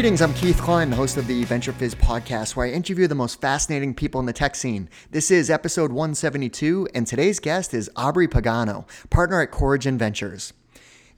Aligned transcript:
Greetings, 0.00 0.22
I'm 0.22 0.32
Keith 0.32 0.62
Cline, 0.62 0.88
the 0.88 0.96
host 0.96 1.18
of 1.18 1.26
the 1.26 1.44
VentureFizz 1.44 1.94
podcast, 1.96 2.56
where 2.56 2.64
I 2.64 2.70
interview 2.70 3.06
the 3.06 3.14
most 3.14 3.38
fascinating 3.38 3.92
people 3.92 4.18
in 4.18 4.24
the 4.24 4.32
tech 4.32 4.54
scene. 4.56 4.88
This 5.10 5.30
is 5.30 5.50
episode 5.50 5.92
172, 5.92 6.88
and 6.94 7.06
today's 7.06 7.38
guest 7.38 7.74
is 7.74 7.90
Aubrie 7.96 8.26
Pagano, 8.26 8.86
partner 9.10 9.42
at 9.42 9.50
Coragen 9.50 9.98
Ventures. 9.98 10.54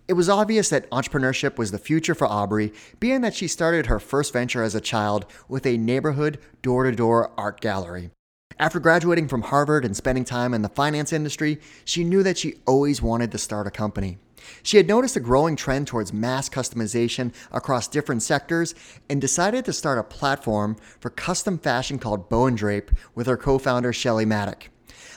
It 0.08 0.14
was 0.14 0.28
obvious 0.28 0.68
that 0.70 0.90
entrepreneurship 0.90 1.58
was 1.58 1.70
the 1.70 1.78
future 1.78 2.16
for 2.16 2.26
Aubrie, 2.26 2.74
being 2.98 3.20
that 3.20 3.34
she 3.34 3.46
started 3.46 3.86
her 3.86 4.00
first 4.00 4.32
venture 4.32 4.64
as 4.64 4.74
a 4.74 4.80
child 4.80 5.26
with 5.46 5.64
a 5.64 5.78
neighborhood 5.78 6.40
door 6.60 6.82
to 6.82 6.90
door 6.90 7.30
art 7.38 7.60
gallery. 7.60 8.10
After 8.58 8.80
graduating 8.80 9.28
from 9.28 9.42
Harvard 9.42 9.84
and 9.84 9.96
spending 9.96 10.24
time 10.24 10.52
in 10.54 10.62
the 10.62 10.68
finance 10.68 11.12
industry, 11.12 11.60
she 11.84 12.02
knew 12.02 12.24
that 12.24 12.36
she 12.36 12.56
always 12.66 13.00
wanted 13.00 13.30
to 13.30 13.38
start 13.38 13.68
a 13.68 13.70
company. 13.70 14.18
She 14.62 14.76
had 14.76 14.88
noticed 14.88 15.16
a 15.16 15.20
growing 15.20 15.56
trend 15.56 15.86
towards 15.86 16.12
mass 16.12 16.48
customization 16.48 17.32
across 17.50 17.88
different 17.88 18.22
sectors 18.22 18.74
and 19.08 19.20
decided 19.20 19.64
to 19.64 19.72
start 19.72 19.98
a 19.98 20.02
platform 20.02 20.76
for 21.00 21.10
custom 21.10 21.58
fashion 21.58 21.98
called 21.98 22.28
Bow 22.28 22.46
and 22.46 22.56
Drape 22.56 22.90
with 23.14 23.26
her 23.26 23.36
co 23.36 23.58
founder, 23.58 23.92
Shelly 23.92 24.26
Madick. 24.26 24.68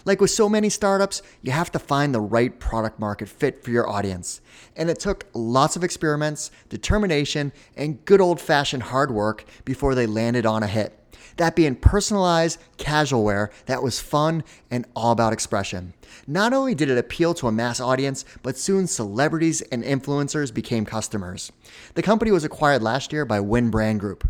Like 0.05 0.21
with 0.21 0.29
so 0.29 0.47
many 0.47 0.69
startups, 0.69 1.23
you 1.41 1.51
have 1.51 1.71
to 1.71 1.79
find 1.79 2.13
the 2.13 2.21
right 2.21 2.59
product 2.59 2.99
market 2.99 3.27
fit 3.27 3.63
for 3.63 3.71
your 3.71 3.89
audience. 3.89 4.39
And 4.75 4.89
it 4.89 4.99
took 4.99 5.25
lots 5.33 5.75
of 5.75 5.83
experiments, 5.83 6.51
determination, 6.69 7.51
and 7.75 8.03
good 8.05 8.21
old 8.21 8.39
fashioned 8.39 8.83
hard 8.83 9.09
work 9.09 9.45
before 9.65 9.95
they 9.95 10.05
landed 10.05 10.45
on 10.45 10.61
a 10.61 10.67
hit 10.67 10.99
that 11.37 11.55
being 11.55 11.75
personalized 11.75 12.59
casual 12.77 13.23
wear 13.23 13.51
that 13.65 13.83
was 13.83 13.99
fun 13.99 14.43
and 14.71 14.85
all 14.95 15.11
about 15.11 15.33
expression. 15.33 15.93
Not 16.27 16.53
only 16.53 16.75
did 16.75 16.89
it 16.89 16.97
appeal 16.97 17.33
to 17.35 17.47
a 17.47 17.51
mass 17.51 17.79
audience, 17.79 18.25
but 18.41 18.57
soon 18.57 18.87
celebrities 18.87 19.61
and 19.61 19.83
influencers 19.83 20.53
became 20.53 20.85
customers. 20.85 21.51
The 21.93 22.01
company 22.01 22.31
was 22.31 22.43
acquired 22.43 22.81
last 22.81 23.11
year 23.11 23.25
by 23.25 23.39
Win 23.39 23.69
Brand 23.69 23.99
Group. 23.99 24.27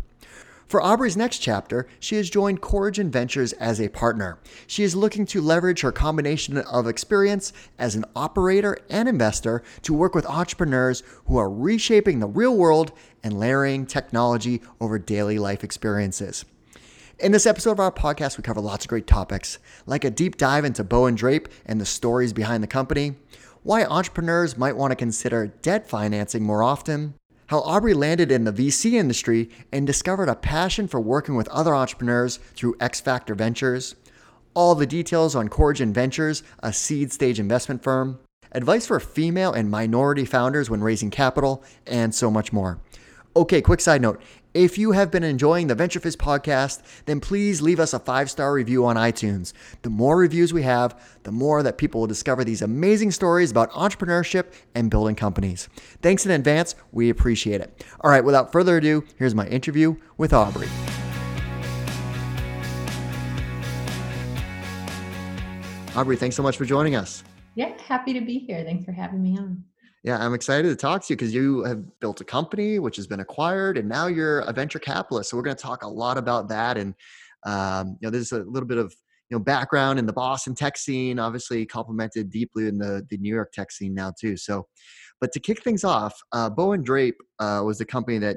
For 0.66 0.82
Aubrie's 0.82 1.16
next 1.16 1.38
chapter, 1.38 1.86
she 2.00 2.16
has 2.16 2.28
joined 2.28 2.60
Coragen 2.60 3.08
Ventures 3.08 3.52
as 3.52 3.80
a 3.80 3.88
partner. 3.88 4.40
She 4.66 4.82
is 4.82 4.96
looking 4.96 5.24
to 5.26 5.40
leverage 5.40 5.82
her 5.82 5.92
combination 5.92 6.58
of 6.58 6.88
experience 6.88 7.52
as 7.78 7.94
an 7.94 8.04
operator 8.16 8.76
and 8.90 9.08
investor 9.08 9.62
to 9.82 9.94
work 9.94 10.12
with 10.12 10.26
entrepreneurs 10.26 11.04
who 11.26 11.36
are 11.36 11.48
reshaping 11.48 12.18
the 12.18 12.26
real 12.26 12.56
world 12.56 12.90
and 13.22 13.38
layering 13.38 13.86
technology 13.86 14.60
over 14.80 14.98
daily 14.98 15.38
life 15.38 15.62
experiences. 15.62 16.44
In 17.18 17.32
this 17.32 17.46
episode 17.46 17.70
of 17.70 17.80
our 17.80 17.90
podcast, 17.90 18.36
we 18.36 18.42
cover 18.42 18.60
lots 18.60 18.84
of 18.84 18.90
great 18.90 19.06
topics, 19.06 19.58
like 19.86 20.04
a 20.04 20.10
deep 20.10 20.36
dive 20.36 20.66
into 20.66 20.84
Bow 20.84 21.06
and 21.06 21.16
Drape 21.16 21.48
and 21.64 21.80
the 21.80 21.86
stories 21.86 22.34
behind 22.34 22.62
the 22.62 22.66
company, 22.66 23.14
why 23.62 23.86
entrepreneurs 23.86 24.58
might 24.58 24.76
want 24.76 24.90
to 24.90 24.96
consider 24.96 25.46
debt 25.46 25.88
financing 25.88 26.42
more 26.42 26.62
often, 26.62 27.14
how 27.46 27.62
Aubrie 27.62 27.96
landed 27.96 28.30
in 28.30 28.44
the 28.44 28.52
VC 28.52 28.92
industry 28.92 29.48
and 29.72 29.86
discovered 29.86 30.28
a 30.28 30.34
passion 30.34 30.86
for 30.86 31.00
working 31.00 31.36
with 31.36 31.48
other 31.48 31.74
entrepreneurs 31.74 32.36
through 32.54 32.76
XFactor 32.76 33.34
Ventures, 33.34 33.94
all 34.52 34.74
the 34.74 34.86
details 34.86 35.34
on 35.34 35.48
Coragen 35.48 35.94
Ventures, 35.94 36.42
a 36.58 36.70
seed 36.70 37.14
stage 37.14 37.40
investment 37.40 37.82
firm, 37.82 38.18
advice 38.52 38.86
for 38.86 39.00
female 39.00 39.54
and 39.54 39.70
minority 39.70 40.26
founders 40.26 40.68
when 40.68 40.82
raising 40.82 41.10
capital, 41.10 41.64
and 41.86 42.14
so 42.14 42.30
much 42.30 42.52
more. 42.52 42.78
Okay, 43.34 43.60
quick 43.60 43.82
side 43.82 44.00
note. 44.00 44.20
If 44.56 44.78
you 44.78 44.92
have 44.92 45.10
been 45.10 45.22
enjoying 45.22 45.66
the 45.66 45.76
VentureFizz 45.76 46.16
podcast, 46.16 46.80
then 47.04 47.20
please 47.20 47.60
leave 47.60 47.78
us 47.78 47.92
a 47.92 47.98
five 47.98 48.30
star 48.30 48.54
review 48.54 48.86
on 48.86 48.96
iTunes. 48.96 49.52
The 49.82 49.90
more 49.90 50.16
reviews 50.16 50.54
we 50.54 50.62
have, 50.62 50.98
the 51.24 51.30
more 51.30 51.62
that 51.62 51.76
people 51.76 52.00
will 52.00 52.06
discover 52.06 52.42
these 52.42 52.62
amazing 52.62 53.10
stories 53.10 53.50
about 53.50 53.70
entrepreneurship 53.72 54.54
and 54.74 54.90
building 54.90 55.14
companies. 55.14 55.68
Thanks 56.00 56.24
in 56.24 56.32
advance. 56.32 56.74
We 56.90 57.10
appreciate 57.10 57.60
it. 57.60 57.84
All 58.00 58.10
right, 58.10 58.24
without 58.24 58.50
further 58.50 58.78
ado, 58.78 59.04
here's 59.18 59.34
my 59.34 59.46
interview 59.46 59.96
with 60.16 60.30
Aubrie. 60.30 60.70
Aubrie, 65.88 66.16
thanks 66.16 66.34
so 66.34 66.42
much 66.42 66.56
for 66.56 66.64
joining 66.64 66.96
us. 66.96 67.22
Yeah, 67.56 67.78
happy 67.82 68.14
to 68.14 68.22
be 68.22 68.38
here. 68.38 68.64
Thanks 68.64 68.86
for 68.86 68.92
having 68.92 69.22
me 69.22 69.36
on. 69.36 69.64
Yeah, 70.06 70.24
I'm 70.24 70.34
excited 70.34 70.68
to 70.68 70.76
talk 70.76 71.04
to 71.04 71.12
you 71.12 71.16
because 71.16 71.34
you 71.34 71.64
have 71.64 71.98
built 71.98 72.20
a 72.20 72.24
company 72.24 72.78
which 72.78 72.94
has 72.94 73.08
been 73.08 73.18
acquired, 73.18 73.76
and 73.76 73.88
now 73.88 74.06
you're 74.06 74.38
a 74.42 74.52
venture 74.52 74.78
capitalist. 74.78 75.30
So 75.30 75.36
we're 75.36 75.42
going 75.42 75.56
to 75.56 75.62
talk 75.62 75.82
a 75.82 75.88
lot 75.88 76.16
about 76.16 76.48
that, 76.48 76.78
and 76.78 76.94
um, 77.44 77.98
you 78.00 78.06
know, 78.06 78.10
there's 78.10 78.30
a 78.30 78.44
little 78.44 78.68
bit 78.68 78.78
of 78.78 78.94
you 79.30 79.36
know 79.36 79.42
background 79.42 79.98
in 79.98 80.06
the 80.06 80.12
Boston 80.12 80.54
tech 80.54 80.76
scene, 80.76 81.18
obviously 81.18 81.66
complemented 81.66 82.30
deeply 82.30 82.68
in 82.68 82.78
the 82.78 83.04
the 83.10 83.16
New 83.16 83.34
York 83.34 83.50
tech 83.50 83.72
scene 83.72 83.94
now 83.94 84.12
too. 84.16 84.36
So, 84.36 84.68
but 85.20 85.32
to 85.32 85.40
kick 85.40 85.64
things 85.64 85.82
off, 85.82 86.14
uh, 86.30 86.50
Bow 86.50 86.70
and 86.70 86.86
Drape 86.86 87.18
uh, 87.40 87.62
was 87.66 87.78
the 87.78 87.84
company 87.84 88.18
that 88.18 88.36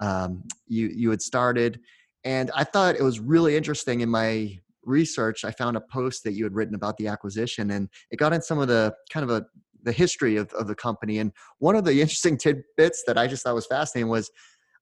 um, 0.00 0.42
you 0.68 0.88
you 0.88 1.10
had 1.10 1.20
started, 1.20 1.80
and 2.24 2.50
I 2.54 2.64
thought 2.64 2.96
it 2.96 3.02
was 3.02 3.20
really 3.20 3.58
interesting 3.58 4.00
in 4.00 4.08
my 4.08 4.58
research. 4.84 5.44
I 5.44 5.50
found 5.50 5.76
a 5.76 5.82
post 5.92 6.24
that 6.24 6.32
you 6.32 6.44
had 6.44 6.54
written 6.54 6.74
about 6.74 6.96
the 6.96 7.08
acquisition, 7.08 7.72
and 7.72 7.90
it 8.10 8.16
got 8.16 8.32
in 8.32 8.40
some 8.40 8.58
of 8.58 8.68
the 8.68 8.94
kind 9.10 9.22
of 9.22 9.28
a 9.28 9.44
the 9.84 9.92
history 9.92 10.36
of, 10.36 10.52
of 10.54 10.66
the 10.66 10.74
company. 10.74 11.18
And 11.18 11.32
one 11.58 11.76
of 11.76 11.84
the 11.84 11.92
interesting 12.00 12.36
tidbits 12.36 13.04
that 13.06 13.18
I 13.18 13.26
just 13.26 13.44
thought 13.44 13.54
was 13.54 13.66
fascinating 13.66 14.10
was 14.10 14.30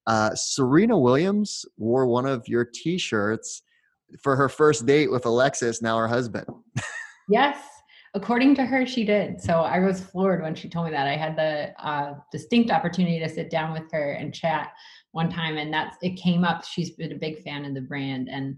uh, 0.07 0.31
Serena 0.35 0.97
Williams 0.97 1.65
wore 1.77 2.07
one 2.07 2.25
of 2.25 2.43
your 2.47 2.65
T-shirts 2.65 3.61
for 4.21 4.35
her 4.35 4.49
first 4.49 4.85
date 4.85 5.11
with 5.11 5.25
Alexis, 5.25 5.81
now 5.81 5.97
her 5.97 6.07
husband. 6.07 6.45
yes, 7.29 7.57
according 8.13 8.55
to 8.55 8.65
her, 8.65 8.85
she 8.85 9.03
did. 9.03 9.41
So 9.41 9.61
I 9.61 9.79
was 9.79 10.01
floored 10.01 10.41
when 10.41 10.55
she 10.55 10.69
told 10.69 10.85
me 10.85 10.91
that. 10.91 11.07
I 11.07 11.15
had 11.15 11.35
the 11.35 11.73
uh, 11.83 12.15
distinct 12.31 12.69
opportunity 12.69 13.19
to 13.19 13.29
sit 13.29 13.49
down 13.49 13.73
with 13.73 13.91
her 13.91 14.11
and 14.11 14.33
chat 14.33 14.71
one 15.11 15.29
time, 15.29 15.57
and 15.57 15.73
that's 15.73 15.97
it 16.01 16.11
came 16.11 16.43
up. 16.43 16.63
She's 16.63 16.91
been 16.91 17.11
a 17.11 17.17
big 17.17 17.41
fan 17.43 17.65
of 17.65 17.73
the 17.73 17.81
brand, 17.81 18.29
and 18.29 18.57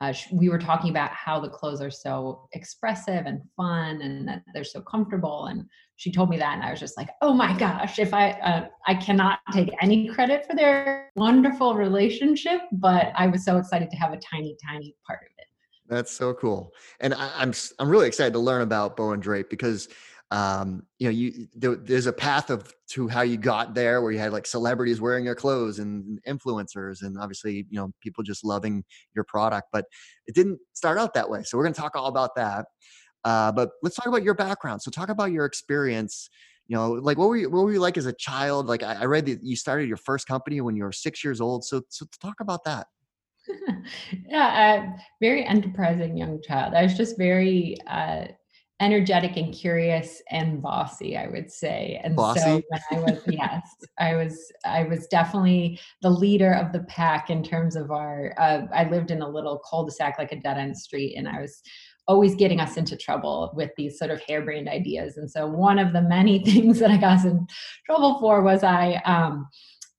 uh, 0.00 0.14
we 0.32 0.48
were 0.48 0.58
talking 0.58 0.90
about 0.90 1.10
how 1.10 1.38
the 1.38 1.48
clothes 1.48 1.80
are 1.80 1.90
so 1.90 2.48
expressive 2.52 3.26
and 3.26 3.42
fun 3.56 4.00
and 4.00 4.26
that 4.26 4.42
they're 4.54 4.64
so 4.64 4.80
comfortable 4.80 5.46
and 5.46 5.66
she 5.96 6.10
told 6.10 6.30
me 6.30 6.38
that 6.38 6.54
and 6.54 6.62
i 6.62 6.70
was 6.70 6.80
just 6.80 6.96
like 6.96 7.10
oh 7.20 7.34
my 7.34 7.56
gosh 7.58 7.98
if 7.98 8.14
i 8.14 8.30
uh, 8.30 8.66
i 8.86 8.94
cannot 8.94 9.40
take 9.52 9.70
any 9.82 10.08
credit 10.08 10.46
for 10.46 10.56
their 10.56 11.10
wonderful 11.16 11.74
relationship 11.74 12.62
but 12.72 13.12
i 13.16 13.26
was 13.26 13.44
so 13.44 13.58
excited 13.58 13.90
to 13.90 13.96
have 13.96 14.12
a 14.12 14.18
tiny 14.18 14.56
tiny 14.66 14.94
part 15.06 15.20
of 15.22 15.28
it. 15.38 15.46
That's 15.86 16.12
so 16.12 16.32
cool. 16.34 16.72
And 17.00 17.12
I, 17.14 17.30
i'm 17.36 17.52
i'm 17.78 17.88
really 17.88 18.06
excited 18.06 18.32
to 18.32 18.38
learn 18.38 18.62
about 18.62 18.96
bow 18.96 19.12
and 19.12 19.22
drape 19.22 19.50
because 19.50 19.88
um, 20.32 20.84
you 20.98 21.06
know, 21.06 21.10
you 21.10 21.48
there, 21.54 21.74
there's 21.74 22.06
a 22.06 22.12
path 22.12 22.50
of 22.50 22.72
to 22.90 23.08
how 23.08 23.22
you 23.22 23.36
got 23.36 23.74
there, 23.74 24.00
where 24.00 24.12
you 24.12 24.18
had 24.18 24.32
like 24.32 24.46
celebrities 24.46 25.00
wearing 25.00 25.24
your 25.24 25.34
clothes 25.34 25.80
and 25.80 26.20
influencers, 26.26 27.02
and 27.02 27.18
obviously, 27.18 27.66
you 27.68 27.78
know, 27.78 27.92
people 28.00 28.22
just 28.22 28.44
loving 28.44 28.84
your 29.14 29.24
product. 29.24 29.68
But 29.72 29.86
it 30.26 30.34
didn't 30.34 30.60
start 30.72 30.98
out 30.98 31.14
that 31.14 31.28
way. 31.28 31.42
So 31.42 31.58
we're 31.58 31.64
going 31.64 31.74
to 31.74 31.80
talk 31.80 31.96
all 31.96 32.06
about 32.06 32.36
that. 32.36 32.66
Uh, 33.24 33.50
but 33.50 33.70
let's 33.82 33.96
talk 33.96 34.06
about 34.06 34.22
your 34.22 34.34
background. 34.34 34.82
So 34.82 34.90
talk 34.90 35.08
about 35.08 35.32
your 35.32 35.44
experience. 35.44 36.30
You 36.68 36.76
know, 36.76 36.92
like 36.92 37.18
what 37.18 37.28
were 37.28 37.36
you 37.36 37.50
what 37.50 37.64
were 37.64 37.72
you 37.72 37.80
like 37.80 37.98
as 37.98 38.06
a 38.06 38.12
child? 38.12 38.66
Like 38.66 38.84
I, 38.84 38.94
I 38.94 39.04
read 39.06 39.26
that 39.26 39.42
you 39.42 39.56
started 39.56 39.88
your 39.88 39.96
first 39.96 40.28
company 40.28 40.60
when 40.60 40.76
you 40.76 40.84
were 40.84 40.92
six 40.92 41.24
years 41.24 41.40
old. 41.40 41.64
So 41.64 41.82
so 41.88 42.06
talk 42.22 42.36
about 42.38 42.62
that. 42.64 42.86
yeah, 44.28 44.94
uh, 44.94 45.00
very 45.20 45.44
enterprising 45.44 46.16
young 46.16 46.40
child. 46.40 46.74
I 46.74 46.84
was 46.84 46.96
just 46.96 47.18
very 47.18 47.76
uh, 47.88 48.26
energetic 48.80 49.36
and 49.36 49.54
curious 49.54 50.22
and 50.30 50.62
bossy 50.62 51.16
i 51.16 51.28
would 51.28 51.50
say 51.50 52.00
and 52.02 52.16
bossy? 52.16 52.40
so 52.40 52.62
when 52.68 52.80
i 52.92 53.12
was 53.12 53.22
yes 53.28 53.62
i 53.98 54.16
was 54.16 54.50
i 54.64 54.82
was 54.84 55.06
definitely 55.08 55.78
the 56.00 56.10
leader 56.10 56.54
of 56.54 56.72
the 56.72 56.80
pack 56.84 57.28
in 57.28 57.42
terms 57.42 57.76
of 57.76 57.90
our 57.90 58.34
uh, 58.38 58.62
i 58.74 58.88
lived 58.88 59.10
in 59.10 59.20
a 59.20 59.28
little 59.28 59.60
cul-de-sac 59.68 60.18
like 60.18 60.32
a 60.32 60.40
dead-end 60.40 60.76
street 60.76 61.14
and 61.16 61.28
i 61.28 61.40
was 61.40 61.60
always 62.08 62.34
getting 62.34 62.58
us 62.58 62.76
into 62.76 62.96
trouble 62.96 63.52
with 63.54 63.70
these 63.76 63.98
sort 63.98 64.10
of 64.10 64.20
harebrained 64.26 64.68
ideas 64.68 65.18
and 65.18 65.30
so 65.30 65.46
one 65.46 65.78
of 65.78 65.92
the 65.92 66.02
many 66.02 66.38
things 66.44 66.78
that 66.78 66.90
i 66.90 66.96
got 66.96 67.24
in 67.24 67.46
trouble 67.86 68.18
for 68.18 68.42
was 68.42 68.64
i 68.64 68.94
um, 69.04 69.46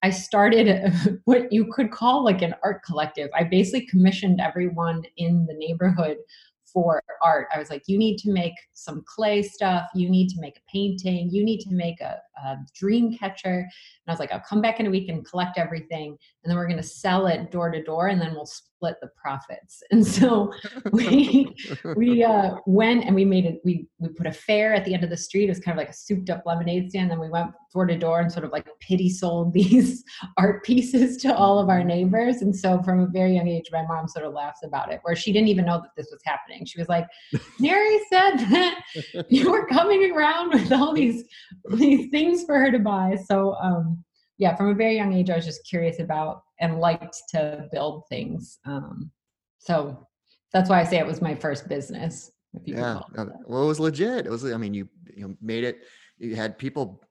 I 0.03 0.09
started 0.09 0.91
what 1.25 1.51
you 1.53 1.71
could 1.71 1.91
call 1.91 2.23
like 2.23 2.41
an 2.41 2.55
art 2.63 2.83
collective. 2.83 3.29
I 3.35 3.43
basically 3.43 3.85
commissioned 3.85 4.41
everyone 4.41 5.03
in 5.17 5.45
the 5.45 5.53
neighborhood 5.53 6.17
for 6.73 7.01
art. 7.21 7.47
I 7.53 7.59
was 7.59 7.69
like, 7.69 7.83
you 7.87 7.97
need 7.97 8.17
to 8.19 8.31
make 8.31 8.53
some 8.73 9.03
clay 9.05 9.43
stuff. 9.43 9.87
You 9.95 10.09
need 10.09 10.29
to 10.29 10.39
make 10.39 10.57
a 10.57 10.71
painting. 10.71 11.29
You 11.31 11.43
need 11.43 11.59
to 11.61 11.73
make 11.73 12.01
a, 12.01 12.19
a 12.45 12.57
dream 12.75 13.17
catcher. 13.17 13.59
And 13.59 13.67
I 14.07 14.11
was 14.11 14.19
like, 14.19 14.31
I'll 14.31 14.43
come 14.47 14.61
back 14.61 14.79
in 14.79 14.87
a 14.87 14.89
week 14.89 15.09
and 15.09 15.25
collect 15.25 15.57
everything. 15.57 16.17
And 16.43 16.49
then 16.49 16.57
we're 16.57 16.67
going 16.67 16.77
to 16.77 16.83
sell 16.83 17.27
it 17.27 17.51
door 17.51 17.69
to 17.71 17.83
door 17.83 18.07
and 18.07 18.21
then 18.21 18.33
we'll 18.33 18.45
split 18.45 18.95
the 19.01 19.09
profits. 19.21 19.83
And 19.91 20.05
so 20.05 20.51
we, 20.91 21.53
we 21.95 22.23
uh, 22.23 22.55
went 22.65 23.05
and 23.05 23.13
we 23.13 23.25
made 23.25 23.45
it, 23.45 23.61
we, 23.63 23.87
we 23.99 24.09
put 24.09 24.27
a 24.27 24.31
fair 24.31 24.73
at 24.73 24.85
the 24.85 24.93
end 24.93 25.03
of 25.03 25.09
the 25.09 25.17
street. 25.17 25.45
It 25.45 25.49
was 25.49 25.59
kind 25.59 25.77
of 25.77 25.81
like 25.81 25.89
a 25.89 25.97
souped 25.97 26.29
up 26.29 26.43
lemonade 26.45 26.89
stand. 26.89 27.11
Then 27.11 27.19
we 27.19 27.29
went 27.29 27.51
door 27.73 27.85
to 27.85 27.97
door 27.97 28.19
and 28.19 28.31
sort 28.31 28.45
of 28.45 28.51
like 28.51 28.67
pity 28.79 29.09
sold 29.09 29.53
these 29.53 30.03
art 30.37 30.63
pieces 30.63 31.17
to 31.17 31.35
all 31.35 31.59
of 31.59 31.69
our 31.69 31.83
neighbors. 31.83 32.41
And 32.41 32.55
so 32.55 32.81
from 32.83 32.99
a 32.99 33.07
very 33.07 33.35
young 33.35 33.47
age, 33.47 33.69
my 33.71 33.83
mom 33.83 34.07
sort 34.07 34.25
of 34.25 34.33
laughs 34.33 34.61
about 34.63 34.91
it, 34.91 34.99
where 35.03 35.15
she 35.15 35.31
didn't 35.31 35.49
even 35.49 35.65
know 35.65 35.79
that 35.79 35.91
this 35.95 36.09
was 36.11 36.21
happening. 36.25 36.65
She 36.65 36.79
was 36.79 36.89
like, 36.89 37.07
Mary 37.59 37.99
said 38.11 38.37
that 38.37 38.81
you 39.29 39.51
were 39.51 39.65
coming 39.67 40.11
around 40.11 40.53
with 40.53 40.71
all 40.71 40.93
these 40.93 41.23
these 41.75 42.09
things 42.09 42.43
for 42.43 42.55
her 42.59 42.71
to 42.71 42.79
buy. 42.79 43.17
So 43.25 43.55
um, 43.55 44.03
yeah, 44.37 44.55
from 44.55 44.69
a 44.69 44.73
very 44.73 44.95
young 44.95 45.13
age, 45.13 45.29
I 45.29 45.35
was 45.35 45.45
just 45.45 45.67
curious 45.67 45.99
about 45.99 46.41
and 46.59 46.79
liked 46.79 47.17
to 47.29 47.67
build 47.71 48.03
things. 48.09 48.59
Um, 48.65 49.11
so 49.59 50.07
that's 50.51 50.69
why 50.69 50.81
I 50.81 50.83
say 50.83 50.97
it 50.97 51.05
was 51.05 51.21
my 51.21 51.35
first 51.35 51.67
business. 51.67 52.31
yeah, 52.65 52.99
well, 53.15 53.63
it 53.63 53.67
was 53.67 53.79
legit. 53.79 54.25
It 54.25 54.29
was. 54.29 54.43
I 54.45 54.57
mean, 54.57 54.73
you 54.73 54.89
you 55.15 55.37
made 55.41 55.63
it. 55.63 55.83
You 56.17 56.35
had 56.35 56.57
people 56.57 57.01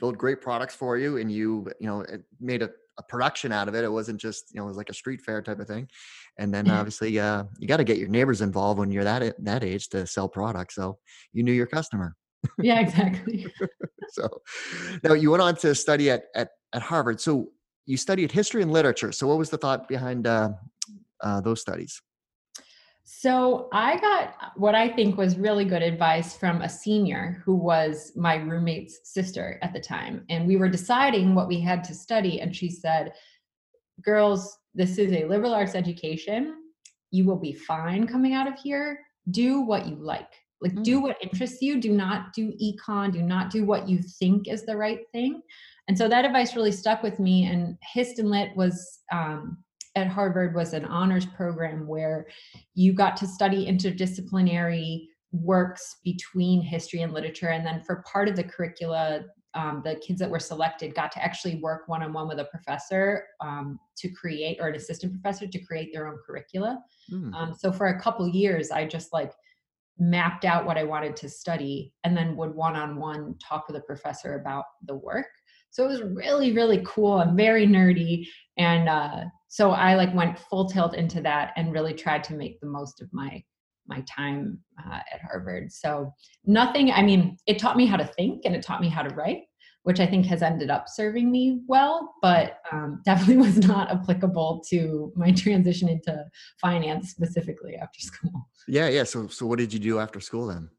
build 0.00 0.18
great 0.18 0.40
products 0.40 0.74
for 0.74 0.96
you, 0.96 1.18
and 1.18 1.30
you 1.30 1.70
you 1.78 1.86
know 1.86 2.04
made 2.40 2.62
a, 2.62 2.70
a 2.98 3.02
production 3.04 3.52
out 3.52 3.68
of 3.68 3.74
it. 3.74 3.84
It 3.84 3.92
wasn't 3.92 4.20
just 4.20 4.52
you 4.52 4.58
know 4.58 4.64
it 4.64 4.68
was 4.68 4.76
like 4.76 4.90
a 4.90 4.94
street 4.94 5.20
fair 5.20 5.42
type 5.42 5.60
of 5.60 5.68
thing. 5.68 5.88
And 6.38 6.52
then 6.52 6.70
obviously, 6.70 7.20
uh, 7.20 7.44
you 7.58 7.68
got 7.68 7.76
to 7.76 7.84
get 7.84 7.98
your 7.98 8.08
neighbors 8.08 8.40
involved 8.40 8.78
when 8.78 8.90
you're 8.90 9.04
that 9.04 9.34
that 9.44 9.62
age 9.62 9.88
to 9.90 10.06
sell 10.06 10.28
products. 10.28 10.74
So 10.74 10.98
you 11.32 11.42
knew 11.42 11.52
your 11.52 11.66
customer. 11.66 12.16
yeah, 12.58 12.80
exactly. 12.80 13.46
so 14.10 14.28
now 15.04 15.12
you 15.12 15.30
went 15.30 15.42
on 15.42 15.56
to 15.56 15.74
study 15.74 16.10
at, 16.10 16.24
at, 16.34 16.48
at 16.72 16.80
Harvard. 16.80 17.20
So 17.20 17.48
you 17.84 17.96
studied 17.96 18.32
history 18.32 18.62
and 18.62 18.72
literature. 18.72 19.12
So 19.12 19.26
what 19.26 19.36
was 19.36 19.50
the 19.50 19.58
thought 19.58 19.88
behind 19.88 20.26
uh, 20.26 20.50
uh, 21.22 21.40
those 21.42 21.60
studies? 21.60 22.00
So 23.12 23.68
I 23.72 23.98
got 23.98 24.52
what 24.54 24.76
I 24.76 24.88
think 24.88 25.16
was 25.16 25.36
really 25.36 25.64
good 25.64 25.82
advice 25.82 26.36
from 26.36 26.62
a 26.62 26.68
senior 26.68 27.42
who 27.44 27.56
was 27.56 28.12
my 28.14 28.36
roommate's 28.36 29.00
sister 29.02 29.58
at 29.62 29.72
the 29.72 29.80
time. 29.80 30.24
And 30.30 30.46
we 30.46 30.54
were 30.54 30.68
deciding 30.68 31.34
what 31.34 31.48
we 31.48 31.60
had 31.60 31.82
to 31.84 31.94
study. 31.94 32.40
And 32.40 32.54
she 32.54 32.70
said, 32.70 33.12
Girls, 34.00 34.56
this 34.76 34.96
is 34.96 35.12
a 35.12 35.24
liberal 35.24 35.52
arts 35.52 35.74
education. 35.74 36.54
You 37.10 37.24
will 37.24 37.36
be 37.36 37.52
fine 37.52 38.06
coming 38.06 38.32
out 38.32 38.46
of 38.46 38.54
here. 38.60 39.00
Do 39.32 39.62
what 39.62 39.88
you 39.88 39.96
like. 39.96 40.32
Like, 40.60 40.74
mm. 40.74 40.84
do 40.84 41.00
what 41.00 41.20
interests 41.20 41.60
you. 41.60 41.80
Do 41.80 41.90
not 41.90 42.32
do 42.32 42.52
econ. 42.62 43.12
Do 43.12 43.22
not 43.22 43.50
do 43.50 43.64
what 43.64 43.88
you 43.88 43.98
think 43.98 44.46
is 44.46 44.64
the 44.64 44.76
right 44.76 45.00
thing. 45.10 45.42
And 45.88 45.98
so 45.98 46.08
that 46.08 46.24
advice 46.24 46.54
really 46.54 46.72
stuck 46.72 47.02
with 47.02 47.18
me. 47.18 47.46
And 47.46 47.76
Hist 47.82 48.20
and 48.20 48.30
Lit 48.30 48.54
was 48.54 49.00
um, 49.12 49.58
at 49.96 50.06
Harvard 50.06 50.54
was 50.54 50.72
an 50.72 50.84
honors 50.84 51.26
program 51.26 51.86
where 51.86 52.26
you 52.74 52.92
got 52.92 53.16
to 53.18 53.26
study 53.26 53.66
interdisciplinary 53.66 55.06
works 55.32 55.96
between 56.04 56.60
history 56.60 57.02
and 57.02 57.12
literature. 57.12 57.48
And 57.48 57.64
then 57.64 57.82
for 57.82 58.04
part 58.10 58.28
of 58.28 58.36
the 58.36 58.44
curricula, 58.44 59.24
um, 59.54 59.82
the 59.84 59.96
kids 59.96 60.20
that 60.20 60.30
were 60.30 60.38
selected 60.38 60.94
got 60.94 61.10
to 61.12 61.22
actually 61.22 61.56
work 61.56 61.88
one 61.88 62.02
on 62.02 62.12
one 62.12 62.28
with 62.28 62.38
a 62.38 62.44
professor 62.44 63.24
um, 63.40 63.80
to 63.98 64.08
create, 64.08 64.58
or 64.60 64.68
an 64.68 64.76
assistant 64.76 65.12
professor 65.12 65.46
to 65.46 65.58
create 65.64 65.90
their 65.92 66.06
own 66.06 66.18
curricula. 66.24 66.78
Mm. 67.12 67.34
Um, 67.34 67.54
so 67.58 67.72
for 67.72 67.88
a 67.88 68.00
couple 68.00 68.28
years, 68.28 68.70
I 68.70 68.86
just 68.86 69.12
like 69.12 69.32
mapped 69.98 70.44
out 70.44 70.66
what 70.66 70.78
I 70.78 70.84
wanted 70.84 71.16
to 71.16 71.28
study 71.28 71.92
and 72.04 72.16
then 72.16 72.36
would 72.36 72.54
one 72.54 72.76
on 72.76 72.96
one 72.96 73.34
talk 73.38 73.66
with 73.66 73.76
a 73.76 73.80
professor 73.80 74.36
about 74.36 74.64
the 74.86 74.94
work. 74.94 75.26
So 75.70 75.84
it 75.84 75.88
was 75.88 76.02
really, 76.02 76.52
really 76.52 76.82
cool 76.84 77.20
and 77.20 77.36
very 77.36 77.66
nerdy. 77.66 78.26
And 78.56 78.88
uh, 78.88 79.24
so 79.50 79.72
I 79.72 79.96
like 79.96 80.14
went 80.14 80.38
full 80.38 80.68
tilt 80.68 80.94
into 80.94 81.20
that 81.22 81.52
and 81.56 81.72
really 81.72 81.92
tried 81.92 82.22
to 82.24 82.34
make 82.34 82.60
the 82.60 82.68
most 82.68 83.02
of 83.02 83.12
my 83.12 83.42
my 83.88 84.00
time 84.02 84.60
uh, 84.78 85.00
at 85.12 85.20
Harvard. 85.20 85.72
So 85.72 86.14
nothing. 86.44 86.92
I 86.92 87.02
mean, 87.02 87.36
it 87.48 87.58
taught 87.58 87.76
me 87.76 87.84
how 87.84 87.96
to 87.96 88.04
think 88.04 88.42
and 88.44 88.54
it 88.54 88.62
taught 88.62 88.80
me 88.80 88.88
how 88.88 89.02
to 89.02 89.12
write, 89.16 89.42
which 89.82 89.98
I 89.98 90.06
think 90.06 90.24
has 90.26 90.40
ended 90.40 90.70
up 90.70 90.88
serving 90.88 91.32
me 91.32 91.62
well. 91.66 92.14
But 92.22 92.58
um, 92.70 93.02
definitely 93.04 93.38
was 93.38 93.58
not 93.58 93.90
applicable 93.90 94.62
to 94.70 95.12
my 95.16 95.32
transition 95.32 95.88
into 95.88 96.24
finance 96.60 97.10
specifically 97.10 97.74
after 97.74 97.98
school. 97.98 98.48
Yeah, 98.68 98.88
yeah. 98.88 99.02
So, 99.02 99.26
so 99.26 99.46
what 99.46 99.58
did 99.58 99.72
you 99.72 99.80
do 99.80 99.98
after 99.98 100.20
school 100.20 100.46
then? 100.46 100.70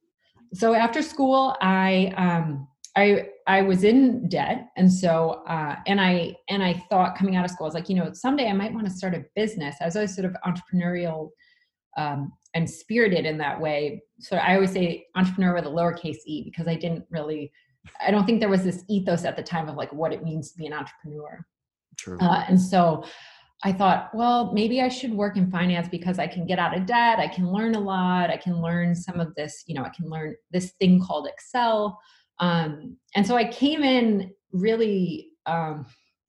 So 0.53 0.73
after 0.73 1.01
school, 1.01 1.57
I 1.59 2.13
um, 2.15 2.69
I 2.95 3.29
I 3.47 3.61
was 3.61 3.83
in 3.83 4.27
debt, 4.27 4.67
and 4.75 4.91
so 4.91 5.43
uh, 5.47 5.75
and 5.87 6.01
I 6.01 6.35
and 6.49 6.61
I 6.61 6.73
thought 6.89 7.17
coming 7.17 7.35
out 7.35 7.45
of 7.45 7.51
school, 7.51 7.65
I 7.65 7.69
was 7.69 7.73
like, 7.73 7.89
you 7.89 7.95
know, 7.95 8.11
someday 8.13 8.47
I 8.47 8.53
might 8.53 8.73
want 8.73 8.85
to 8.87 8.93
start 8.93 9.13
a 9.13 9.23
business. 9.35 9.75
I 9.81 9.85
was 9.85 9.95
always 9.95 10.15
sort 10.15 10.25
of 10.25 10.35
entrepreneurial 10.45 11.29
um, 11.97 12.33
and 12.53 12.69
spirited 12.69 13.25
in 13.25 13.37
that 13.37 13.59
way. 13.59 14.03
So 14.19 14.37
I 14.37 14.55
always 14.55 14.71
say 14.71 15.05
entrepreneur 15.15 15.53
with 15.55 15.65
a 15.65 15.69
lowercase 15.69 16.17
e 16.25 16.43
because 16.43 16.67
I 16.67 16.75
didn't 16.75 17.05
really, 17.09 17.51
I 18.05 18.11
don't 18.11 18.25
think 18.25 18.39
there 18.39 18.49
was 18.49 18.63
this 18.63 18.83
ethos 18.89 19.25
at 19.25 19.35
the 19.35 19.43
time 19.43 19.69
of 19.69 19.75
like 19.75 19.91
what 19.93 20.13
it 20.13 20.23
means 20.23 20.51
to 20.51 20.57
be 20.57 20.67
an 20.67 20.73
entrepreneur. 20.73 21.45
True. 21.97 22.17
Uh, 22.19 22.43
and 22.47 22.59
so 22.59 23.03
I 23.63 23.71
thought, 23.71 24.09
well, 24.13 24.51
maybe 24.53 24.81
I 24.81 24.89
should 24.89 25.13
work 25.13 25.37
in 25.37 25.51
finance 25.51 25.87
because 25.87 26.17
I 26.17 26.27
can 26.27 26.47
get 26.47 26.59
out 26.59 26.75
of 26.75 26.85
debt. 26.85 27.19
I 27.19 27.27
can 27.27 27.51
learn 27.51 27.75
a 27.75 27.79
lot. 27.79 28.29
I 28.29 28.37
can 28.37 28.59
learn 28.59 28.95
some 28.95 29.19
of 29.19 29.35
this, 29.35 29.63
you 29.67 29.75
know, 29.75 29.83
I 29.83 29.89
can 29.89 30.09
learn 30.09 30.35
this 30.51 30.71
thing 30.79 31.01
called 31.01 31.27
Excel. 31.27 31.99
Um, 32.41 32.97
and 33.15 33.25
so 33.25 33.37
I 33.37 33.45
came 33.45 33.83
in 33.83 34.31
really 34.51 35.29
um, 35.45 35.85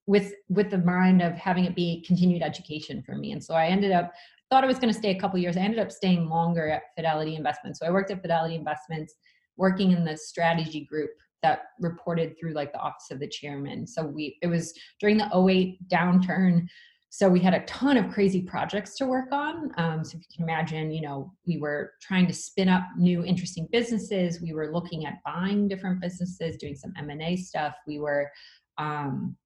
with 0.07 0.33
with 0.49 0.71
the 0.71 0.79
mind 0.79 1.23
of 1.23 1.35
having 1.35 1.65
it 1.65 1.75
be 1.75 2.05
continued 2.07 2.43
education 2.43 3.03
for 3.03 3.17
me. 3.17 3.33
And 3.33 3.43
so 3.43 3.55
I 3.55 3.67
ended 3.67 3.93
up 3.93 4.13
thought 4.51 4.65
I 4.65 4.67
was 4.67 4.79
going 4.79 4.93
to 4.93 4.99
stay 4.99 5.17
a 5.17 5.19
couple 5.19 5.39
years. 5.39 5.57
I 5.57 5.61
ended 5.61 5.81
up 5.81 5.91
staying 5.91 6.29
longer 6.29 6.69
at 6.69 6.83
Fidelity 6.95 7.37
Investments. 7.37 7.81
So 7.81 7.87
I 7.87 7.91
worked 7.91 8.11
at 8.11 8.21
Fidelity 8.21 8.55
Investments, 8.55 9.15
working 9.57 9.93
in 9.93 10.05
the 10.05 10.15
strategy 10.15 10.85
group 10.85 11.09
that 11.43 11.63
reported 11.81 12.35
through 12.39 12.53
like 12.53 12.71
the 12.71 12.79
office 12.79 13.11
of 13.11 13.19
the 13.19 13.27
chairman. 13.27 13.87
So 13.87 14.05
we 14.05 14.37
it 14.43 14.49
was 14.49 14.75
during 15.01 15.17
the 15.17 15.31
08 15.35 15.89
downturn. 15.89 16.67
So 17.15 17.29
we 17.29 17.41
had 17.41 17.53
a 17.53 17.61
ton 17.67 17.99
of 17.99 18.11
crazy 18.11 18.41
projects 18.41 18.97
to 18.97 19.05
work 19.05 19.33
on. 19.33 19.71
Um, 19.77 20.03
so 20.03 20.17
if 20.17 20.23
you 20.23 20.35
can 20.35 20.45
imagine, 20.45 20.91
you 20.91 21.03
know, 21.03 21.31
we 21.47 21.59
were 21.59 21.93
trying 22.01 22.27
to 22.27 22.33
spin 22.33 22.71
up 22.71 22.85
new 22.97 23.23
interesting 23.23 23.69
businesses. 23.71 24.41
We 24.41 24.55
were 24.55 24.73
looking 24.73 25.05
at 25.05 25.23
buying 25.23 25.69
different 25.69 26.01
businesses, 26.01 26.57
doing 26.57 26.75
some 26.75 26.95
M 26.97 27.11
and 27.11 27.21
A 27.21 27.37
stuff. 27.37 27.75
We 27.87 27.99
were 27.99 28.31
um, 28.79 29.37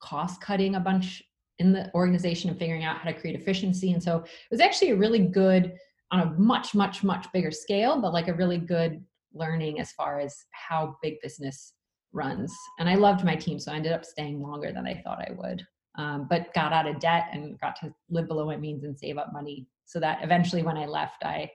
cost 0.00 0.40
cutting 0.40 0.76
a 0.76 0.80
bunch 0.80 1.20
in 1.58 1.72
the 1.72 1.90
organization 1.92 2.50
and 2.50 2.58
figuring 2.58 2.84
out 2.84 2.98
how 2.98 3.10
to 3.10 3.18
create 3.18 3.34
efficiency. 3.34 3.90
And 3.90 4.00
so 4.00 4.18
it 4.18 4.28
was 4.52 4.60
actually 4.60 4.90
a 4.90 4.96
really 4.96 5.18
good, 5.18 5.72
on 6.12 6.20
a 6.20 6.26
much, 6.38 6.72
much, 6.72 7.02
much 7.02 7.26
bigger 7.32 7.50
scale, 7.50 8.00
but 8.00 8.12
like 8.12 8.28
a 8.28 8.34
really 8.34 8.58
good 8.58 9.04
learning 9.34 9.80
as 9.80 9.90
far 9.90 10.20
as 10.20 10.36
how 10.52 10.94
big 11.02 11.14
business 11.20 11.72
runs. 12.12 12.54
And 12.78 12.88
I 12.88 12.94
loved 12.94 13.24
my 13.24 13.34
team, 13.34 13.58
so 13.58 13.72
I 13.72 13.74
ended 13.74 13.90
up 13.90 14.04
staying 14.04 14.40
longer 14.40 14.70
than 14.70 14.86
I 14.86 15.02
thought 15.02 15.18
I 15.18 15.32
would. 15.36 15.66
Um, 15.98 16.26
but 16.30 16.54
got 16.54 16.72
out 16.72 16.86
of 16.86 17.00
debt 17.00 17.28
and 17.32 17.58
got 17.60 17.74
to 17.80 17.92
live 18.08 18.28
below 18.28 18.46
my 18.46 18.56
means 18.56 18.84
and 18.84 18.96
save 18.96 19.18
up 19.18 19.32
money 19.32 19.66
so 19.84 19.98
that 19.98 20.20
eventually 20.22 20.62
when 20.62 20.76
I 20.76 20.86
left, 20.86 21.24
I 21.24 21.50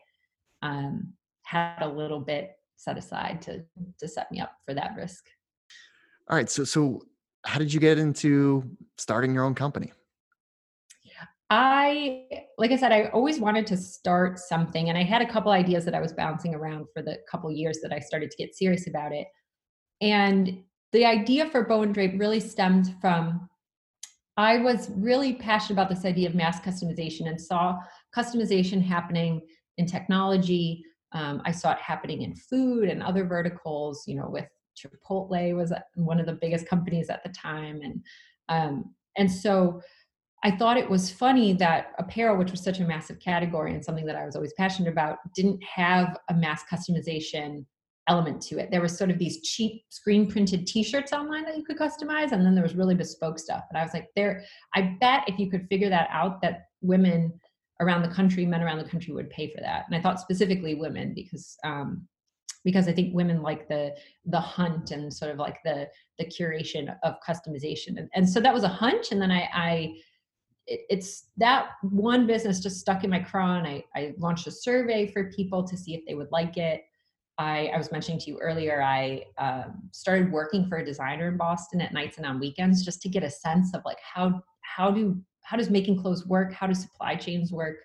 um, 0.61 1.13
had 1.43 1.81
a 1.81 1.87
little 1.87 2.19
bit 2.19 2.51
set 2.75 2.97
aside 2.97 3.41
to 3.43 3.63
to 3.99 4.07
set 4.07 4.31
me 4.31 4.41
up 4.41 4.51
for 4.65 4.73
that 4.73 4.95
risk. 4.97 5.25
All 6.29 6.35
right, 6.35 6.49
so 6.49 6.63
so 6.65 7.01
how 7.45 7.57
did 7.57 7.73
you 7.73 7.79
get 7.79 7.97
into 7.97 8.63
starting 8.97 9.33
your 9.33 9.45
own 9.45 9.55
company? 9.55 9.93
I, 11.49 12.25
like 12.57 12.71
I 12.71 12.77
said, 12.77 12.91
I 12.91 13.09
always 13.09 13.39
wanted 13.39 13.67
to 13.67 13.77
start 13.77 14.39
something, 14.39 14.89
and 14.89 14.97
I 14.97 15.03
had 15.03 15.21
a 15.21 15.31
couple 15.31 15.51
ideas 15.51 15.85
that 15.85 15.93
I 15.93 16.01
was 16.01 16.11
bouncing 16.11 16.55
around 16.55 16.87
for 16.91 17.03
the 17.03 17.19
couple 17.29 17.51
years 17.51 17.77
that 17.83 17.93
I 17.93 17.99
started 17.99 18.31
to 18.31 18.37
get 18.37 18.55
serious 18.55 18.87
about 18.87 19.11
it. 19.11 19.27
And 20.01 20.63
the 20.93 21.05
idea 21.05 21.47
for 21.51 21.63
Bow 21.63 21.83
and 21.83 21.93
Drape 21.93 22.19
really 22.19 22.39
stemmed 22.39 22.95
from 22.99 23.47
I 24.37 24.57
was 24.57 24.89
really 24.95 25.33
passionate 25.33 25.79
about 25.79 25.89
this 25.89 26.05
idea 26.05 26.27
of 26.27 26.35
mass 26.35 26.59
customization 26.59 27.27
and 27.27 27.39
saw 27.39 27.77
customization 28.15 28.81
happening 28.81 29.41
in 29.77 29.85
technology. 29.85 30.83
Um, 31.11 31.41
I 31.45 31.51
saw 31.51 31.71
it 31.71 31.77
happening 31.79 32.23
in 32.23 32.35
food 32.35 32.89
and 32.89 33.03
other 33.03 33.25
verticals. 33.25 34.03
You 34.07 34.15
know, 34.15 34.29
with 34.29 34.47
Chipotle 34.75 35.55
was 35.55 35.71
one 35.95 36.19
of 36.19 36.25
the 36.25 36.33
biggest 36.33 36.67
companies 36.67 37.09
at 37.09 37.23
the 37.23 37.29
time, 37.29 37.81
and 37.83 38.03
um, 38.49 38.95
and 39.17 39.31
so 39.31 39.81
I 40.43 40.51
thought 40.51 40.77
it 40.77 40.89
was 40.89 41.09
funny 41.09 41.53
that 41.53 41.93
apparel, 41.99 42.37
which 42.37 42.51
was 42.51 42.63
such 42.63 42.79
a 42.79 42.85
massive 42.85 43.19
category 43.19 43.73
and 43.73 43.85
something 43.85 44.05
that 44.05 44.17
I 44.17 44.25
was 44.25 44.35
always 44.35 44.53
passionate 44.53 44.91
about, 44.91 45.19
didn't 45.35 45.63
have 45.63 46.17
a 46.29 46.33
mass 46.33 46.63
customization 46.71 47.65
element 48.09 48.41
to 48.41 48.59
it. 48.59 48.69
There 48.69 48.81
was 48.81 48.97
sort 48.97 49.09
of 49.09 49.17
these 49.17 49.41
cheap 49.41 49.83
screen 49.89 50.29
printed 50.29 50.67
t-shirts 50.67 51.13
online 51.13 51.45
that 51.45 51.57
you 51.57 51.63
could 51.63 51.77
customize 51.77 52.31
and 52.31 52.45
then 52.45 52.53
there 52.53 52.63
was 52.63 52.75
really 52.75 52.95
bespoke 52.95 53.39
stuff. 53.39 53.63
And 53.69 53.77
I 53.77 53.83
was 53.83 53.93
like, 53.93 54.09
there 54.15 54.43
I 54.75 54.97
bet 54.99 55.23
if 55.27 55.39
you 55.39 55.49
could 55.49 55.67
figure 55.69 55.89
that 55.89 56.09
out 56.11 56.41
that 56.41 56.65
women 56.81 57.39
around 57.79 58.01
the 58.01 58.13
country, 58.13 58.45
men 58.45 58.61
around 58.61 58.77
the 58.79 58.89
country 58.89 59.13
would 59.13 59.29
pay 59.29 59.51
for 59.53 59.61
that. 59.61 59.85
And 59.87 59.95
I 59.95 60.01
thought 60.01 60.19
specifically 60.19 60.75
women 60.75 61.13
because 61.13 61.57
um, 61.63 62.07
because 62.63 62.87
I 62.87 62.93
think 62.93 63.13
women 63.13 63.41
like 63.41 63.67
the 63.67 63.93
the 64.25 64.39
hunt 64.39 64.91
and 64.91 65.13
sort 65.13 65.31
of 65.31 65.37
like 65.37 65.57
the 65.63 65.87
the 66.19 66.25
curation 66.25 66.95
of 67.03 67.15
customization. 67.27 67.97
And, 67.97 68.09
and 68.13 68.29
so 68.29 68.39
that 68.39 68.53
was 68.53 68.63
a 68.63 68.69
hunch. 68.69 69.11
And 69.11 69.21
then 69.21 69.31
I, 69.31 69.49
I 69.53 69.95
it, 70.67 70.81
it's 70.89 71.29
that 71.37 71.71
one 71.81 72.27
business 72.27 72.59
just 72.59 72.79
stuck 72.79 73.03
in 73.03 73.09
my 73.09 73.19
craw. 73.19 73.57
And 73.57 73.67
I, 73.67 73.83
I 73.95 74.13
launched 74.17 74.47
a 74.47 74.51
survey 74.51 75.11
for 75.11 75.31
people 75.31 75.63
to 75.63 75.77
see 75.77 75.93
if 75.93 76.05
they 76.05 76.15
would 76.15 76.31
like 76.31 76.57
it. 76.57 76.83
I, 77.37 77.67
I 77.73 77.77
was 77.77 77.91
mentioning 77.91 78.19
to 78.21 78.31
you 78.31 78.39
earlier, 78.39 78.81
I 78.81 79.23
um, 79.37 79.89
started 79.91 80.31
working 80.31 80.67
for 80.67 80.77
a 80.77 80.85
designer 80.85 81.27
in 81.27 81.37
Boston 81.37 81.81
at 81.81 81.93
nights 81.93 82.17
and 82.17 82.25
on 82.25 82.39
weekends 82.39 82.85
just 82.85 83.01
to 83.01 83.09
get 83.09 83.23
a 83.23 83.29
sense 83.29 83.73
of 83.73 83.81
like 83.85 83.97
how 84.01 84.41
how 84.61 84.91
do 84.91 85.19
how 85.41 85.57
does 85.57 85.69
making 85.69 86.01
clothes 86.01 86.25
work? 86.25 86.53
How 86.53 86.67
do 86.67 86.73
supply 86.73 87.15
chains 87.15 87.51
work? 87.51 87.77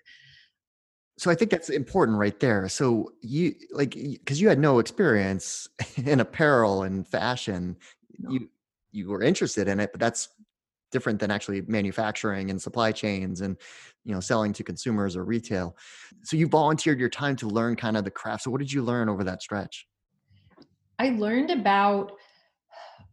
so 1.19 1.29
I 1.29 1.35
think 1.35 1.51
that's 1.51 1.69
important 1.69 2.17
right 2.17 2.39
there. 2.39 2.69
So 2.69 3.11
you 3.21 3.53
like 3.71 3.91
because 3.93 4.39
you 4.39 4.47
had 4.47 4.57
no 4.57 4.79
experience 4.79 5.67
in 5.97 6.21
apparel 6.21 6.83
and 6.83 7.05
fashion, 7.05 7.75
no. 8.17 8.31
you 8.31 8.49
you 8.91 9.09
were 9.09 9.21
interested 9.21 9.67
in 9.67 9.81
it, 9.81 9.91
but 9.91 9.99
that's 9.99 10.29
different 10.91 11.19
than 11.19 11.31
actually 11.31 11.61
manufacturing 11.61 12.49
and 12.49 12.61
supply 12.61 12.91
chains 12.91 13.41
and 13.41 13.57
you 14.05 14.13
know 14.13 14.19
selling 14.19 14.53
to 14.53 14.63
consumers 14.63 15.15
or 15.15 15.23
retail. 15.23 15.75
So 16.23 16.37
you 16.37 16.47
volunteered 16.47 16.99
your 16.99 17.09
time 17.09 17.35
to 17.37 17.47
learn 17.47 17.75
kind 17.75 17.97
of 17.97 18.03
the 18.03 18.11
craft. 18.11 18.43
So 18.43 18.51
what 18.51 18.59
did 18.59 18.71
you 18.71 18.83
learn 18.83 19.09
over 19.09 19.23
that 19.23 19.41
stretch? 19.41 19.87
I 20.97 21.09
learned 21.09 21.51
about 21.51 22.13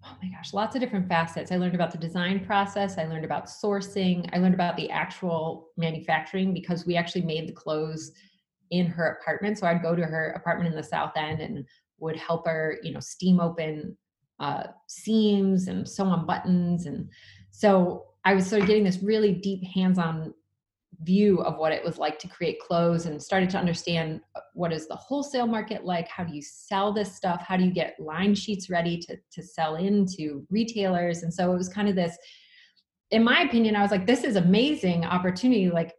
oh 0.05 0.17
my 0.23 0.29
gosh 0.29 0.53
lots 0.53 0.75
of 0.75 0.81
different 0.81 1.09
facets. 1.09 1.53
I 1.53 1.57
learned 1.57 1.75
about 1.75 1.91
the 1.91 1.99
design 1.99 2.45
process 2.45 2.99
i 2.99 3.05
learned 3.05 3.25
about 3.25 3.47
sourcing 3.47 4.29
i 4.33 4.39
learned 4.39 4.55
about 4.55 4.77
the 4.77 4.91
actual 4.91 5.69
manufacturing 5.77 6.53
because 6.53 6.87
we 6.87 6.97
actually 6.97 7.23
made 7.23 7.49
the 7.49 7.53
clothes 7.53 8.13
in 8.71 8.87
her 8.87 9.19
apartment. 9.21 9.59
So 9.59 9.67
i'd 9.67 9.83
go 9.83 9.95
to 9.95 10.05
her 10.05 10.31
apartment 10.33 10.71
in 10.71 10.77
the 10.77 10.83
south 10.83 11.13
end 11.17 11.41
and 11.41 11.65
would 11.99 12.17
help 12.17 12.47
her 12.47 12.79
you 12.83 12.93
know 12.93 13.01
steam 13.01 13.41
open 13.41 13.97
uh, 14.39 14.65
seams 14.87 15.69
and 15.69 15.89
sew 15.89 16.05
on 16.05 16.27
buttons 16.27 16.87
and 16.87 17.09
so 17.57 18.05
I 18.27 18.35
was 18.35 18.47
sort 18.47 18.61
of 18.61 18.69
getting 18.69 18.85
this 18.85 19.03
really 19.03 19.33
deep 19.33 19.65
hands-on 19.65 20.35
view 21.01 21.41
of 21.41 21.57
what 21.57 21.73
it 21.73 21.83
was 21.83 21.97
like 21.97 22.19
to 22.19 22.29
create 22.29 22.61
clothes 22.61 23.07
and 23.07 23.23
started 23.23 23.49
to 23.49 23.57
understand 23.57 24.21
uh, 24.35 24.41
what 24.53 24.75
is 24.75 24.87
the 24.87 24.95
wholesale 24.95 25.47
market 25.47 25.83
like? 25.83 26.07
How 26.07 26.23
do 26.23 26.35
you 26.35 26.43
sell 26.43 26.93
this 26.93 27.17
stuff? 27.17 27.41
How 27.41 27.57
do 27.57 27.65
you 27.65 27.71
get 27.71 27.99
line 27.99 28.35
sheets 28.35 28.69
ready 28.69 28.99
to, 28.99 29.17
to 29.33 29.43
sell 29.43 29.77
into 29.77 30.47
retailers? 30.51 31.23
And 31.23 31.33
so 31.33 31.51
it 31.51 31.57
was 31.57 31.71
kind 31.71 31.89
of 31.89 31.95
this 31.95 32.19
in 33.11 33.25
my 33.25 33.43
opinion 33.43 33.77
i 33.77 33.83
was 33.83 33.93
like 33.93 34.05
this 34.07 34.25
is 34.25 34.37
amazing 34.37 35.05
opportunity. 35.07 35.71
Like 35.71 35.95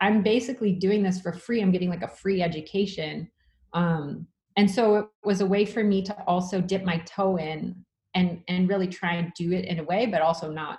i'm 0.00 0.22
basically 0.22 0.72
doing 0.72 1.02
this 1.02 1.20
for 1.20 1.32
free. 1.32 1.60
I'm 1.60 1.72
getting 1.72 1.90
like 1.90 2.02
a 2.02 2.08
free 2.08 2.42
education. 2.42 3.28
Um, 3.72 4.28
and 4.56 4.70
so 4.70 4.96
it 4.96 5.06
was 5.24 5.40
a 5.40 5.46
way 5.46 5.64
for 5.64 5.82
me 5.82 6.00
to 6.02 6.14
also 6.28 6.60
dip 6.60 6.84
my 6.84 6.98
toe 6.98 7.38
in 7.38 7.84
and 8.14 8.42
and 8.48 8.68
really 8.68 8.86
try 8.86 9.14
and 9.14 9.32
do 9.34 9.52
it 9.52 9.64
in 9.64 9.78
a 9.78 9.84
way 9.84 10.06
but 10.06 10.22
also 10.22 10.50
not 10.50 10.78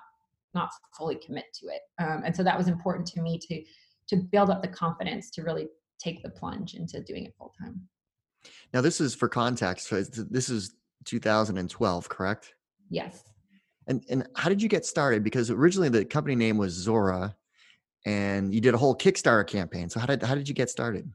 not 0.54 0.70
fully 0.98 1.16
commit 1.16 1.46
to 1.54 1.68
it. 1.68 1.82
Um, 2.00 2.22
and 2.24 2.34
so 2.34 2.42
that 2.42 2.58
was 2.58 2.68
important 2.68 3.08
to 3.08 3.22
me 3.22 3.38
to 3.40 3.64
to 4.08 4.16
build 4.18 4.50
up 4.50 4.62
the 4.62 4.68
confidence 4.68 5.30
to 5.32 5.44
really 5.44 5.68
take 6.00 6.22
the 6.24 6.30
plunge 6.30 6.76
into 6.76 7.02
doing 7.02 7.26
it 7.26 7.34
full 7.38 7.54
time 7.60 7.88
now 8.74 8.82
this 8.82 9.02
is 9.02 9.16
for 9.16 9.28
context 9.28 9.90
this 9.90 10.50
is 10.50 10.76
2012 11.06 12.10
correct? 12.10 12.54
Yes. 12.90 13.24
And 13.88 14.04
and 14.10 14.28
how 14.36 14.50
did 14.50 14.62
you 14.62 14.70
get 14.70 14.86
started? 14.86 15.24
Because 15.24 15.52
originally 15.52 15.90
the 15.90 16.06
company 16.06 16.36
name 16.36 16.58
was 16.58 16.74
zora 16.74 17.36
and 18.06 18.54
you 18.54 18.62
did 18.62 18.74
a 18.74 18.78
whole 18.78 18.96
kickstarter 18.96 19.46
campaign. 19.48 19.90
So 19.90 20.00
how 20.00 20.08
did 20.08 20.24
how 20.24 20.36
did 20.36 20.48
you 20.48 20.56
get 20.56 20.70
started? 20.70 21.12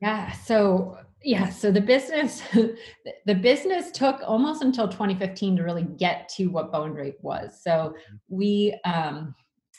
Yeah 0.00 0.32
so 0.32 0.98
yeah 1.24 1.48
so 1.48 1.70
the 1.70 1.80
business 1.80 2.42
the 3.26 3.34
business 3.34 3.90
took 3.90 4.20
almost 4.26 4.62
until 4.62 4.86
2015 4.86 5.56
to 5.56 5.62
really 5.62 5.86
get 5.98 6.28
to 6.28 6.46
what 6.46 6.70
bow 6.70 6.84
and 6.84 6.94
drape 6.94 7.18
was 7.22 7.60
so 7.62 7.70
mm-hmm. 7.70 8.16
we 8.28 8.78
um 8.84 9.34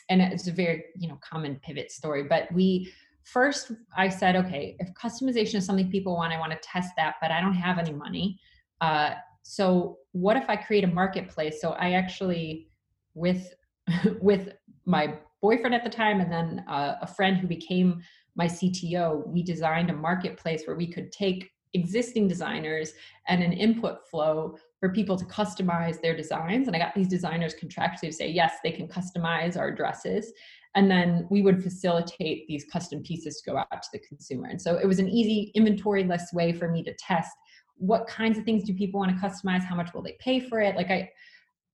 and 0.08 0.20
it's 0.20 0.48
a 0.48 0.52
very 0.52 0.84
you 0.98 1.08
know 1.08 1.18
common 1.22 1.56
pivot 1.62 1.90
story 1.90 2.24
but 2.24 2.50
we 2.52 2.92
first 3.22 3.72
i 3.96 4.08
said 4.08 4.36
okay 4.36 4.76
if 4.80 4.88
customization 4.94 5.56
is 5.56 5.64
something 5.64 5.90
people 5.90 6.14
want 6.14 6.32
i 6.32 6.38
want 6.38 6.52
to 6.52 6.58
test 6.62 6.90
that 6.96 7.14
but 7.20 7.30
i 7.30 7.40
don't 7.40 7.54
have 7.54 7.78
any 7.78 7.92
money 7.92 8.38
uh 8.80 9.14
so 9.42 9.98
what 10.12 10.36
if 10.36 10.48
i 10.48 10.56
create 10.56 10.84
a 10.84 10.88
marketplace 10.88 11.60
so 11.60 11.70
i 11.72 11.92
actually 11.92 12.68
with 13.14 13.54
with 14.20 14.50
my 14.84 15.14
boyfriend 15.42 15.74
at 15.74 15.84
the 15.84 15.90
time 15.90 16.20
and 16.20 16.32
then 16.32 16.64
uh, 16.68 16.96
a 17.02 17.06
friend 17.06 17.36
who 17.36 17.46
became 17.46 18.02
my 18.36 18.46
CTO, 18.46 19.26
we 19.26 19.42
designed 19.42 19.90
a 19.90 19.94
marketplace 19.94 20.62
where 20.66 20.76
we 20.76 20.86
could 20.86 21.10
take 21.10 21.50
existing 21.74 22.28
designers 22.28 22.92
and 23.28 23.42
an 23.42 23.52
input 23.52 24.08
flow 24.08 24.56
for 24.80 24.90
people 24.90 25.16
to 25.16 25.24
customize 25.26 26.00
their 26.00 26.16
designs. 26.16 26.66
And 26.66 26.76
I 26.76 26.78
got 26.78 26.94
these 26.94 27.08
designers 27.08 27.54
contractually 27.54 28.08
to 28.08 28.12
say, 28.12 28.28
yes, 28.28 28.54
they 28.62 28.70
can 28.70 28.88
customize 28.88 29.58
our 29.58 29.70
dresses. 29.70 30.32
And 30.74 30.90
then 30.90 31.26
we 31.30 31.42
would 31.42 31.62
facilitate 31.62 32.46
these 32.46 32.64
custom 32.70 33.02
pieces 33.02 33.40
to 33.40 33.50
go 33.50 33.56
out 33.58 33.82
to 33.82 33.88
the 33.92 33.98
consumer. 33.98 34.48
And 34.48 34.60
so 34.60 34.76
it 34.76 34.86
was 34.86 34.98
an 34.98 35.08
easy 35.08 35.50
inventory 35.54 36.04
less 36.04 36.32
way 36.32 36.52
for 36.52 36.68
me 36.68 36.82
to 36.84 36.94
test 36.94 37.30
what 37.78 38.06
kinds 38.06 38.38
of 38.38 38.44
things 38.44 38.64
do 38.64 38.74
people 38.74 39.00
want 39.00 39.18
to 39.18 39.26
customize? 39.26 39.62
How 39.62 39.74
much 39.74 39.92
will 39.92 40.02
they 40.02 40.16
pay 40.18 40.40
for 40.40 40.60
it? 40.60 40.76
Like 40.76 40.90
I, 40.90 41.10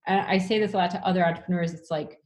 I 0.06 0.38
say 0.38 0.58
this 0.58 0.74
a 0.74 0.76
lot 0.76 0.90
to 0.92 1.06
other 1.06 1.24
entrepreneurs. 1.24 1.74
It's 1.74 1.90
like 1.90 2.18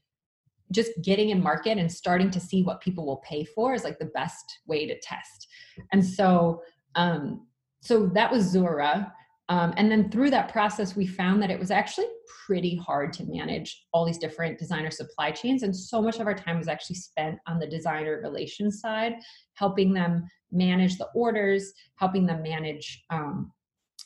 just 0.73 0.91
getting 1.03 1.31
in 1.31 1.43
market 1.43 1.79
and 1.79 1.91
starting 1.91 2.31
to 2.31 2.41
see 2.41 2.63
what 2.63 2.81
people 2.81 3.07
will 3.07 3.23
pay 3.29 3.45
for 3.45 3.75
is 3.75 3.85
like 3.85 3.99
the 3.99 4.07
best 4.07 4.61
way 4.67 4.87
to 4.87 4.99
test. 5.01 5.49
And 5.93 6.05
so, 6.05 6.63
um, 6.95 7.47
so 7.81 8.07
that 8.15 8.31
was 8.33 8.45
Zora. 8.45 9.13
Um, 9.49 9.73
and 9.77 9.91
then 9.91 10.11
through 10.11 10.31
that 10.31 10.51
process, 10.51 10.97
we 10.97 11.07
found 11.07 11.41
that 11.43 11.51
it 11.51 11.59
was 11.59 11.71
actually 11.71 12.07
pretty 12.47 12.77
hard 12.77 13.13
to 13.13 13.25
manage 13.27 13.87
all 13.93 14.05
these 14.05 14.19
different 14.19 14.59
designer 14.59 14.91
supply 14.91 15.31
chains. 15.31 15.63
And 15.63 15.75
so 15.75 16.03
much 16.03 16.19
of 16.19 16.27
our 16.27 16.35
time 16.35 16.59
was 16.59 16.69
actually 16.69 16.97
spent 16.97 17.39
on 17.47 17.61
the 17.61 17.67
designer 17.67 18.21
relations 18.23 18.81
side, 18.81 19.15
helping 19.55 19.93
them 19.93 20.29
manage 20.51 20.99
the 20.99 21.09
orders, 21.15 21.73
helping 21.97 22.27
them 22.27 22.43
manage 22.43 23.05
um, 23.11 23.53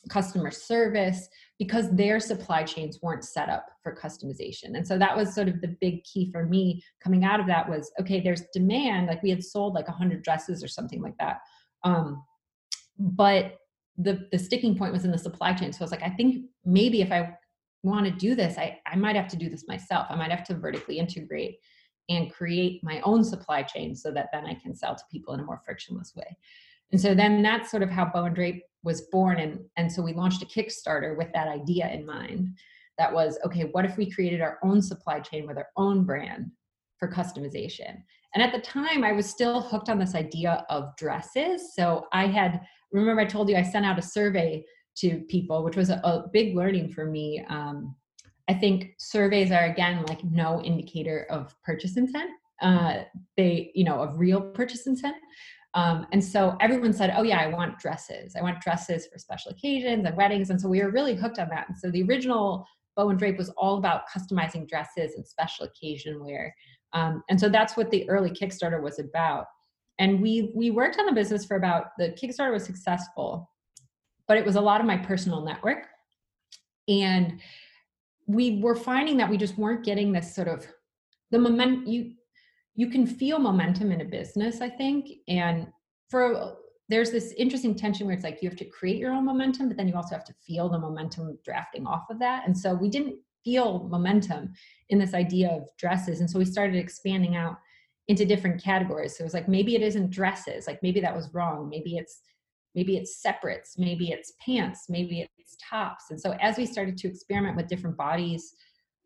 customer 0.09 0.51
service, 0.51 1.27
because 1.59 1.91
their 1.91 2.19
supply 2.19 2.63
chains 2.63 2.99
weren't 3.01 3.23
set 3.23 3.49
up 3.49 3.67
for 3.83 3.95
customization. 3.95 4.75
And 4.75 4.87
so 4.87 4.97
that 4.97 5.15
was 5.15 5.33
sort 5.33 5.47
of 5.47 5.61
the 5.61 5.75
big 5.79 6.03
key 6.03 6.31
for 6.31 6.45
me 6.45 6.83
coming 7.03 7.23
out 7.23 7.39
of 7.39 7.47
that 7.47 7.69
was 7.69 7.91
okay, 7.99 8.19
there's 8.19 8.43
demand. 8.53 9.07
Like 9.07 9.21
we 9.21 9.29
had 9.29 9.43
sold 9.43 9.73
like 9.73 9.87
100 9.87 10.23
dresses 10.23 10.63
or 10.63 10.67
something 10.67 11.01
like 11.01 11.17
that. 11.19 11.37
Um, 11.83 12.23
but 12.97 13.57
the 13.97 14.27
the 14.31 14.39
sticking 14.39 14.77
point 14.77 14.93
was 14.93 15.05
in 15.05 15.11
the 15.11 15.17
supply 15.17 15.53
chain. 15.53 15.71
So 15.73 15.81
I 15.81 15.83
was 15.83 15.91
like, 15.91 16.03
I 16.03 16.09
think 16.09 16.45
maybe 16.65 17.01
if 17.01 17.11
I 17.11 17.37
want 17.83 18.05
to 18.05 18.11
do 18.11 18.35
this, 18.35 18.57
I, 18.57 18.79
I 18.85 18.95
might 18.95 19.15
have 19.15 19.27
to 19.29 19.37
do 19.37 19.49
this 19.49 19.67
myself. 19.67 20.07
I 20.09 20.15
might 20.15 20.31
have 20.31 20.43
to 20.45 20.55
vertically 20.55 20.99
integrate 20.99 21.57
and 22.09 22.31
create 22.31 22.83
my 22.83 23.01
own 23.01 23.23
supply 23.23 23.63
chain 23.63 23.95
so 23.95 24.11
that 24.11 24.29
then 24.33 24.45
I 24.45 24.53
can 24.55 24.75
sell 24.75 24.95
to 24.95 25.03
people 25.11 25.33
in 25.33 25.39
a 25.39 25.43
more 25.43 25.61
frictionless 25.63 26.13
way. 26.15 26.37
And 26.91 26.99
so 26.99 27.15
then 27.15 27.41
that's 27.41 27.71
sort 27.71 27.83
of 27.83 27.89
how 27.89 28.05
Bow 28.05 28.25
and 28.25 28.35
Drape 28.35 28.63
was 28.83 29.01
born. 29.11 29.39
And, 29.39 29.59
and 29.77 29.91
so 29.91 30.01
we 30.01 30.13
launched 30.13 30.41
a 30.41 30.45
Kickstarter 30.45 31.17
with 31.17 31.31
that 31.33 31.47
idea 31.47 31.89
in 31.91 32.05
mind 32.05 32.57
that 32.97 33.13
was 33.13 33.39
okay, 33.45 33.63
what 33.71 33.85
if 33.85 33.97
we 33.97 34.11
created 34.11 34.41
our 34.41 34.59
own 34.63 34.81
supply 34.81 35.19
chain 35.19 35.47
with 35.47 35.57
our 35.57 35.69
own 35.77 36.03
brand 36.03 36.51
for 36.97 37.11
customization? 37.11 38.01
And 38.33 38.43
at 38.43 38.53
the 38.53 38.61
time, 38.61 39.03
I 39.03 39.11
was 39.11 39.29
still 39.29 39.61
hooked 39.61 39.89
on 39.89 39.99
this 39.99 40.15
idea 40.15 40.65
of 40.69 40.95
dresses. 40.97 41.73
So 41.75 42.05
I 42.13 42.27
had, 42.27 42.61
remember, 42.91 43.21
I 43.21 43.25
told 43.25 43.49
you 43.49 43.57
I 43.57 43.63
sent 43.63 43.85
out 43.85 43.99
a 43.99 44.01
survey 44.01 44.63
to 44.97 45.19
people, 45.29 45.63
which 45.63 45.75
was 45.75 45.89
a, 45.89 45.95
a 46.03 46.27
big 46.31 46.55
learning 46.55 46.91
for 46.91 47.05
me. 47.05 47.43
Um, 47.49 47.95
I 48.47 48.53
think 48.53 48.93
surveys 48.99 49.51
are, 49.51 49.65
again, 49.65 50.05
like 50.07 50.23
no 50.23 50.61
indicator 50.61 51.27
of 51.29 51.55
purchase 51.63 51.97
intent. 51.97 52.31
Uh, 52.61 53.03
they, 53.37 53.71
you 53.73 53.83
know, 53.83 53.99
of 54.01 54.19
real 54.19 54.41
purchase 54.41 54.87
intent. 54.87 55.15
Um, 55.73 56.05
and 56.11 56.23
so 56.23 56.57
everyone 56.59 56.93
said, 56.93 57.13
oh, 57.15 57.23
yeah, 57.23 57.39
I 57.39 57.47
want 57.47 57.79
dresses. 57.79 58.35
I 58.35 58.41
want 58.41 58.59
dresses 58.59 59.07
for 59.07 59.17
special 59.17 59.51
occasions 59.51 60.05
and 60.05 60.17
weddings. 60.17 60.49
And 60.49 60.59
so 60.59 60.67
we 60.67 60.81
were 60.81 60.91
really 60.91 61.15
hooked 61.15 61.39
on 61.39 61.47
that. 61.49 61.69
And 61.69 61.77
so 61.77 61.89
the 61.89 62.03
original 62.03 62.65
Bow 62.95 63.09
and 63.09 63.17
Drape 63.17 63.37
was 63.37 63.49
all 63.51 63.77
about 63.77 64.03
customizing 64.09 64.67
dresses 64.67 65.15
and 65.15 65.25
special 65.25 65.65
occasion 65.65 66.23
wear. 66.23 66.53
Um, 66.93 67.23
and 67.29 67.39
so 67.39 67.47
that's 67.47 67.77
what 67.77 67.89
the 67.89 68.09
early 68.09 68.31
Kickstarter 68.31 68.81
was 68.81 68.99
about. 68.99 69.45
And 69.99 70.21
we 70.21 70.51
we 70.55 70.71
worked 70.71 70.99
on 70.99 71.05
the 71.05 71.11
business 71.13 71.45
for 71.45 71.55
about 71.55 71.97
the 71.97 72.09
Kickstarter 72.09 72.51
was 72.51 72.65
successful, 72.65 73.49
but 74.27 74.37
it 74.37 74.45
was 74.45 74.55
a 74.55 74.61
lot 74.61 74.81
of 74.81 74.87
my 74.87 74.97
personal 74.97 75.41
network. 75.41 75.87
And 76.87 77.39
we 78.27 78.59
were 78.61 78.75
finding 78.75 79.17
that 79.17 79.29
we 79.29 79.37
just 79.37 79.57
weren't 79.57 79.85
getting 79.85 80.11
this 80.11 80.35
sort 80.35 80.47
of 80.47 80.65
the 81.29 81.39
moment 81.39 81.87
you 81.87 82.13
you 82.75 82.89
can 82.89 83.05
feel 83.05 83.39
momentum 83.39 83.91
in 83.91 84.01
a 84.01 84.05
business, 84.05 84.61
I 84.61 84.69
think. 84.69 85.07
And 85.27 85.67
for 86.09 86.57
there's 86.89 87.11
this 87.11 87.33
interesting 87.37 87.73
tension 87.73 88.05
where 88.05 88.13
it's 88.13 88.23
like 88.23 88.39
you 88.41 88.49
have 88.49 88.57
to 88.57 88.65
create 88.65 88.97
your 88.97 89.13
own 89.13 89.25
momentum, 89.25 89.69
but 89.69 89.77
then 89.77 89.87
you 89.87 89.95
also 89.95 90.13
have 90.13 90.25
to 90.25 90.33
feel 90.45 90.67
the 90.67 90.77
momentum 90.77 91.37
drafting 91.43 91.87
off 91.87 92.03
of 92.09 92.19
that. 92.19 92.45
And 92.45 92.57
so 92.57 92.73
we 92.73 92.89
didn't 92.89 93.15
feel 93.45 93.87
momentum 93.89 94.53
in 94.89 94.99
this 94.99 95.13
idea 95.13 95.49
of 95.49 95.69
dresses. 95.77 96.19
And 96.19 96.29
so 96.29 96.37
we 96.37 96.45
started 96.45 96.75
expanding 96.75 97.35
out 97.35 97.57
into 98.09 98.25
different 98.25 98.61
categories. 98.61 99.17
So 99.17 99.23
it 99.23 99.25
was 99.25 99.33
like 99.33 99.47
maybe 99.47 99.75
it 99.75 99.81
isn't 99.81 100.09
dresses, 100.09 100.67
like 100.67 100.83
maybe 100.83 100.99
that 100.99 101.15
was 101.15 101.33
wrong. 101.33 101.69
Maybe 101.69 101.95
it's 101.95 102.21
maybe 102.75 102.97
it's 102.97 103.21
separates, 103.21 103.77
maybe 103.77 104.11
it's 104.11 104.33
pants, 104.45 104.85
maybe 104.89 105.27
it's 105.37 105.57
tops. 105.69 106.05
And 106.09 106.19
so 106.19 106.35
as 106.41 106.57
we 106.57 106.65
started 106.65 106.97
to 106.97 107.07
experiment 107.07 107.57
with 107.57 107.67
different 107.67 107.97
bodies, 107.97 108.53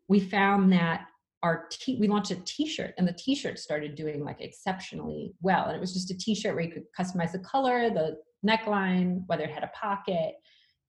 we 0.08 0.20
found 0.20 0.72
that 0.72 1.06
our 1.46 1.66
t- 1.70 1.96
we 2.00 2.08
launched 2.08 2.32
a 2.32 2.36
t-shirt 2.44 2.92
and 2.98 3.06
the 3.06 3.12
t-shirt 3.12 3.58
started 3.58 3.94
doing 3.94 4.24
like 4.24 4.40
exceptionally 4.40 5.32
well. 5.40 5.66
And 5.66 5.76
it 5.76 5.80
was 5.80 5.94
just 5.94 6.10
a 6.10 6.18
t-shirt 6.18 6.54
where 6.54 6.64
you 6.64 6.72
could 6.72 6.84
customize 6.98 7.32
the 7.32 7.38
color 7.38 7.88
the 7.88 8.16
neckline 8.46 9.22
whether 9.26 9.44
it 9.44 9.50
had 9.50 9.64
a 9.64 9.70
pocket 9.80 10.34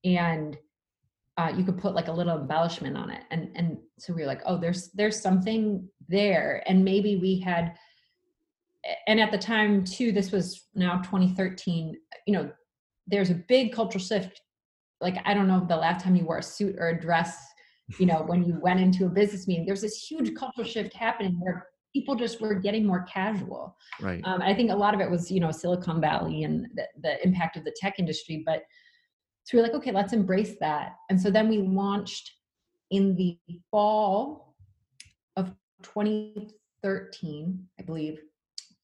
and 0.03 0.57
uh, 1.37 1.53
you 1.55 1.63
could 1.63 1.77
put 1.77 1.93
like 1.93 2.07
a 2.07 2.11
little 2.11 2.39
embellishment 2.39 2.97
on 2.97 3.11
it. 3.11 3.21
And 3.29 3.51
and 3.55 3.77
so 3.99 4.13
we 4.13 4.21
were 4.21 4.27
like 4.27 4.41
oh 4.45 4.57
there's 4.57 4.89
there's 4.91 5.21
something 5.21 5.87
there. 6.09 6.63
And 6.67 6.83
maybe 6.83 7.17
we 7.17 7.39
had 7.39 7.75
and 9.05 9.19
at 9.19 9.31
the 9.31 9.37
time 9.37 9.83
too 9.83 10.11
this 10.11 10.31
was 10.31 10.67
now 10.73 10.97
2013 10.97 11.95
you 12.25 12.33
know 12.33 12.49
there's 13.05 13.29
a 13.29 13.43
big 13.47 13.73
cultural 13.73 14.03
shift. 14.03 14.41
Like 14.99 15.17
i 15.25 15.33
don't 15.35 15.47
know 15.47 15.63
the 15.63 15.77
last 15.77 16.03
time 16.03 16.15
you 16.15 16.25
wore 16.25 16.39
a 16.39 16.43
suit 16.43 16.75
or 16.79 16.89
a 16.89 16.99
dress 16.99 17.37
you 17.99 18.05
know, 18.05 18.23
when 18.25 18.43
you 18.43 18.59
went 18.59 18.79
into 18.79 19.05
a 19.05 19.09
business 19.09 19.47
meeting, 19.47 19.65
there's 19.65 19.81
this 19.81 20.05
huge 20.05 20.35
cultural 20.35 20.67
shift 20.67 20.93
happening 20.93 21.39
where 21.39 21.67
people 21.93 22.15
just 22.15 22.41
were 22.41 22.53
getting 22.53 22.85
more 22.85 23.03
casual. 23.03 23.75
Right. 24.01 24.21
Um, 24.23 24.41
I 24.41 24.53
think 24.53 24.71
a 24.71 24.75
lot 24.75 24.93
of 24.93 24.99
it 24.99 25.09
was, 25.09 25.31
you 25.31 25.39
know, 25.39 25.51
Silicon 25.51 26.01
Valley 26.01 26.43
and 26.43 26.67
the, 26.75 26.83
the 27.01 27.23
impact 27.25 27.57
of 27.57 27.63
the 27.63 27.75
tech 27.79 27.95
industry. 27.97 28.43
But 28.45 28.63
so 29.43 29.57
we 29.57 29.61
are 29.61 29.63
like, 29.63 29.75
okay, 29.75 29.91
let's 29.91 30.13
embrace 30.13 30.55
that. 30.59 30.95
And 31.09 31.19
so 31.19 31.31
then 31.31 31.47
we 31.47 31.59
launched 31.59 32.33
in 32.91 33.15
the 33.15 33.37
fall 33.71 34.55
of 35.37 35.53
2013, 35.83 37.67
I 37.79 37.83
believe, 37.83 38.19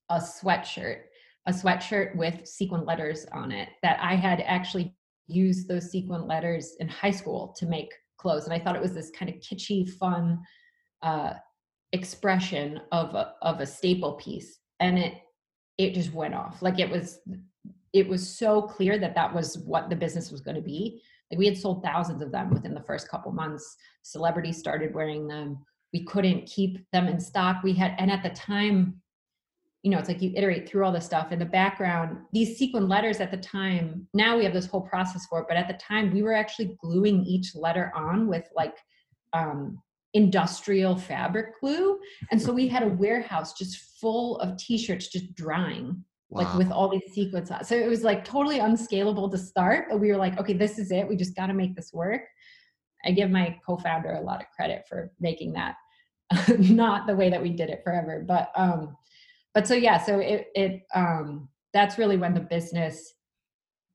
a 0.10 0.20
sweatshirt, 0.20 1.02
a 1.48 1.52
sweatshirt 1.52 2.16
with 2.16 2.48
sequin 2.48 2.86
letters 2.86 3.26
on 3.34 3.52
it 3.52 3.70
that 3.82 4.00
I 4.02 4.16
had 4.16 4.42
actually 4.42 4.96
used 5.28 5.68
those 5.68 5.92
sequin 5.92 6.28
letters 6.28 6.76
in 6.80 6.88
high 6.88 7.12
school 7.12 7.54
to 7.58 7.66
make 7.66 7.92
clothes. 8.24 8.46
And 8.46 8.54
I 8.54 8.60
thought 8.60 8.76
it 8.76 8.82
was 8.82 8.94
this 8.94 9.12
kind 9.12 9.30
of 9.30 9.36
kitschy, 9.36 9.88
fun 9.88 10.40
uh, 11.04 11.34
expression 11.92 12.82
of 12.92 13.14
a, 13.14 13.34
of 13.44 13.60
a 13.60 13.66
staple 13.68 14.14
piece. 14.14 14.60
And 14.80 14.98
it, 14.98 15.14
it 15.78 15.94
just 15.94 16.14
went 16.14 16.34
off. 16.34 16.62
Like 16.62 16.80
it 16.80 16.90
was, 16.90 17.20
it 17.92 18.08
was 18.08 18.28
so 18.28 18.62
clear 18.62 18.98
that 18.98 19.14
that 19.14 19.32
was 19.32 19.60
what 19.60 19.90
the 19.90 19.96
business 19.96 20.32
was 20.32 20.42
going 20.42 20.56
to 20.56 20.62
be. 20.62 21.02
Like 21.30 21.38
we 21.40 21.46
had 21.46 21.58
sold 21.58 21.84
thousands 21.84 22.22
of 22.22 22.32
them 22.32 22.50
within 22.50 22.74
the 22.74 22.88
first 22.88 23.10
couple 23.10 23.32
months. 23.32 23.76
Celebrities 24.02 24.58
started 24.58 24.94
wearing 24.96 25.28
them. 25.28 25.64
We 25.92 26.04
couldn't 26.06 26.48
keep 26.48 26.80
them 26.92 27.08
in 27.08 27.20
stock. 27.20 27.62
We 27.64 27.74
had, 27.74 27.94
and 28.00 28.10
at 28.10 28.24
the 28.24 28.32
time, 28.32 29.02
you 29.84 29.92
know, 29.92 30.00
it's 30.00 30.08
like 30.08 30.22
you 30.22 30.32
iterate 30.34 30.68
through 30.68 30.86
all 30.86 30.94
this 30.94 31.06
stuff 31.06 31.34
in 31.34 31.40
the 31.40 31.46
background. 31.46 32.18
These 32.32 32.58
sequin 32.58 32.88
letters 32.88 33.20
at 33.20 33.32
the 33.32 33.38
time, 33.38 34.08
now 34.14 34.38
we 34.38 34.46
have 34.46 34.54
this 34.54 34.66
whole 34.66 34.82
process 34.82 35.26
for 35.26 35.42
it, 35.42 35.46
but 35.50 35.58
at 35.58 35.68
the 35.68 35.74
time 35.74 36.14
we 36.14 36.24
were 36.24 36.34
actually 36.34 36.78
gluing 36.82 37.26
each 37.26 37.54
letter 37.54 37.92
on 37.94 38.28
with 38.28 38.48
like 38.56 38.78
um, 39.34 39.78
industrial 40.14 40.96
fabric 40.96 41.60
glue. 41.60 42.00
And 42.32 42.42
so 42.42 42.54
we 42.54 42.66
had 42.66 42.84
a 42.84 42.88
warehouse 42.88 43.54
just 43.54 44.00
full 44.00 44.40
of 44.40 44.56
t-shirts 44.58 45.10
just 45.10 45.36
drying. 45.36 46.04
Wow. 46.30 46.44
Like 46.44 46.58
with 46.58 46.72
all 46.72 46.88
these 46.88 47.14
sequins 47.14 47.52
on. 47.52 47.66
So 47.66 47.76
it 47.76 47.88
was 47.88 48.04
like 48.04 48.24
totally 48.24 48.60
unscalable 48.60 49.30
to 49.30 49.38
start, 49.38 49.88
but 49.90 50.00
we 50.00 50.08
were 50.08 50.18
like, 50.18 50.40
okay, 50.40 50.54
this 50.54 50.80
is 50.80 50.92
it. 50.92 51.08
We 51.08 51.18
just 51.18 51.36
got 51.36 51.48
to 51.48 51.54
make 51.54 51.76
this 51.76 51.92
work. 51.94 52.22
I 53.06 53.12
give 53.12 53.30
my 53.30 53.60
co-founder 53.66 54.14
a 54.14 54.22
lot 54.22 54.42
of 54.42 54.48
credit 54.56 54.86
for 54.88 55.12
making 55.20 55.54
that 55.54 55.76
not 56.58 57.06
the 57.06 57.16
way 57.16 57.30
that 57.30 57.42
we 57.42 57.50
did 57.50 57.70
it 57.70 57.82
forever, 57.84 58.24
but 58.26 58.52
um, 58.56 58.96
but 59.54 59.68
so 59.68 59.74
yeah 59.74 59.98
so 59.98 60.20
it 60.20 60.48
it 60.56 60.84
um 60.94 61.48
that's 61.74 61.98
really 61.98 62.18
when 62.18 62.34
the 62.34 62.40
business 62.40 63.14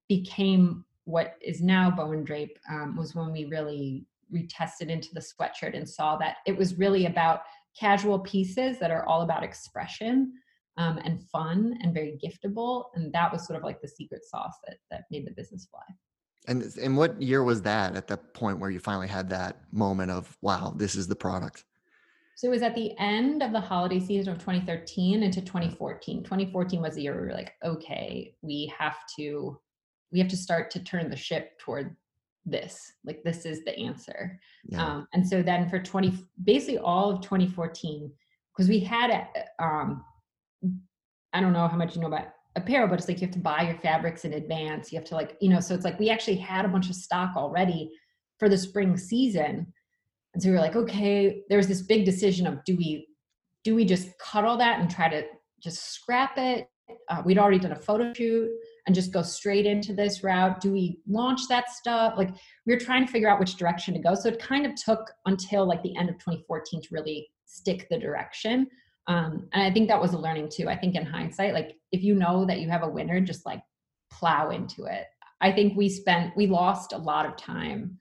became 0.08 0.84
what 1.04 1.36
is 1.40 1.62
now 1.62 1.90
bow 1.90 2.12
and 2.12 2.26
drape 2.26 2.58
um, 2.70 2.96
was 2.96 3.14
when 3.14 3.32
we 3.32 3.46
really 3.46 4.06
retested 4.34 4.90
into 4.90 5.08
the 5.14 5.20
sweatshirt 5.20 5.74
and 5.74 5.88
saw 5.88 6.16
that 6.16 6.36
it 6.46 6.56
was 6.56 6.76
really 6.76 7.06
about 7.06 7.40
casual 7.78 8.18
pieces 8.18 8.78
that 8.78 8.90
are 8.90 9.06
all 9.06 9.22
about 9.22 9.42
expression 9.42 10.32
um, 10.76 10.98
and 11.04 11.22
fun 11.30 11.78
and 11.82 11.94
very 11.94 12.18
giftable 12.22 12.84
and 12.94 13.12
that 13.12 13.32
was 13.32 13.46
sort 13.46 13.56
of 13.56 13.64
like 13.64 13.80
the 13.80 13.88
secret 13.88 14.22
sauce 14.24 14.54
that 14.66 14.76
that 14.90 15.04
made 15.10 15.26
the 15.26 15.32
business 15.32 15.66
fly. 15.70 15.82
And 16.46 16.62
and 16.80 16.96
what 16.96 17.20
year 17.20 17.42
was 17.42 17.62
that 17.62 17.96
at 17.96 18.06
the 18.06 18.16
point 18.16 18.58
where 18.58 18.70
you 18.70 18.78
finally 18.78 19.08
had 19.08 19.30
that 19.30 19.60
moment 19.72 20.10
of 20.10 20.36
wow 20.40 20.74
this 20.76 20.94
is 20.94 21.08
the 21.08 21.16
product 21.16 21.64
so 22.38 22.46
it 22.46 22.50
was 22.50 22.62
at 22.62 22.76
the 22.76 22.96
end 22.98 23.42
of 23.42 23.50
the 23.50 23.58
holiday 23.58 23.98
season 23.98 24.32
of 24.32 24.38
2013 24.38 25.24
into 25.24 25.40
2014. 25.40 26.22
2014 26.22 26.80
was 26.80 26.94
the 26.94 27.02
year 27.02 27.20
we 27.20 27.26
were 27.26 27.32
like, 27.32 27.54
okay, 27.64 28.32
we 28.42 28.72
have 28.78 28.96
to 29.18 29.58
we 30.12 30.20
have 30.20 30.28
to 30.28 30.36
start 30.36 30.70
to 30.70 30.84
turn 30.84 31.10
the 31.10 31.16
ship 31.16 31.58
toward 31.58 31.96
this. 32.46 32.92
Like 33.04 33.24
this 33.24 33.44
is 33.44 33.64
the 33.64 33.76
answer. 33.76 34.38
Yeah. 34.66 34.84
Um, 34.84 35.08
and 35.12 35.28
so 35.28 35.42
then 35.42 35.68
for 35.68 35.80
20 35.80 36.16
basically 36.44 36.78
all 36.78 37.10
of 37.10 37.22
2014, 37.22 38.12
because 38.56 38.68
we 38.68 38.78
had 38.78 39.10
a, 39.10 39.64
um 39.64 40.04
I 41.32 41.40
don't 41.40 41.52
know 41.52 41.66
how 41.66 41.76
much 41.76 41.96
you 41.96 42.02
know 42.02 42.06
about 42.06 42.28
apparel, 42.54 42.86
but 42.86 43.00
it's 43.00 43.08
like 43.08 43.20
you 43.20 43.26
have 43.26 43.34
to 43.34 43.40
buy 43.40 43.62
your 43.62 43.78
fabrics 43.78 44.24
in 44.24 44.34
advance. 44.34 44.92
You 44.92 45.00
have 45.00 45.08
to 45.08 45.16
like, 45.16 45.36
you 45.40 45.48
know, 45.48 45.58
so 45.58 45.74
it's 45.74 45.84
like 45.84 45.98
we 45.98 46.08
actually 46.08 46.36
had 46.36 46.64
a 46.64 46.68
bunch 46.68 46.88
of 46.88 46.94
stock 46.94 47.32
already 47.36 47.90
for 48.38 48.48
the 48.48 48.56
spring 48.56 48.96
season 48.96 49.72
and 50.34 50.42
so 50.42 50.48
we 50.48 50.54
were 50.54 50.60
like, 50.60 50.76
okay, 50.76 51.42
there 51.48 51.58
was 51.58 51.68
this 51.68 51.82
big 51.82 52.04
decision 52.04 52.46
of 52.46 52.62
do 52.64 52.76
we 52.76 53.06
do 53.64 53.74
we 53.74 53.84
just 53.84 54.08
cut 54.18 54.44
all 54.44 54.56
that 54.56 54.80
and 54.80 54.90
try 54.90 55.08
to 55.08 55.24
just 55.62 55.92
scrap 55.92 56.38
it? 56.38 56.68
Uh, 57.08 57.22
we'd 57.24 57.38
already 57.38 57.58
done 57.58 57.72
a 57.72 57.76
photo 57.76 58.12
shoot 58.14 58.48
and 58.86 58.94
just 58.94 59.12
go 59.12 59.20
straight 59.20 59.66
into 59.66 59.92
this 59.92 60.22
route. 60.22 60.60
Do 60.60 60.72
we 60.72 61.00
launch 61.06 61.40
that 61.48 61.70
stuff? 61.70 62.14
Like 62.16 62.30
we 62.66 62.72
were 62.72 62.80
trying 62.80 63.04
to 63.04 63.12
figure 63.12 63.28
out 63.28 63.38
which 63.38 63.56
direction 63.56 63.92
to 63.94 64.00
go. 64.00 64.14
So 64.14 64.28
it 64.28 64.38
kind 64.38 64.64
of 64.64 64.74
took 64.74 65.10
until 65.26 65.66
like 65.66 65.82
the 65.82 65.94
end 65.96 66.08
of 66.08 66.16
2014 66.16 66.82
to 66.82 66.88
really 66.90 67.28
stick 67.44 67.86
the 67.90 67.98
direction. 67.98 68.66
Um, 69.06 69.48
and 69.52 69.62
I 69.62 69.70
think 69.70 69.88
that 69.88 70.00
was 70.00 70.12
a 70.12 70.18
learning 70.18 70.50
too. 70.50 70.68
I 70.68 70.76
think 70.76 70.94
in 70.94 71.04
hindsight, 71.04 71.52
like 71.52 71.72
if 71.92 72.02
you 72.02 72.14
know 72.14 72.46
that 72.46 72.60
you 72.60 72.70
have 72.70 72.82
a 72.82 72.88
winner, 72.88 73.20
just 73.20 73.44
like 73.44 73.62
plow 74.10 74.50
into 74.50 74.84
it. 74.84 75.04
I 75.40 75.52
think 75.52 75.76
we 75.76 75.88
spent, 75.88 76.36
we 76.36 76.46
lost 76.46 76.92
a 76.92 76.98
lot 76.98 77.26
of 77.26 77.36
time 77.36 77.98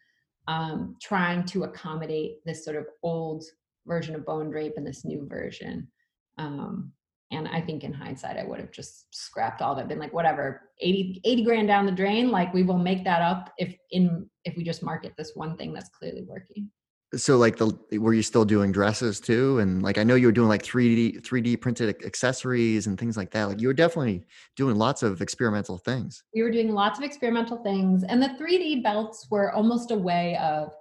um, 0.48 0.96
trying 1.02 1.44
to 1.46 1.64
accommodate 1.64 2.44
this 2.46 2.64
sort 2.64 2.78
of 2.78 2.88
old 3.04 3.44
version 3.86 4.16
of 4.16 4.26
bone 4.26 4.50
drape 4.50 4.74
and 4.78 4.86
this 4.86 5.06
new 5.06 5.28
version. 5.28 5.88
Um, 6.38 6.92
and 7.32 7.48
I 7.48 7.60
think 7.60 7.84
in 7.84 7.92
hindsight, 7.92 8.38
I 8.38 8.46
would 8.46 8.60
have 8.60 8.72
just 8.72 9.14
scrapped 9.14 9.62
all 9.62 9.76
that, 9.76 9.90
been 9.90 10.00
like, 10.00 10.14
whatever, 10.14 10.70
80, 10.80 11.22
80 11.26 11.44
grand 11.44 11.68
down 11.68 11.86
the 11.86 11.92
drain. 11.92 12.32
Like 12.32 12.54
we 12.54 12.64
will 12.64 12.78
make 12.78 13.04
that 13.04 13.22
up 13.22 13.54
if 13.58 13.76
in, 13.92 14.30
if 14.46 14.56
we 14.56 14.64
just 14.64 14.84
market 14.84 15.14
this 15.18 15.34
one 15.36 15.58
thing 15.58 15.74
that's 15.74 15.90
clearly 15.90 16.24
working 16.24 16.70
so 17.16 17.38
like 17.38 17.56
the 17.58 17.72
were 18.00 18.14
you 18.14 18.22
still 18.22 18.44
doing 18.44 18.72
dresses 18.72 19.20
too? 19.20 19.60
And 19.60 19.82
like 19.82 19.98
i 19.98 20.04
know 20.04 20.16
you 20.16 20.28
were 20.28 20.34
doing 20.34 20.50
like 20.50 20.64
3d 20.64 21.22
3d 21.22 21.62
printed 21.62 22.04
accessories 22.06 22.88
and 22.88 23.00
things 23.00 23.16
like 23.16 23.32
that. 23.32 23.46
Like 23.46 23.62
you 23.62 23.68
were 23.68 23.74
definitely 23.74 24.26
doing 24.56 24.76
lots 24.76 25.04
of 25.04 25.22
experimental 25.22 25.78
things. 25.78 26.24
We 26.36 26.44
were 26.44 26.52
doing 26.52 26.74
lots 26.74 27.00
of 27.00 27.06
experimental 27.06 27.58
things 27.64 28.04
and 28.04 28.22
the 28.22 28.30
3d 28.40 28.84
belts 28.84 29.28
were 29.32 29.52
almost 29.54 29.92
a 29.92 29.96
way 29.96 30.38
of 30.38 30.74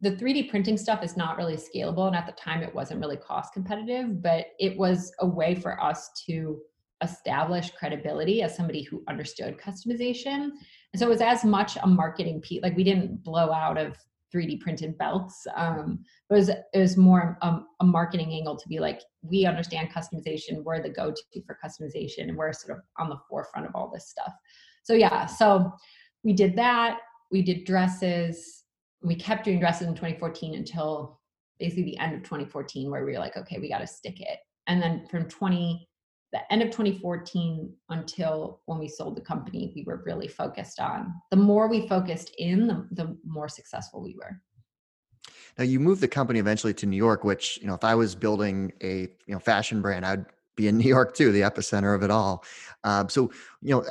the 0.00 0.10
3d 0.10 0.50
printing 0.50 0.76
stuff 0.76 1.04
is 1.04 1.16
not 1.16 1.36
really 1.36 1.56
scalable 1.56 2.08
and 2.08 2.16
at 2.16 2.26
the 2.26 2.32
time 2.32 2.62
it 2.62 2.74
wasn't 2.74 3.00
really 3.00 3.16
cost 3.16 3.52
competitive 3.52 4.20
but 4.22 4.46
it 4.58 4.76
was 4.76 5.12
a 5.20 5.26
way 5.26 5.54
for 5.54 5.80
us 5.82 6.10
to 6.26 6.60
establish 7.00 7.70
credibility 7.70 8.42
as 8.42 8.56
somebody 8.56 8.82
who 8.82 9.04
understood 9.08 9.58
customization. 9.58 10.50
And 10.92 10.98
so 10.98 11.06
it 11.06 11.10
was 11.10 11.20
as 11.20 11.44
much 11.44 11.76
a 11.82 11.86
marketing 11.86 12.40
piece 12.40 12.62
like 12.62 12.76
we 12.76 12.84
didn't 12.84 13.22
blow 13.22 13.52
out 13.52 13.78
of 13.78 13.96
3D 14.32 14.60
printed 14.60 14.96
belts. 14.98 15.46
Um, 15.54 16.04
it 16.30 16.34
was 16.34 16.48
it 16.48 16.64
was 16.74 16.96
more 16.96 17.38
um, 17.42 17.66
a 17.80 17.84
marketing 17.84 18.32
angle 18.32 18.56
to 18.56 18.68
be 18.68 18.78
like, 18.78 19.00
we 19.22 19.46
understand 19.46 19.90
customization. 19.90 20.62
We're 20.62 20.82
the 20.82 20.90
go-to 20.90 21.42
for 21.46 21.58
customization, 21.64 22.28
and 22.28 22.36
we're 22.36 22.52
sort 22.52 22.78
of 22.78 22.84
on 22.98 23.08
the 23.08 23.18
forefront 23.28 23.66
of 23.66 23.74
all 23.74 23.90
this 23.92 24.08
stuff. 24.08 24.32
So 24.82 24.94
yeah, 24.94 25.26
so 25.26 25.72
we 26.22 26.32
did 26.32 26.56
that. 26.56 26.98
We 27.30 27.42
did 27.42 27.64
dresses. 27.64 28.64
We 29.02 29.14
kept 29.14 29.44
doing 29.44 29.60
dresses 29.60 29.88
in 29.88 29.94
2014 29.94 30.54
until 30.54 31.20
basically 31.58 31.84
the 31.84 31.98
end 31.98 32.14
of 32.14 32.22
2014, 32.22 32.90
where 32.90 33.04
we 33.04 33.12
were 33.12 33.18
like, 33.18 33.36
okay, 33.36 33.58
we 33.58 33.68
got 33.68 33.78
to 33.78 33.86
stick 33.86 34.20
it. 34.20 34.38
And 34.66 34.82
then 34.82 35.06
from 35.10 35.28
20 35.28 35.86
the 36.34 36.52
end 36.52 36.62
of 36.62 36.70
2014 36.70 37.72
until 37.90 38.60
when 38.66 38.80
we 38.80 38.88
sold 38.88 39.16
the 39.16 39.20
company, 39.20 39.72
we 39.76 39.84
were 39.84 40.02
really 40.04 40.26
focused 40.26 40.80
on. 40.80 41.14
The 41.30 41.36
more 41.36 41.68
we 41.68 41.86
focused 41.86 42.34
in, 42.38 42.66
the, 42.66 42.88
the 42.90 43.16
more 43.24 43.48
successful 43.48 44.02
we 44.02 44.16
were. 44.18 44.40
Now 45.56 45.62
you 45.62 45.78
moved 45.78 46.00
the 46.00 46.08
company 46.08 46.40
eventually 46.40 46.74
to 46.74 46.86
New 46.86 46.96
York, 46.96 47.22
which 47.22 47.60
you 47.62 47.68
know, 47.68 47.74
if 47.74 47.84
I 47.84 47.94
was 47.94 48.16
building 48.16 48.72
a 48.82 49.02
you 49.26 49.34
know 49.34 49.38
fashion 49.38 49.80
brand, 49.80 50.04
I'd 50.04 50.26
be 50.56 50.66
in 50.66 50.76
New 50.78 50.88
York 50.88 51.14
too, 51.14 51.30
the 51.30 51.42
epicenter 51.42 51.94
of 51.94 52.02
it 52.02 52.10
all. 52.10 52.44
Uh, 52.82 53.06
so 53.06 53.30
you 53.62 53.70
know, 53.70 53.84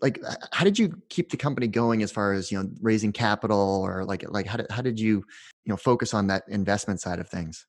like 0.00 0.20
how 0.50 0.64
did 0.64 0.76
you 0.76 1.00
keep 1.10 1.30
the 1.30 1.36
company 1.36 1.68
going 1.68 2.02
as 2.02 2.10
far 2.10 2.32
as 2.32 2.50
you 2.50 2.60
know 2.60 2.68
raising 2.80 3.12
capital 3.12 3.82
or 3.86 4.04
like 4.04 4.28
like 4.28 4.46
how 4.46 4.56
did 4.56 4.66
how 4.68 4.82
did 4.82 4.98
you 4.98 5.24
you 5.64 5.70
know 5.70 5.76
focus 5.76 6.12
on 6.12 6.26
that 6.26 6.42
investment 6.48 7.00
side 7.00 7.20
of 7.20 7.28
things? 7.28 7.66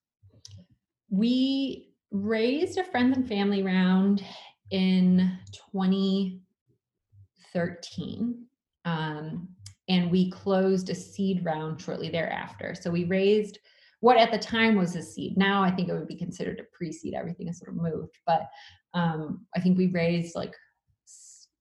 We 1.12 1.95
raised 2.16 2.78
a 2.78 2.84
friends 2.84 3.18
and 3.18 3.28
family 3.28 3.62
round 3.62 4.24
in 4.72 5.38
2013. 5.72 8.46
Um, 8.86 9.50
and 9.88 10.10
we 10.10 10.32
closed 10.32 10.90
a 10.90 10.96
seed 10.96 11.46
round 11.46 11.80
shortly 11.82 12.10
thereafter. 12.10 12.74
So 12.74 12.90
we 12.90 13.04
raised 13.06 13.60
what 14.00 14.18
at 14.18 14.32
the 14.32 14.38
time 14.38 14.76
was 14.76 14.96
a 14.96 15.02
seed. 15.02 15.38
Now 15.38 15.64
I 15.64 15.72
think 15.72 15.90
it 15.90 15.94
would 15.94 16.08
be 16.08 16.16
considered 16.16 16.60
a 16.60 16.64
pre-seed. 16.76 17.14
Everything 17.14 17.48
has 17.48 17.60
sort 17.60 17.70
of 17.70 17.76
moved, 17.76 18.18
but 18.26 18.48
um, 18.94 19.46
I 19.56 19.60
think 19.60 19.78
we 19.78 19.88
raised 19.88 20.36
like 20.36 20.54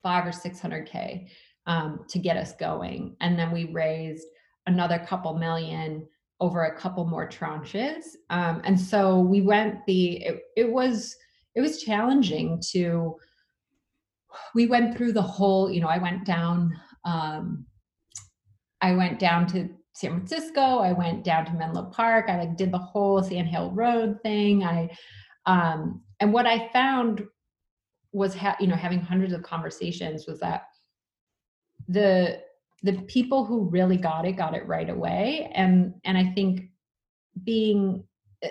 five 0.02 0.26
or 0.26 0.32
six 0.32 0.60
hundred 0.60 0.86
k 0.86 1.28
um, 1.66 2.04
to 2.08 2.18
get 2.18 2.36
us 2.36 2.54
going, 2.54 3.16
and 3.20 3.38
then 3.38 3.50
we 3.50 3.72
raised 3.72 4.26
another 4.66 4.98
couple 4.98 5.34
million 5.34 6.06
over 6.44 6.64
a 6.64 6.78
couple 6.78 7.04
more 7.06 7.28
tranches. 7.28 8.02
Um, 8.30 8.60
and 8.64 8.78
so 8.78 9.18
we 9.20 9.40
went 9.40 9.84
the, 9.86 10.22
it, 10.24 10.42
it 10.56 10.70
was, 10.70 11.16
it 11.54 11.60
was 11.60 11.82
challenging 11.82 12.62
to, 12.72 13.16
we 14.54 14.66
went 14.66 14.96
through 14.96 15.12
the 15.12 15.22
whole, 15.22 15.70
you 15.70 15.80
know, 15.80 15.88
I 15.88 15.98
went 15.98 16.24
down, 16.24 16.72
um, 17.04 17.66
I 18.80 18.92
went 18.94 19.18
down 19.18 19.46
to 19.48 19.68
San 19.94 20.10
Francisco. 20.10 20.60
I 20.60 20.92
went 20.92 21.22
down 21.22 21.46
to 21.46 21.52
Menlo 21.52 21.84
Park. 21.84 22.26
I 22.28 22.38
like 22.38 22.56
did 22.56 22.72
the 22.72 22.78
whole 22.78 23.22
Sand 23.22 23.48
Hill 23.48 23.70
Road 23.70 24.18
thing. 24.22 24.64
I 24.64 24.90
um, 25.46 26.02
and 26.20 26.32
what 26.32 26.46
I 26.46 26.68
found 26.72 27.24
was 28.12 28.34
ha- 28.34 28.56
you 28.58 28.66
know 28.66 28.74
having 28.74 29.00
hundreds 29.00 29.32
of 29.32 29.42
conversations 29.42 30.26
was 30.26 30.40
that 30.40 30.64
the 31.88 32.40
the 32.84 32.92
people 33.02 33.44
who 33.44 33.68
really 33.70 33.96
got 33.96 34.26
it 34.26 34.32
got 34.32 34.54
it 34.54 34.66
right 34.66 34.90
away 34.90 35.50
and 35.54 35.94
and 36.04 36.16
I 36.16 36.32
think 36.34 36.68
being 37.42 38.04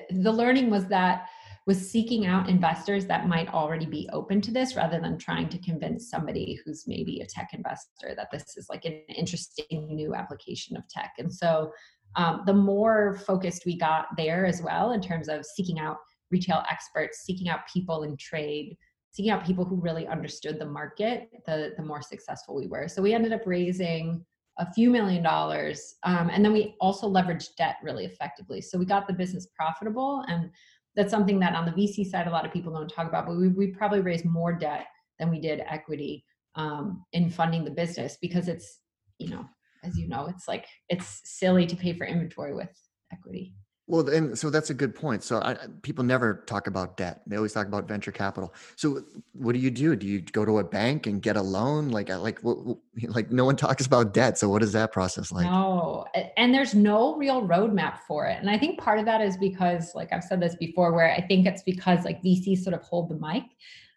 the 0.10 0.32
learning 0.32 0.70
was 0.70 0.88
that 0.88 1.28
was 1.66 1.90
seeking 1.90 2.26
out 2.26 2.50
investors 2.50 3.06
that 3.06 3.28
might 3.28 3.54
already 3.54 3.86
be 3.86 4.10
open 4.12 4.42
to 4.42 4.52
this 4.52 4.76
rather 4.76 5.00
than 5.00 5.18
trying 5.18 5.48
to 5.48 5.58
convince 5.60 6.10
somebody 6.10 6.60
who's 6.66 6.84
maybe 6.88 7.22
a 7.22 7.26
tech 7.26 7.52
investor 7.54 8.14
that 8.16 8.30
this 8.32 8.58
is 8.58 8.68
like 8.70 8.84
an 8.84 9.00
interesting 9.08 9.88
new 9.96 10.14
application 10.14 10.76
of 10.76 10.88
tech. 10.90 11.14
And 11.20 11.34
so 11.34 11.72
um, 12.18 12.44
the 12.46 12.54
more 12.54 13.18
focused 13.26 13.66
we 13.66 13.78
got 13.78 14.08
there 14.18 14.46
as 14.46 14.62
well 14.62 14.92
in 14.92 15.02
terms 15.02 15.30
of 15.30 15.46
seeking 15.46 15.80
out 15.80 15.98
retail 16.32 16.64
experts, 16.70 17.22
seeking 17.24 17.48
out 17.48 17.62
people 17.72 18.04
in 18.04 18.18
trade, 18.18 18.76
seeking 19.14 19.32
out 19.32 19.46
people 19.46 19.64
who 19.64 19.76
really 19.76 20.08
understood 20.08 20.60
the 20.60 20.66
market, 20.66 21.30
the, 21.46 21.74
the 21.78 21.84
more 21.84 22.02
successful 22.02 22.56
we 22.56 22.68
were. 22.68 22.88
So 22.88 23.02
we 23.02 23.14
ended 23.14 23.32
up 23.32 23.42
raising 23.46 24.26
a 24.58 24.72
few 24.74 24.90
million 24.90 25.24
dollars. 25.24 25.96
Um, 26.04 26.30
and 26.32 26.44
then 26.44 26.52
we 26.52 26.76
also 26.82 27.08
leveraged 27.08 27.56
debt 27.56 27.78
really 27.84 28.06
effectively. 28.06 28.60
So 28.60 28.78
we 28.78 28.86
got 28.86 29.08
the 29.08 29.14
business 29.14 29.48
profitable 29.56 30.24
and 30.28 30.50
that's 30.96 31.12
something 31.12 31.40
that 31.40 31.56
on 31.56 31.66
the 31.66 31.72
VC 31.72 32.06
side, 32.06 32.28
a 32.28 32.32
lot 32.32 32.46
of 32.46 32.52
people 32.52 32.74
don't 32.74 32.88
talk 32.88 33.08
about, 33.08 33.26
but 33.26 33.38
we, 33.38 33.48
we 33.48 33.68
probably 33.68 34.02
raised 34.02 34.26
more 34.26 34.54
debt 34.54 34.86
than 35.20 35.30
we 35.30 35.40
did 35.40 35.62
equity 35.68 36.26
um, 36.56 37.04
in 37.14 37.30
funding 37.30 37.64
the 37.64 37.72
business 37.72 38.18
because 38.22 38.48
it's, 38.48 38.80
you 39.20 39.30
know, 39.30 39.46
as 39.84 39.98
you 39.98 40.08
know, 40.08 40.28
it's 40.28 40.48
like, 40.48 40.66
it's 40.90 41.22
silly 41.24 41.66
to 41.66 41.76
pay 41.76 41.94
for 41.94 42.06
inventory 42.06 42.54
with 42.54 42.70
equity. 43.12 43.56
Well, 43.86 44.08
and 44.08 44.38
so 44.38 44.50
that's 44.50 44.70
a 44.70 44.74
good 44.74 44.96
point. 44.96 45.24
So 45.24 45.42
I, 45.42 45.58
people 45.82 46.06
never 46.06 46.44
talk 46.48 46.68
about 46.68 46.96
debt; 46.96 47.22
they 47.28 47.36
always 47.36 47.52
talk 47.52 47.68
about 47.68 47.86
venture 47.86 48.14
capital. 48.14 48.54
So 48.78 49.04
what 49.34 49.54
do 49.54 49.60
you 49.60 49.70
do? 49.70 49.96
Do 49.98 50.08
you 50.08 50.22
go 50.22 50.46
to 50.46 50.60
a 50.60 50.64
bank 50.64 51.06
and 51.06 51.22
get 51.22 51.36
a 51.36 51.42
loan? 51.42 51.90
Like, 51.90 52.08
like, 52.08 52.40
like 53.08 53.32
no 53.32 53.44
one 53.44 53.58
talks 53.58 53.86
about 53.86 54.14
debt. 54.14 54.38
So 54.38 54.48
what 54.48 54.64
is 54.64 54.72
that 54.72 54.94
process 54.94 55.34
like? 55.34 55.46
No, 55.46 56.06
and 56.38 56.54
there's 56.54 56.74
no 56.74 57.18
real 57.18 57.46
roadmap 57.46 58.00
for 58.08 58.26
it. 58.26 58.38
And 58.40 58.50
I 58.50 58.58
think 58.58 58.80
part 58.80 59.00
of 59.00 59.06
that 59.06 59.20
is 59.20 59.36
because, 59.36 59.94
like 59.96 60.14
I've 60.14 60.24
said 60.24 60.42
this 60.42 60.56
before, 60.56 60.94
where 60.94 61.12
I 61.12 61.20
think 61.20 61.46
it's 61.46 61.64
because 61.64 62.06
like 62.06 62.24
VCs 62.24 62.60
sort 62.60 62.76
of 62.76 62.82
hold 62.84 63.10
the 63.10 63.16
mic. 63.16 63.44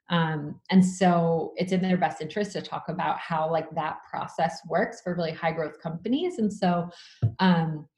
Um, 0.09 0.61
and 0.71 0.85
so 0.85 1.53
it's 1.57 1.73
in 1.73 1.81
their 1.81 1.97
best 1.97 2.21
interest 2.21 2.53
to 2.53 2.63
talk 2.63 2.89
about 2.89 3.19
how 3.19 3.51
like 3.51 3.73
that 3.75 3.99
process 4.09 4.61
works 4.69 5.01
for 5.01 5.15
really 5.15 5.33
high 5.33 5.53
growth 5.53 5.81
companies. 5.81 6.39
And 6.39 6.53
so 6.53 6.91
um, 7.41 7.89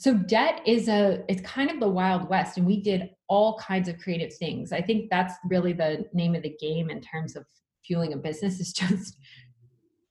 so 0.00 0.14
debt 0.14 0.62
is 0.64 0.88
a 0.88 1.22
it's 1.28 1.42
kind 1.42 1.70
of 1.70 1.78
the 1.78 1.88
wild 1.88 2.26
west 2.30 2.56
and 2.56 2.66
we 2.66 2.80
did 2.80 3.10
all 3.28 3.58
kinds 3.58 3.86
of 3.86 3.98
creative 3.98 4.34
things. 4.34 4.72
I 4.72 4.80
think 4.80 5.10
that's 5.10 5.34
really 5.44 5.74
the 5.74 6.06
name 6.14 6.34
of 6.34 6.42
the 6.42 6.56
game 6.58 6.88
in 6.88 7.02
terms 7.02 7.36
of 7.36 7.44
fueling 7.84 8.14
a 8.14 8.16
business 8.16 8.60
is 8.60 8.72
just 8.72 9.18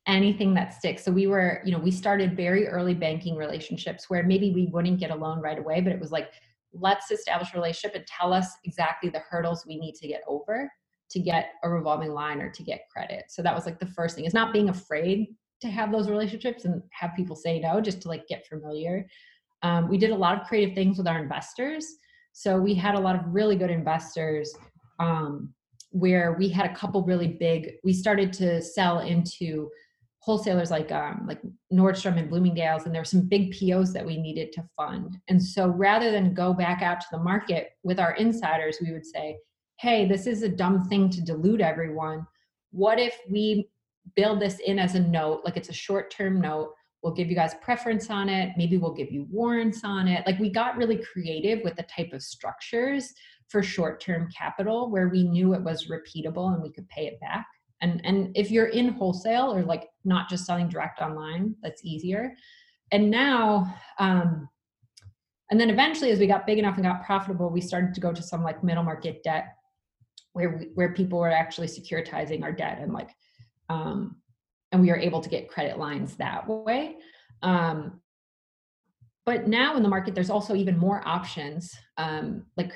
anything 0.05 0.53
that 0.53 0.75
sticks. 0.75 1.03
So 1.03 1.11
we 1.11 1.25
were 1.25 1.63
you 1.65 1.71
know 1.71 1.79
we 1.79 1.89
started 1.89 2.37
very 2.37 2.67
early 2.67 2.93
banking 2.93 3.35
relationships 3.35 4.11
where 4.11 4.21
maybe 4.21 4.51
we 4.51 4.67
wouldn't 4.67 4.99
get 4.99 5.09
a 5.09 5.15
loan 5.15 5.41
right 5.41 5.57
away 5.57 5.81
but 5.81 5.91
it 5.91 5.99
was 5.99 6.11
like 6.11 6.29
let's 6.71 7.09
establish 7.09 7.51
a 7.55 7.57
relationship 7.57 7.95
and 7.95 8.05
tell 8.05 8.31
us 8.31 8.47
exactly 8.65 9.09
the 9.09 9.23
hurdles 9.27 9.65
we 9.65 9.79
need 9.79 9.95
to 9.95 10.07
get 10.07 10.21
over 10.27 10.71
to 11.09 11.19
get 11.19 11.53
a 11.63 11.69
revolving 11.69 12.11
line 12.11 12.41
or 12.41 12.51
to 12.51 12.61
get 12.61 12.81
credit. 12.95 13.23
So 13.29 13.41
that 13.41 13.55
was 13.55 13.65
like 13.65 13.79
the 13.79 13.87
first 13.87 14.15
thing. 14.15 14.25
Is 14.25 14.35
not 14.35 14.53
being 14.53 14.69
afraid 14.69 15.29
to 15.61 15.67
have 15.67 15.91
those 15.91 16.11
relationships 16.11 16.65
and 16.65 16.83
have 16.91 17.15
people 17.15 17.35
say 17.35 17.59
no 17.59 17.81
just 17.81 18.03
to 18.03 18.07
like 18.07 18.27
get 18.27 18.45
familiar 18.45 19.07
um, 19.63 19.89
we 19.89 19.97
did 19.97 20.11
a 20.11 20.15
lot 20.15 20.39
of 20.39 20.47
creative 20.47 20.75
things 20.75 20.97
with 20.97 21.07
our 21.07 21.19
investors. 21.19 21.85
So 22.33 22.59
we 22.59 22.73
had 22.73 22.95
a 22.95 22.99
lot 22.99 23.15
of 23.15 23.21
really 23.27 23.55
good 23.55 23.71
investors 23.71 24.53
um, 24.99 25.53
where 25.91 26.33
we 26.33 26.49
had 26.49 26.69
a 26.69 26.75
couple 26.75 27.03
really 27.03 27.27
big. 27.27 27.71
We 27.83 27.93
started 27.93 28.31
to 28.33 28.61
sell 28.61 28.99
into 28.99 29.69
wholesalers 30.19 30.69
like 30.69 30.91
um, 30.91 31.25
like 31.27 31.41
Nordstrom 31.73 32.17
and 32.17 32.29
Bloomingdale's, 32.29 32.85
and 32.85 32.93
there 32.93 33.01
were 33.01 33.05
some 33.05 33.27
big 33.27 33.51
POs 33.51 33.93
that 33.93 34.05
we 34.05 34.17
needed 34.17 34.51
to 34.53 34.63
fund. 34.77 35.17
And 35.27 35.41
so 35.41 35.67
rather 35.67 36.11
than 36.11 36.33
go 36.33 36.53
back 36.53 36.81
out 36.81 37.01
to 37.01 37.07
the 37.11 37.19
market 37.19 37.71
with 37.83 37.99
our 37.99 38.13
insiders, 38.13 38.77
we 38.81 38.91
would 38.91 39.05
say, 39.05 39.37
"Hey, 39.79 40.07
this 40.07 40.27
is 40.27 40.43
a 40.43 40.49
dumb 40.49 40.87
thing 40.87 41.09
to 41.09 41.21
dilute 41.21 41.61
everyone. 41.61 42.27
What 42.71 42.99
if 42.99 43.17
we 43.29 43.69
build 44.15 44.39
this 44.39 44.59
in 44.59 44.77
as 44.79 44.95
a 44.95 44.99
note, 44.99 45.41
like 45.45 45.57
it's 45.57 45.69
a 45.69 45.73
short-term 45.73 46.39
note?" 46.41 46.73
We'll 47.01 47.13
give 47.13 47.29
you 47.29 47.35
guys 47.35 47.53
preference 47.61 48.09
on 48.09 48.29
it. 48.29 48.53
Maybe 48.57 48.77
we'll 48.77 48.93
give 48.93 49.11
you 49.11 49.27
warrants 49.29 49.83
on 49.83 50.07
it. 50.07 50.25
Like 50.25 50.39
we 50.39 50.49
got 50.49 50.77
really 50.77 50.97
creative 50.97 51.63
with 51.63 51.75
the 51.75 51.83
type 51.83 52.11
of 52.13 52.21
structures 52.21 53.13
for 53.47 53.63
short-term 53.63 54.29
capital 54.35 54.91
where 54.91 55.07
we 55.07 55.23
knew 55.23 55.53
it 55.53 55.63
was 55.63 55.87
repeatable 55.87 56.53
and 56.53 56.61
we 56.61 56.71
could 56.71 56.87
pay 56.89 57.07
it 57.07 57.19
back. 57.19 57.47
And 57.81 58.01
and 58.03 58.35
if 58.35 58.51
you're 58.51 58.67
in 58.67 58.89
wholesale 58.89 59.53
or 59.53 59.63
like 59.63 59.87
not 60.03 60.29
just 60.29 60.45
selling 60.45 60.67
direct 60.67 61.01
online 61.01 61.55
that's 61.61 61.83
easier. 61.83 62.35
And 62.91 63.09
now 63.09 63.73
um 63.97 64.49
and 65.51 65.59
then 65.59 65.69
eventually 65.69 66.11
as 66.11 66.19
we 66.19 66.27
got 66.27 66.45
big 66.45 66.59
enough 66.59 66.75
and 66.75 66.83
got 66.83 67.05
profitable 67.05 67.49
we 67.49 67.61
started 67.61 67.93
to 67.93 68.01
go 68.01 68.11
to 68.11 68.21
some 68.21 68.43
like 68.43 68.63
middle 68.63 68.83
market 68.83 69.23
debt 69.23 69.55
where 70.33 70.57
we, 70.57 70.65
where 70.75 70.93
people 70.93 71.19
were 71.19 71.31
actually 71.31 71.67
securitizing 71.67 72.43
our 72.43 72.51
debt 72.51 72.79
and 72.79 72.93
like 72.93 73.09
um 73.69 74.17
and 74.71 74.81
we 74.81 74.91
are 74.91 74.97
able 74.97 75.21
to 75.21 75.29
get 75.29 75.49
credit 75.49 75.77
lines 75.77 76.15
that 76.15 76.47
way. 76.47 76.97
Um, 77.41 78.01
but 79.25 79.47
now 79.47 79.75
in 79.75 79.83
the 79.83 79.89
market, 79.89 80.15
there's 80.15 80.29
also 80.29 80.55
even 80.55 80.77
more 80.77 81.07
options. 81.07 81.75
Um, 81.97 82.45
like, 82.57 82.73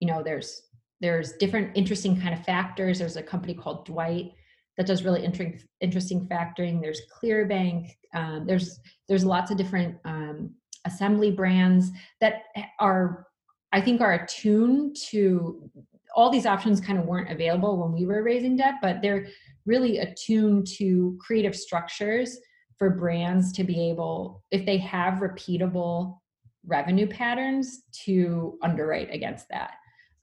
you 0.00 0.08
know, 0.08 0.22
there's 0.22 0.62
there's 1.00 1.32
different 1.32 1.72
interesting 1.74 2.20
kind 2.20 2.32
of 2.32 2.44
factors. 2.44 2.98
There's 2.98 3.16
a 3.16 3.22
company 3.22 3.54
called 3.54 3.84
Dwight 3.84 4.32
that 4.76 4.86
does 4.86 5.02
really 5.02 5.24
inter- 5.24 5.58
interesting 5.80 6.26
factoring. 6.28 6.80
There's 6.80 7.02
Clearbanc. 7.20 7.90
Um, 8.14 8.46
there's 8.46 8.80
there's 9.08 9.24
lots 9.24 9.50
of 9.50 9.56
different 9.56 9.96
um, 10.04 10.54
Assembled 10.84 11.36
Brands 11.36 11.90
that 12.20 12.42
are, 12.78 13.26
I 13.72 13.80
think, 13.80 14.00
are 14.00 14.12
attuned 14.12 14.96
to 15.10 15.70
all 16.14 16.30
these 16.30 16.46
options. 16.46 16.80
Kind 16.80 16.98
of 16.98 17.06
weren't 17.06 17.30
available 17.30 17.82
when 17.82 17.92
we 17.92 18.06
were 18.06 18.22
raising 18.22 18.56
debt, 18.56 18.74
but 18.80 19.02
they're 19.02 19.26
really 19.66 19.98
attuned 19.98 20.66
to 20.66 21.16
creative 21.20 21.56
structures 21.56 22.38
for 22.78 22.90
brands 22.90 23.52
to 23.52 23.64
be 23.64 23.88
able, 23.90 24.42
if 24.50 24.66
they 24.66 24.78
have 24.78 25.14
repeatable 25.14 26.18
revenue 26.66 27.06
patterns, 27.06 27.82
to 28.04 28.58
underwrite 28.62 29.12
against 29.12 29.46
that. 29.50 29.74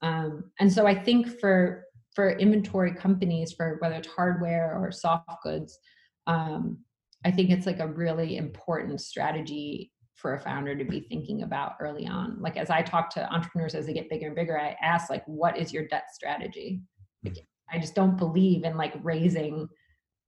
Um, 0.02 0.50
and 0.58 0.72
so 0.72 0.86
I 0.86 0.94
think 0.94 1.40
for 1.40 1.84
for 2.14 2.32
inventory 2.32 2.92
companies, 2.94 3.52
for 3.52 3.78
whether 3.80 3.94
it's 3.94 4.08
hardware 4.08 4.78
or 4.78 4.92
soft 4.92 5.42
goods, 5.42 5.78
um, 6.26 6.78
I 7.24 7.30
think 7.30 7.50
it's 7.50 7.64
like 7.64 7.80
a 7.80 7.86
really 7.86 8.36
important 8.36 9.00
strategy 9.00 9.92
for 10.14 10.34
a 10.34 10.40
founder 10.40 10.76
to 10.76 10.84
be 10.84 11.00
thinking 11.00 11.42
about 11.42 11.76
early 11.80 12.06
on. 12.06 12.36
Like 12.40 12.58
as 12.58 12.68
I 12.68 12.82
talk 12.82 13.08
to 13.10 13.32
entrepreneurs 13.32 13.74
as 13.74 13.86
they 13.86 13.94
get 13.94 14.10
bigger 14.10 14.26
and 14.26 14.36
bigger, 14.36 14.60
I 14.60 14.76
ask 14.82 15.08
like, 15.08 15.24
what 15.26 15.56
is 15.56 15.72
your 15.72 15.88
debt 15.88 16.04
strategy? 16.12 16.82
Like, 17.24 17.38
I 17.72 17.78
just 17.78 17.94
don't 17.94 18.16
believe 18.16 18.64
in 18.64 18.76
like 18.76 18.94
raising 19.02 19.68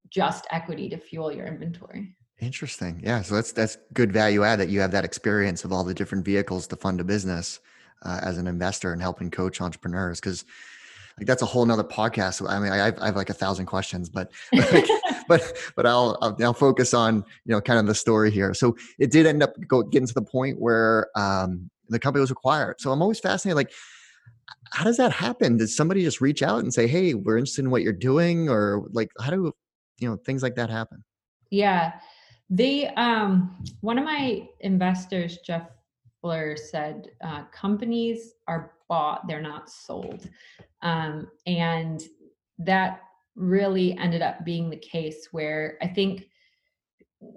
just 0.08 0.46
equity 0.50 0.88
to 0.90 0.96
fuel 0.96 1.32
your 1.32 1.46
inventory. 1.46 2.16
Interesting. 2.40 3.00
Yeah. 3.02 3.22
So 3.22 3.36
that's 3.36 3.52
that's 3.52 3.78
good 3.92 4.12
value 4.12 4.42
add 4.44 4.60
that 4.60 4.68
you 4.68 4.80
have 4.80 4.90
that 4.90 5.04
experience 5.04 5.64
of 5.64 5.72
all 5.72 5.84
the 5.84 5.94
different 5.94 6.24
vehicles 6.24 6.66
to 6.68 6.76
fund 6.76 7.00
a 7.00 7.04
business 7.04 7.60
uh, 8.02 8.20
as 8.22 8.38
an 8.38 8.46
investor 8.46 8.92
and 8.92 9.00
helping 9.00 9.30
coach 9.30 9.60
entrepreneurs 9.60 10.20
because 10.20 10.44
like 11.18 11.26
that's 11.28 11.42
a 11.42 11.46
whole 11.46 11.64
nother 11.64 11.84
podcast. 11.84 12.46
I 12.48 12.58
mean, 12.58 12.72
I 12.72 12.76
have, 12.86 12.98
I 12.98 13.06
have 13.06 13.16
like 13.16 13.30
a 13.30 13.34
thousand 13.34 13.66
questions, 13.66 14.08
but 14.08 14.32
like, 14.52 14.86
but 15.28 15.52
but 15.76 15.86
I'll, 15.86 16.18
I'll 16.20 16.36
I'll 16.42 16.54
focus 16.54 16.92
on 16.92 17.24
you 17.44 17.52
know 17.54 17.60
kind 17.60 17.78
of 17.78 17.86
the 17.86 17.94
story 17.94 18.30
here. 18.30 18.52
So 18.52 18.76
it 18.98 19.10
did 19.10 19.26
end 19.26 19.42
up 19.42 19.54
go 19.68 19.82
getting 19.82 20.08
to 20.08 20.14
the 20.14 20.22
point 20.22 20.60
where 20.60 21.08
um, 21.16 21.70
the 21.88 21.98
company 21.98 22.20
was 22.20 22.30
acquired. 22.30 22.80
So 22.80 22.90
I'm 22.90 23.00
always 23.00 23.20
fascinated, 23.20 23.56
like 23.56 23.72
how 24.72 24.84
does 24.84 24.96
that 24.96 25.12
happen? 25.12 25.56
Does 25.56 25.76
somebody 25.76 26.02
just 26.02 26.20
reach 26.20 26.42
out 26.42 26.60
and 26.60 26.72
say, 26.72 26.86
"Hey, 26.86 27.14
we're 27.14 27.38
interested 27.38 27.64
in 27.64 27.70
what 27.70 27.82
you're 27.82 27.92
doing," 27.92 28.48
or 28.48 28.86
like 28.90 29.10
how 29.20 29.30
do 29.30 29.52
you 30.00 30.08
know 30.08 30.16
things 30.16 30.42
like 30.42 30.56
that 30.56 30.70
happen? 30.70 31.04
Yeah, 31.50 31.92
the 32.50 32.88
um, 32.96 33.56
one 33.80 33.98
of 33.98 34.04
my 34.04 34.48
investors, 34.60 35.38
Jeff 35.46 35.70
Fuller, 36.20 36.56
said 36.56 37.08
uh, 37.22 37.44
companies 37.52 38.34
are 38.48 38.72
bought; 38.88 39.26
they're 39.28 39.40
not 39.40 39.70
sold, 39.70 40.28
um, 40.82 41.30
and 41.46 42.02
that 42.58 43.00
really 43.36 43.96
ended 43.98 44.22
up 44.22 44.44
being 44.44 44.70
the 44.70 44.76
case. 44.76 45.28
Where 45.30 45.78
I 45.80 45.86
think 45.86 46.28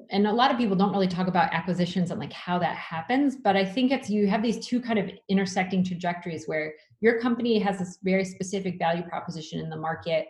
and 0.10 0.26
a 0.26 0.32
lot 0.32 0.52
of 0.52 0.58
people 0.58 0.76
don't 0.76 0.92
really 0.92 1.08
talk 1.08 1.28
about 1.28 1.54
acquisitions 1.54 2.12
and 2.12 2.20
like 2.20 2.34
how 2.34 2.58
that 2.58 2.76
happens 2.76 3.36
but 3.36 3.56
i 3.56 3.66
think 3.66 3.92
it's 3.92 4.10
you 4.10 4.28
have 4.28 4.42
these 4.42 4.66
two 4.66 4.80
kind 4.80 5.00
of 5.00 5.10
intersecting 5.30 5.84
trajectories 5.84 6.46
where 6.46 6.74
your 7.02 7.20
company 7.20 7.60
has 7.60 7.80
this 7.80 8.00
very 8.04 8.26
specific 8.26 8.78
value 8.80 9.04
proposition 9.04 9.60
in 9.60 9.70
the 9.70 9.78
market 9.78 10.28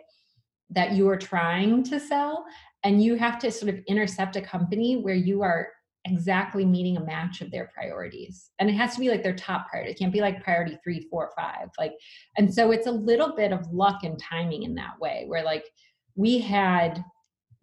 that 0.70 0.92
you 0.92 1.08
are 1.08 1.16
trying 1.16 1.82
to 1.82 1.98
sell 1.98 2.44
and 2.84 3.02
you 3.02 3.16
have 3.16 3.38
to 3.38 3.50
sort 3.50 3.72
of 3.72 3.80
intercept 3.86 4.36
a 4.36 4.40
company 4.40 4.96
where 4.96 5.14
you 5.14 5.42
are 5.42 5.68
exactly 6.04 6.64
meeting 6.64 6.96
a 6.96 7.04
match 7.04 7.40
of 7.40 7.50
their 7.50 7.70
priorities. 7.74 8.50
And 8.58 8.70
it 8.70 8.74
has 8.74 8.94
to 8.94 9.00
be 9.00 9.10
like 9.10 9.22
their 9.22 9.34
top 9.34 9.68
priority. 9.68 9.92
It 9.92 9.98
can't 9.98 10.12
be 10.12 10.20
like 10.20 10.42
priority 10.42 10.78
three 10.82 11.06
four 11.10 11.30
five 11.36 11.68
like 11.78 11.92
and 12.36 12.52
so 12.52 12.70
it's 12.70 12.86
a 12.86 12.92
little 12.92 13.34
bit 13.34 13.52
of 13.52 13.66
luck 13.72 14.04
and 14.04 14.18
timing 14.18 14.62
in 14.62 14.74
that 14.76 14.98
way 15.00 15.24
where 15.26 15.44
like 15.44 15.64
we 16.14 16.38
had 16.38 17.02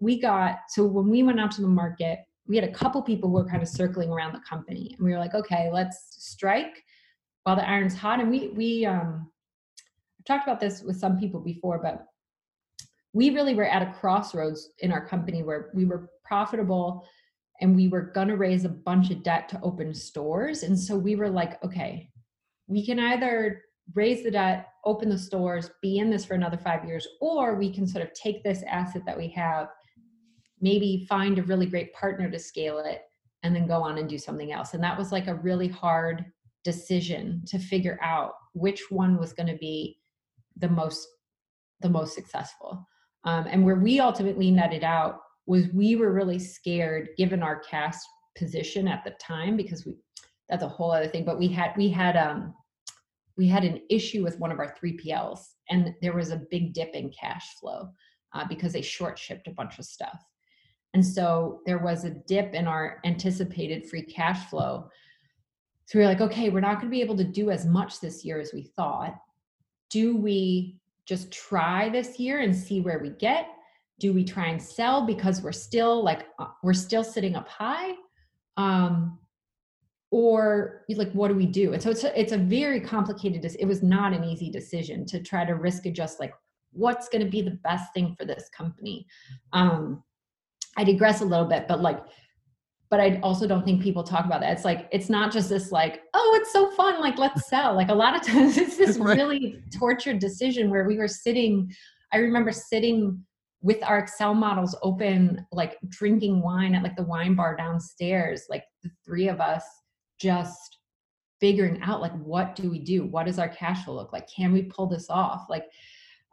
we 0.05 0.19
got 0.19 0.59
so 0.69 0.85
when 0.85 1.09
we 1.09 1.23
went 1.23 1.39
out 1.39 1.51
to 1.51 1.61
the 1.61 1.67
market 1.67 2.19
we 2.47 2.55
had 2.55 2.65
a 2.65 2.71
couple 2.71 3.01
people 3.01 3.27
who 3.29 3.35
were 3.35 3.49
kind 3.49 3.63
of 3.63 3.67
circling 3.67 4.09
around 4.11 4.33
the 4.33 4.41
company 4.47 4.93
and 4.95 5.05
we 5.05 5.11
were 5.11 5.19
like 5.25 5.33
okay 5.33 5.69
let's 5.73 5.97
strike 6.11 6.83
while 7.45 7.55
the 7.55 7.69
iron's 7.69 7.95
hot. 7.95 8.19
And 8.19 8.29
we 8.29 8.49
we 8.49 8.85
um 8.85 9.31
I've 10.19 10.25
talked 10.25 10.47
about 10.47 10.59
this 10.59 10.81
with 10.81 10.97
some 10.97 11.17
people 11.17 11.39
before 11.39 11.79
but 11.81 12.05
we 13.13 13.29
really 13.29 13.55
were 13.55 13.65
at 13.65 13.81
a 13.81 13.93
crossroads 13.93 14.71
in 14.79 14.91
our 14.91 15.07
company 15.07 15.41
where 15.41 15.69
we 15.73 15.85
were 15.85 16.09
profitable 16.25 17.07
and 17.61 17.73
we 17.73 17.87
were 17.87 18.01
going 18.01 18.27
to 18.27 18.35
raise 18.35 18.65
a 18.65 18.69
bunch 18.69 19.11
of 19.11 19.23
debt 19.23 19.47
to 19.47 19.61
open 19.61 19.93
stores. 19.93 20.63
And 20.63 20.77
so 20.77 20.97
we 20.97 21.15
were 21.15 21.29
like 21.29 21.63
okay 21.63 22.09
we 22.67 22.85
can 22.85 22.99
either 22.99 23.61
raise 23.93 24.23
the 24.23 24.31
debt 24.31 24.69
open 24.83 25.09
the 25.09 25.17
stores 25.17 25.69
be 25.83 25.99
in 25.99 26.09
this 26.09 26.25
for 26.25 26.33
another 26.33 26.57
5 26.57 26.85
years 26.85 27.07
or 27.21 27.55
we 27.55 27.71
can 27.71 27.85
sort 27.85 28.03
of 28.03 28.11
take 28.13 28.43
this 28.43 28.63
asset 28.63 29.03
that 29.05 29.17
we 29.17 29.27
have 29.29 29.67
maybe 30.61 31.05
find 31.07 31.37
a 31.37 31.43
really 31.43 31.65
great 31.65 31.93
partner 31.93 32.29
to 32.29 32.39
scale 32.39 32.79
it 32.79 33.01
and 33.43 33.55
then 33.55 33.67
go 33.67 33.83
on 33.83 33.97
and 33.97 34.09
do 34.09 34.17
something 34.17 34.51
else. 34.51 34.73
And 34.73 34.83
that 34.83 34.97
was 34.97 35.11
like 35.11 35.27
a 35.27 35.35
really 35.35 35.67
hard 35.67 36.25
decision 36.63 37.43
to 37.47 37.59
figure 37.59 37.99
out 38.01 38.33
which 38.53 38.89
one 38.89 39.17
was 39.17 39.33
going 39.33 39.47
to 39.47 39.57
be 39.57 39.99
the 40.57 40.69
most 40.69 41.07
the 41.81 41.89
most 41.89 42.15
successful. 42.15 42.87
Um, 43.25 43.47
and 43.47 43.63
where 43.63 43.75
we 43.75 43.99
ultimately 43.99 44.49
netted 44.49 44.83
out 44.83 45.19
was 45.45 45.67
we 45.73 45.95
were 45.95 46.13
really 46.13 46.39
scared 46.39 47.09
given 47.17 47.43
our 47.43 47.59
cash 47.59 47.95
position 48.37 48.87
at 48.87 49.03
the 49.03 49.11
time 49.11 49.55
because 49.55 49.85
we 49.85 49.95
that's 50.49 50.63
a 50.63 50.67
whole 50.67 50.91
other 50.91 51.07
thing 51.07 51.25
but 51.25 51.39
we 51.39 51.47
had 51.47 51.71
we 51.77 51.89
had 51.89 52.17
um 52.17 52.53
we 53.37 53.47
had 53.47 53.63
an 53.63 53.81
issue 53.89 54.23
with 54.23 54.39
one 54.39 54.51
of 54.51 54.59
our 54.59 54.75
3pls 54.75 55.39
and 55.69 55.93
there 56.01 56.13
was 56.13 56.31
a 56.31 56.41
big 56.51 56.73
dip 56.73 56.93
in 56.93 57.09
cash 57.09 57.55
flow 57.59 57.89
uh, 58.33 58.45
because 58.47 58.73
they 58.73 58.81
short 58.81 59.17
shipped 59.17 59.47
a 59.47 59.51
bunch 59.51 59.79
of 59.79 59.85
stuff 59.85 60.19
and 60.95 61.05
so 61.05 61.59
there 61.65 61.79
was 61.79 62.05
a 62.05 62.09
dip 62.09 62.53
in 62.53 62.67
our 62.67 63.01
anticipated 63.03 63.87
free 63.89 64.01
cash 64.01 64.49
flow. 64.49 64.89
So 65.85 65.99
we 65.99 66.05
are 66.05 66.07
like 66.07 66.21
okay 66.21 66.49
we're 66.49 66.61
not 66.61 66.75
going 66.75 66.87
to 66.87 66.89
be 66.89 67.01
able 67.01 67.17
to 67.17 67.25
do 67.25 67.51
as 67.51 67.65
much 67.65 67.99
this 67.99 68.23
year 68.23 68.39
as 68.39 68.53
we 68.53 68.63
thought. 68.63 69.13
Do 69.89 70.15
we 70.15 70.77
just 71.05 71.31
try 71.31 71.89
this 71.89 72.17
year 72.17 72.39
and 72.39 72.55
see 72.55 72.79
where 72.79 72.99
we 72.99 73.09
get? 73.09 73.49
Do 73.99 74.13
we 74.13 74.23
try 74.23 74.47
and 74.47 74.61
sell 74.61 75.05
because 75.05 75.41
we're 75.41 75.51
still 75.51 76.01
like 76.01 76.27
uh, 76.39 76.47
we're 76.63 76.73
still 76.73 77.03
sitting 77.03 77.35
up 77.35 77.49
high? 77.49 77.91
Um 78.55 79.19
or 80.11 80.85
like 80.87 81.11
what 81.11 81.27
do 81.27 81.35
we 81.35 81.45
do? 81.45 81.73
And 81.73 81.83
so 81.83 81.89
it's 81.89 82.05
a, 82.05 82.17
it's 82.17 82.31
a 82.31 82.37
very 82.37 82.79
complicated 82.79 83.43
it 83.59 83.65
was 83.65 83.83
not 83.83 84.13
an 84.13 84.23
easy 84.23 84.49
decision 84.49 85.05
to 85.07 85.21
try 85.21 85.43
to 85.43 85.55
risk 85.55 85.85
adjust 85.85 86.21
like 86.21 86.33
what's 86.71 87.09
going 87.09 87.23
to 87.23 87.29
be 87.29 87.41
the 87.41 87.59
best 87.63 87.93
thing 87.93 88.15
for 88.17 88.23
this 88.23 88.49
company? 88.55 89.05
Um 89.51 90.01
i 90.77 90.83
digress 90.83 91.21
a 91.21 91.25
little 91.25 91.45
bit 91.45 91.67
but 91.67 91.81
like 91.81 91.99
but 92.89 92.99
i 92.99 93.19
also 93.21 93.47
don't 93.47 93.65
think 93.65 93.81
people 93.81 94.03
talk 94.03 94.25
about 94.25 94.41
that 94.41 94.53
it's 94.53 94.65
like 94.65 94.87
it's 94.91 95.09
not 95.09 95.31
just 95.31 95.49
this 95.49 95.71
like 95.71 96.01
oh 96.13 96.39
it's 96.41 96.51
so 96.51 96.69
fun 96.71 96.99
like 96.99 97.17
let's 97.17 97.47
sell 97.47 97.75
like 97.75 97.89
a 97.89 97.93
lot 97.93 98.15
of 98.15 98.21
times 98.27 98.57
it's 98.57 98.77
this 98.77 98.97
right. 98.97 99.17
really 99.17 99.61
tortured 99.77 100.19
decision 100.19 100.69
where 100.69 100.85
we 100.85 100.97
were 100.97 101.07
sitting 101.07 101.71
i 102.13 102.17
remember 102.17 102.51
sitting 102.51 103.23
with 103.65 103.81
our 103.81 103.97
Excel 103.97 104.35
models 104.35 104.75
open, 104.83 105.43
like 105.51 105.75
drinking 105.89 106.39
wine 106.39 106.75
at 106.75 106.83
like 106.83 106.95
the 106.95 107.01
wine 107.01 107.33
bar 107.33 107.55
downstairs, 107.55 108.43
like 108.47 108.63
the 108.83 108.91
three 109.03 109.27
of 109.27 109.41
us 109.41 109.63
just 110.19 110.77
figuring 111.39 111.81
out 111.81 111.99
like 111.99 112.15
what 112.19 112.55
do 112.55 112.69
we 112.69 112.77
do? 112.77 113.05
What 113.05 113.25
does 113.25 113.39
our 113.39 113.49
cash 113.49 113.83
flow 113.83 113.95
look 113.95 114.13
like? 114.13 114.29
Can 114.29 114.53
we 114.53 114.61
pull 114.61 114.85
this 114.85 115.09
off? 115.09 115.47
Like, 115.49 115.65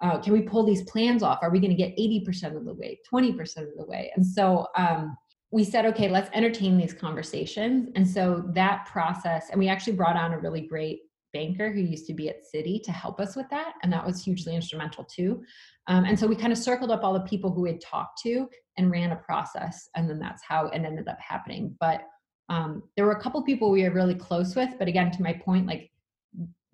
uh, 0.03 0.19
can 0.19 0.33
we 0.33 0.43
pull 0.43 0.65
these 0.65 0.83
plans 0.83 1.23
off? 1.23 1.39
Are 1.43 1.51
we 1.51 1.61
going 1.61 1.71
to 1.71 1.77
get 1.77 1.97
80% 1.97 2.57
of 2.57 2.65
the 2.65 2.75
way, 2.75 2.99
20% 3.11 3.41
of 3.59 3.77
the 3.77 3.87
way? 3.87 4.13
And 4.17 4.27
so 4.27 4.67
um, 4.77 5.17
we 5.53 5.63
said, 5.63 5.87
okay, 5.87 6.09
let's 6.09 6.29
entertain 6.35 6.77
these 6.77 6.93
conversations. 6.93 7.89
And 7.95 8.07
so 8.07 8.45
that 8.55 8.87
process, 8.87 9.51
and 9.51 9.61
we 9.61 9.69
actually 9.69 9.93
brought 9.93 10.17
on 10.17 10.33
a 10.33 10.39
really 10.39 10.63
great 10.63 11.01
banker 11.33 11.73
who 11.73 11.81
used 11.81 12.07
to 12.09 12.15
be 12.15 12.29
at 12.29 12.43
Citi 12.53 12.83
to 12.83 12.91
help 12.91 13.21
us 13.21 13.37
with 13.37 13.49
that. 13.51 13.75
And 13.83 13.93
that 13.93 14.05
was 14.05 14.23
hugely 14.23 14.57
instrumental 14.57 15.05
too. 15.05 15.43
Um, 15.87 16.05
and 16.05 16.19
so 16.19 16.27
we 16.27 16.37
kind 16.37 16.53
of 16.53 16.59
circled 16.59 16.91
up 16.91 17.05
all 17.05 17.15
the 17.15 17.21
people 17.21 17.53
who 17.53 17.63
we 17.63 17.71
had 17.71 17.81
talked 17.81 18.21
to 18.23 18.49
and 18.77 18.91
ran 18.91 19.13
a 19.13 19.17
process. 19.17 19.89
And 19.95 20.11
then 20.11 20.19
that's 20.19 20.43
how 20.47 20.67
it 20.67 20.75
ended 20.75 21.09
up 21.09 21.19
happening. 21.21 21.77
But 21.79 22.03
um, 22.49 22.83
there 22.97 23.07
were 23.07 23.13
a 23.13 23.23
couple 23.23 23.43
people 23.45 23.71
we 23.71 23.85
were 23.85 23.95
really 23.95 24.15
close 24.17 24.57
with. 24.57 24.71
But 24.79 24.89
again, 24.89 25.13
to 25.13 25.23
my 25.23 25.33
point, 25.33 25.67
like 25.67 25.91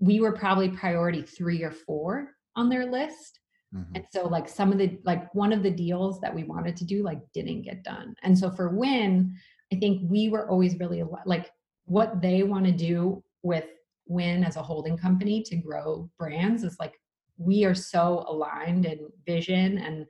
we 0.01 0.21
were 0.21 0.33
probably 0.33 0.71
priority 0.71 1.23
three 1.23 1.63
or 1.63 1.71
four 1.71 2.31
on 2.59 2.69
their 2.69 2.87
list. 2.87 3.39
Mm-hmm. 3.75 3.97
And 3.97 4.05
so 4.11 4.27
like 4.27 4.49
some 4.49 4.73
of 4.73 4.79
the 4.79 4.99
like 5.05 5.33
one 5.35 5.53
of 5.53 5.63
the 5.63 5.71
deals 5.71 6.21
that 6.21 6.35
we 6.35 6.45
wanted 6.45 6.77
to 6.77 6.85
do 6.85 7.03
like 7.03 7.21
didn't 7.33 7.63
get 7.63 7.85
done. 7.85 8.15
And 8.23 8.37
so 8.37 8.51
for 8.51 8.71
Win, 8.71 9.35
I 9.73 9.77
think 9.77 10.03
we 10.11 10.29
were 10.29 10.49
always 10.49 10.79
really 10.79 11.03
like 11.25 11.51
what 11.85 12.21
they 12.21 12.43
want 12.43 12.67
to 12.67 12.73
do 12.73 13.23
with 13.43 13.65
Win 14.07 14.43
as 14.43 14.57
a 14.57 14.63
holding 14.63 14.97
company 14.97 15.43
to 15.45 15.57
grow 15.57 16.11
brands 16.19 16.65
is 16.65 16.77
like 16.81 16.95
we 17.37 17.65
are 17.65 17.75
so 17.75 18.25
aligned 18.27 18.87
in 18.87 19.09
vision 19.27 19.79
and 19.79 20.07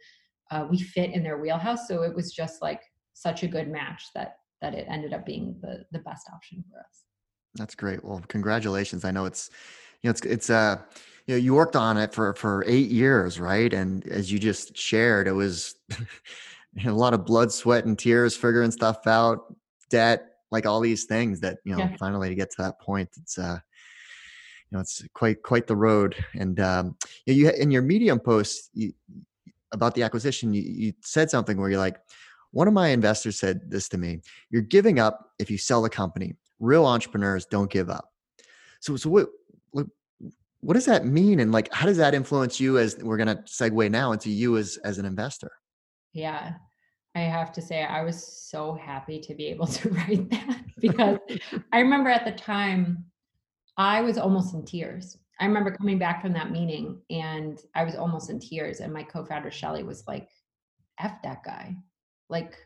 uh, 0.50 0.66
we 0.70 0.78
fit 0.78 1.10
in 1.10 1.22
their 1.22 1.38
wheelhouse. 1.38 1.86
So 1.88 2.02
it 2.02 2.14
was 2.14 2.32
just 2.32 2.62
like 2.62 2.80
such 3.12 3.42
a 3.42 3.48
good 3.48 3.68
match 3.68 4.04
that 4.14 4.36
that 4.62 4.74
it 4.74 4.86
ended 4.88 5.12
up 5.12 5.26
being 5.26 5.56
the 5.60 5.84
the 5.92 5.98
best 5.98 6.30
option 6.32 6.64
for 6.70 6.78
us. 6.78 7.04
That's 7.56 7.74
great. 7.74 8.04
Well, 8.04 8.22
congratulations. 8.28 9.04
I 9.04 9.10
know 9.10 9.24
it's 9.24 9.50
you 10.02 10.08
know 10.08 10.10
it's 10.10 10.20
it's 10.22 10.50
uh 10.50 10.78
you 11.26 11.34
know 11.34 11.38
you 11.38 11.54
worked 11.54 11.76
on 11.76 11.96
it 11.96 12.14
for 12.14 12.34
for 12.34 12.64
eight 12.66 12.90
years, 12.90 13.38
right? 13.40 13.72
And 13.72 14.06
as 14.08 14.30
you 14.32 14.38
just 14.38 14.76
shared, 14.76 15.28
it 15.28 15.32
was 15.32 15.74
a 16.84 16.90
lot 16.90 17.14
of 17.14 17.24
blood, 17.24 17.52
sweat, 17.52 17.84
and 17.84 17.98
tears 17.98 18.36
figuring 18.36 18.70
stuff 18.70 19.06
out, 19.06 19.54
debt, 19.90 20.36
like 20.50 20.66
all 20.66 20.80
these 20.80 21.04
things 21.04 21.40
that 21.40 21.58
you 21.64 21.76
know 21.76 21.84
yeah. 21.84 21.96
finally 21.96 22.28
to 22.28 22.34
get 22.34 22.50
to 22.50 22.62
that 22.62 22.80
point. 22.80 23.10
It's 23.20 23.38
uh 23.38 23.58
you 24.70 24.76
know 24.76 24.80
it's 24.80 25.02
quite 25.14 25.42
quite 25.42 25.66
the 25.66 25.76
road 25.76 26.14
and 26.34 26.60
um, 26.60 26.96
you, 27.26 27.34
you 27.34 27.50
in 27.50 27.70
your 27.70 27.82
medium 27.82 28.20
post 28.20 28.70
you, 28.74 28.92
about 29.72 29.94
the 29.94 30.02
acquisition 30.02 30.52
you, 30.52 30.62
you 30.62 30.92
said 31.02 31.30
something 31.30 31.58
where 31.58 31.70
you're 31.70 31.78
like 31.78 31.98
one 32.50 32.68
of 32.68 32.74
my 32.74 32.88
investors 32.88 33.38
said 33.38 33.70
this 33.70 33.88
to 33.88 33.98
me 33.98 34.20
you're 34.50 34.62
giving 34.62 34.98
up 34.98 35.32
if 35.38 35.50
you 35.50 35.58
sell 35.58 35.82
the 35.82 35.90
company 35.90 36.34
real 36.60 36.86
entrepreneurs 36.86 37.46
don't 37.46 37.70
give 37.70 37.88
up 37.90 38.12
so 38.80 38.96
so 38.96 39.08
what 39.08 39.28
what, 40.60 40.74
does 40.74 40.86
that 40.86 41.06
mean 41.06 41.40
and 41.40 41.52
like 41.52 41.72
how 41.72 41.86
does 41.86 41.98
that 41.98 42.14
influence 42.14 42.58
you 42.60 42.78
as 42.78 42.96
we're 42.98 43.16
going 43.16 43.28
to 43.28 43.42
segue 43.44 43.90
now 43.90 44.12
into 44.12 44.30
you 44.30 44.56
as 44.56 44.78
as 44.84 44.98
an 44.98 45.04
investor 45.04 45.50
yeah 46.12 46.54
I 47.18 47.20
have 47.22 47.52
to 47.52 47.62
say, 47.62 47.84
I 47.84 48.02
was 48.02 48.24
so 48.48 48.74
happy 48.74 49.18
to 49.20 49.34
be 49.34 49.46
able 49.46 49.66
to 49.78 49.90
write 49.90 50.30
that 50.30 50.60
because 50.80 51.18
I 51.72 51.80
remember 51.80 52.10
at 52.10 52.24
the 52.24 52.32
time 52.32 53.04
I 53.76 54.00
was 54.00 54.18
almost 54.18 54.54
in 54.54 54.64
tears. 54.64 55.18
I 55.40 55.46
remember 55.46 55.70
coming 55.70 55.98
back 55.98 56.20
from 56.20 56.32
that 56.32 56.50
meeting 56.50 57.00
and 57.10 57.60
I 57.74 57.84
was 57.84 57.94
almost 57.94 58.30
in 58.30 58.40
tears. 58.40 58.80
And 58.80 58.92
my 58.92 59.04
co 59.04 59.24
founder, 59.24 59.50
Shelly, 59.50 59.84
was 59.84 60.04
like, 60.06 60.28
F 60.98 61.22
that 61.22 61.44
guy. 61.44 61.76
Like, 62.28 62.56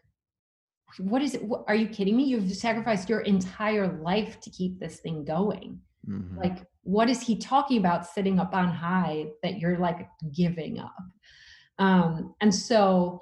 what 0.98 1.22
is 1.22 1.34
it? 1.34 1.44
What, 1.44 1.64
are 1.68 1.74
you 1.74 1.88
kidding 1.88 2.16
me? 2.16 2.24
You've 2.24 2.50
sacrificed 2.52 3.10
your 3.10 3.20
entire 3.20 4.00
life 4.02 4.40
to 4.40 4.50
keep 4.50 4.80
this 4.80 5.00
thing 5.00 5.24
going. 5.24 5.80
Mm-hmm. 6.08 6.38
Like, 6.38 6.64
what 6.82 7.08
is 7.08 7.22
he 7.22 7.36
talking 7.36 7.78
about 7.78 8.06
sitting 8.06 8.38
up 8.38 8.54
on 8.54 8.68
high 8.68 9.26
that 9.42 9.58
you're 9.58 9.78
like 9.78 10.08
giving 10.34 10.78
up? 10.78 10.94
Um, 11.78 12.34
and 12.40 12.54
so, 12.54 13.20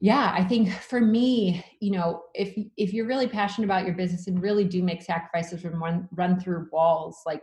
yeah 0.00 0.32
i 0.34 0.44
think 0.44 0.70
for 0.72 1.00
me 1.00 1.64
you 1.80 1.90
know 1.90 2.22
if 2.34 2.54
if 2.76 2.92
you're 2.92 3.06
really 3.06 3.26
passionate 3.26 3.66
about 3.66 3.86
your 3.86 3.94
business 3.94 4.26
and 4.26 4.42
really 4.42 4.64
do 4.64 4.82
make 4.82 5.02
sacrifices 5.02 5.64
and 5.64 5.80
run 5.80 6.08
run 6.12 6.38
through 6.38 6.68
walls 6.70 7.22
like 7.24 7.42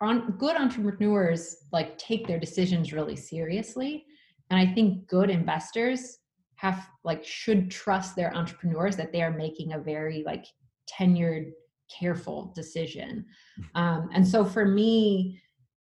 on 0.00 0.30
good 0.38 0.56
entrepreneurs 0.56 1.56
like 1.72 1.98
take 1.98 2.26
their 2.26 2.38
decisions 2.38 2.92
really 2.92 3.16
seriously 3.16 4.04
and 4.50 4.58
i 4.60 4.72
think 4.72 5.06
good 5.08 5.30
investors 5.30 6.18
have 6.54 6.88
like 7.04 7.24
should 7.24 7.70
trust 7.70 8.14
their 8.14 8.34
entrepreneurs 8.36 8.96
that 8.96 9.12
they 9.12 9.22
are 9.22 9.32
making 9.32 9.72
a 9.72 9.78
very 9.78 10.22
like 10.24 10.46
tenured 10.88 11.50
careful 11.98 12.52
decision 12.54 13.24
mm-hmm. 13.58 13.80
um, 13.80 14.10
and 14.14 14.26
so 14.26 14.44
for 14.44 14.64
me 14.64 15.40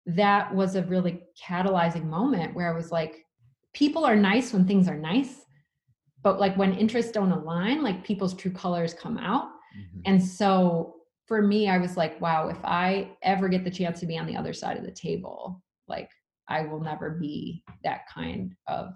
that 0.05 0.53
was 0.53 0.75
a 0.75 0.83
really 0.83 1.21
catalyzing 1.41 2.05
moment 2.05 2.55
where 2.55 2.71
i 2.71 2.75
was 2.75 2.91
like 2.91 3.25
people 3.73 4.05
are 4.05 4.15
nice 4.15 4.53
when 4.53 4.65
things 4.65 4.87
are 4.87 4.97
nice 4.97 5.45
but 6.23 6.39
like 6.39 6.55
when 6.57 6.73
interests 6.73 7.11
don't 7.11 7.31
align 7.31 7.83
like 7.83 8.03
people's 8.03 8.33
true 8.33 8.51
colors 8.51 8.93
come 8.93 9.17
out 9.17 9.47
mm-hmm. 9.77 10.01
and 10.05 10.23
so 10.23 10.95
for 11.27 11.41
me 11.41 11.69
i 11.69 11.77
was 11.77 11.95
like 11.95 12.19
wow 12.19 12.49
if 12.49 12.57
i 12.63 13.09
ever 13.21 13.47
get 13.47 13.63
the 13.63 13.71
chance 13.71 13.99
to 13.99 14.05
be 14.05 14.17
on 14.17 14.25
the 14.25 14.35
other 14.35 14.53
side 14.53 14.77
of 14.77 14.83
the 14.83 14.91
table 14.91 15.61
like 15.87 16.09
i 16.47 16.61
will 16.61 16.81
never 16.81 17.11
be 17.11 17.63
that 17.83 18.01
kind 18.13 18.55
of 18.67 18.93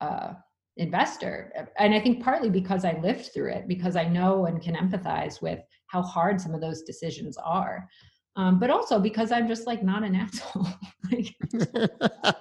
uh 0.00 0.32
investor 0.78 1.52
and 1.78 1.94
i 1.94 2.00
think 2.00 2.22
partly 2.24 2.48
because 2.48 2.84
i 2.84 2.98
lived 3.00 3.30
through 3.32 3.52
it 3.52 3.68
because 3.68 3.94
i 3.94 4.04
know 4.04 4.46
and 4.46 4.62
can 4.62 4.74
empathize 4.74 5.42
with 5.42 5.60
how 5.92 6.02
hard 6.02 6.40
some 6.40 6.54
of 6.54 6.60
those 6.60 6.82
decisions 6.82 7.36
are. 7.36 7.88
Um, 8.34 8.58
but 8.58 8.70
also 8.70 8.98
because 8.98 9.30
i'm 9.30 9.46
just 9.46 9.66
like 9.66 9.82
not 9.82 10.02
an 10.02 10.14
asshole. 10.22 10.66
Like, 11.10 11.36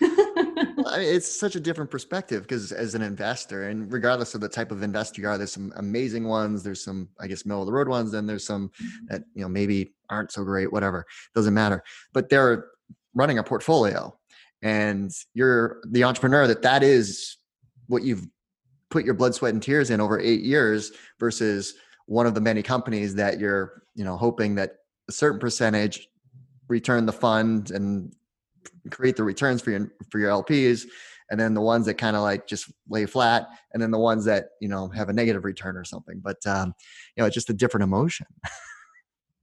it's 0.00 1.38
such 1.38 1.54
a 1.54 1.60
different 1.60 1.88
perspective 1.88 2.42
because 2.42 2.72
as 2.72 2.96
an 2.96 3.02
investor 3.02 3.68
and 3.68 3.92
regardless 3.92 4.34
of 4.34 4.40
the 4.40 4.48
type 4.48 4.72
of 4.72 4.82
investor 4.82 5.22
you 5.22 5.28
are 5.28 5.38
there's 5.38 5.52
some 5.52 5.72
amazing 5.76 6.26
ones 6.26 6.64
there's 6.64 6.82
some 6.82 7.08
i 7.20 7.28
guess 7.28 7.46
middle 7.46 7.62
of 7.62 7.66
the 7.66 7.72
road 7.72 7.86
ones 7.86 8.10
then 8.10 8.26
there's 8.26 8.44
some 8.44 8.70
mm-hmm. 8.70 9.06
that 9.08 9.22
you 9.34 9.42
know 9.42 9.48
maybe 9.48 9.92
aren't 10.10 10.32
so 10.32 10.44
great 10.44 10.72
whatever 10.72 11.06
doesn't 11.34 11.54
matter. 11.54 11.82
But 12.12 12.28
they're 12.28 12.66
running 13.14 13.38
a 13.38 13.44
portfolio 13.44 14.16
and 14.62 15.10
you're 15.34 15.80
the 15.88 16.04
entrepreneur 16.04 16.46
that 16.46 16.62
that 16.62 16.82
is 16.82 17.38
what 17.86 18.02
you've 18.02 18.26
put 18.90 19.04
your 19.04 19.14
blood 19.14 19.34
sweat 19.34 19.54
and 19.54 19.62
tears 19.62 19.90
in 19.90 20.00
over 20.00 20.18
eight 20.18 20.42
years 20.42 20.92
versus 21.18 21.74
one 22.10 22.26
of 22.26 22.34
the 22.34 22.40
many 22.40 22.60
companies 22.60 23.14
that 23.14 23.38
you're 23.38 23.84
you 23.94 24.04
know 24.04 24.16
hoping 24.16 24.56
that 24.56 24.78
a 25.08 25.12
certain 25.12 25.38
percentage 25.38 26.08
return 26.66 27.06
the 27.06 27.12
fund 27.12 27.70
and 27.70 28.12
create 28.90 29.16
the 29.16 29.22
returns 29.22 29.62
for 29.62 29.70
your 29.70 29.92
for 30.10 30.18
your 30.18 30.30
LPs 30.30 30.86
and 31.30 31.38
then 31.38 31.54
the 31.54 31.60
ones 31.60 31.86
that 31.86 31.94
kind 31.94 32.16
of 32.16 32.22
like 32.22 32.48
just 32.48 32.68
lay 32.88 33.06
flat 33.06 33.46
and 33.72 33.80
then 33.80 33.92
the 33.92 33.98
ones 33.98 34.24
that 34.24 34.46
you 34.60 34.68
know 34.68 34.88
have 34.88 35.08
a 35.08 35.12
negative 35.12 35.44
return 35.44 35.76
or 35.76 35.84
something. 35.84 36.20
But 36.20 36.44
um 36.46 36.74
you 37.16 37.22
know 37.22 37.26
it's 37.26 37.34
just 37.34 37.48
a 37.48 37.54
different 37.54 37.84
emotion. 37.84 38.26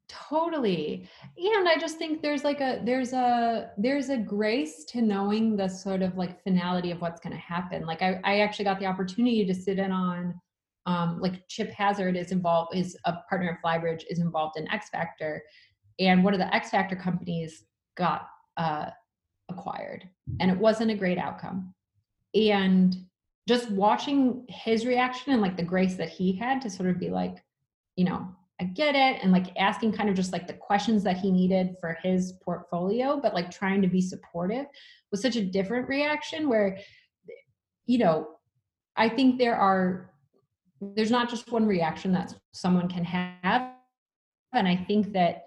Totally. 0.09 1.07
And 1.37 1.69
i 1.69 1.77
just 1.79 1.97
think 1.97 2.21
there's 2.21 2.43
like 2.43 2.59
a 2.59 2.81
there's 2.83 3.13
a 3.13 3.71
there's 3.77 4.09
a 4.09 4.17
grace 4.17 4.83
to 4.89 5.01
knowing 5.01 5.55
the 5.55 5.69
sort 5.69 6.01
of 6.01 6.17
like 6.17 6.43
finality 6.43 6.91
of 6.91 6.99
what's 6.99 7.21
going 7.21 7.33
to 7.33 7.41
happen. 7.41 7.85
Like 7.85 8.01
I, 8.01 8.19
I 8.25 8.39
actually 8.39 8.65
got 8.65 8.79
the 8.79 8.87
opportunity 8.87 9.45
to 9.45 9.53
sit 9.53 9.79
in 9.79 9.93
on 9.93 10.37
um 10.87 11.19
like 11.21 11.47
chip 11.47 11.71
hazard 11.71 12.17
is 12.17 12.31
involved 12.31 12.75
is 12.75 12.97
a 13.05 13.13
partner 13.29 13.51
of 13.51 13.57
flybridge 13.63 14.03
is 14.09 14.19
involved 14.19 14.57
in 14.57 14.69
x 14.71 14.89
factor 14.89 15.43
and 15.99 16.23
one 16.23 16.33
of 16.33 16.39
the 16.39 16.55
x 16.55 16.71
factor 16.71 16.95
companies 16.95 17.65
got 17.95 18.27
uh 18.57 18.87
acquired 19.49 20.07
and 20.39 20.51
it 20.51 20.57
wasn't 20.57 20.91
a 20.91 20.95
great 20.95 21.17
outcome. 21.17 21.73
And 22.35 22.95
just 23.47 23.71
watching 23.71 24.45
his 24.49 24.85
reaction 24.85 25.31
and 25.33 25.41
like 25.41 25.55
the 25.55 25.63
grace 25.63 25.95
that 25.95 26.09
he 26.09 26.33
had 26.33 26.61
to 26.61 26.69
sort 26.69 26.89
of 26.89 26.99
be 26.99 27.09
like 27.09 27.37
you 27.95 28.03
know 28.03 28.27
i 28.59 28.65
get 28.65 28.93
it 28.93 29.23
and 29.23 29.31
like 29.31 29.47
asking 29.57 29.91
kind 29.93 30.09
of 30.09 30.15
just 30.15 30.33
like 30.33 30.47
the 30.47 30.53
questions 30.53 31.01
that 31.01 31.17
he 31.17 31.31
needed 31.31 31.75
for 31.79 31.97
his 32.03 32.33
portfolio 32.43 33.17
but 33.19 33.33
like 33.33 33.49
trying 33.49 33.81
to 33.81 33.87
be 33.87 34.01
supportive 34.01 34.65
was 35.11 35.21
such 35.21 35.37
a 35.37 35.45
different 35.45 35.87
reaction 35.87 36.49
where 36.49 36.77
you 37.85 37.97
know 37.97 38.27
i 38.97 39.07
think 39.07 39.37
there 39.37 39.55
are 39.55 40.11
there's 40.81 41.11
not 41.11 41.29
just 41.29 41.51
one 41.51 41.65
reaction 41.65 42.11
that 42.13 42.33
someone 42.53 42.87
can 42.87 43.03
have. 43.03 43.71
And 44.53 44.67
i 44.67 44.75
think 44.75 45.13
that 45.13 45.45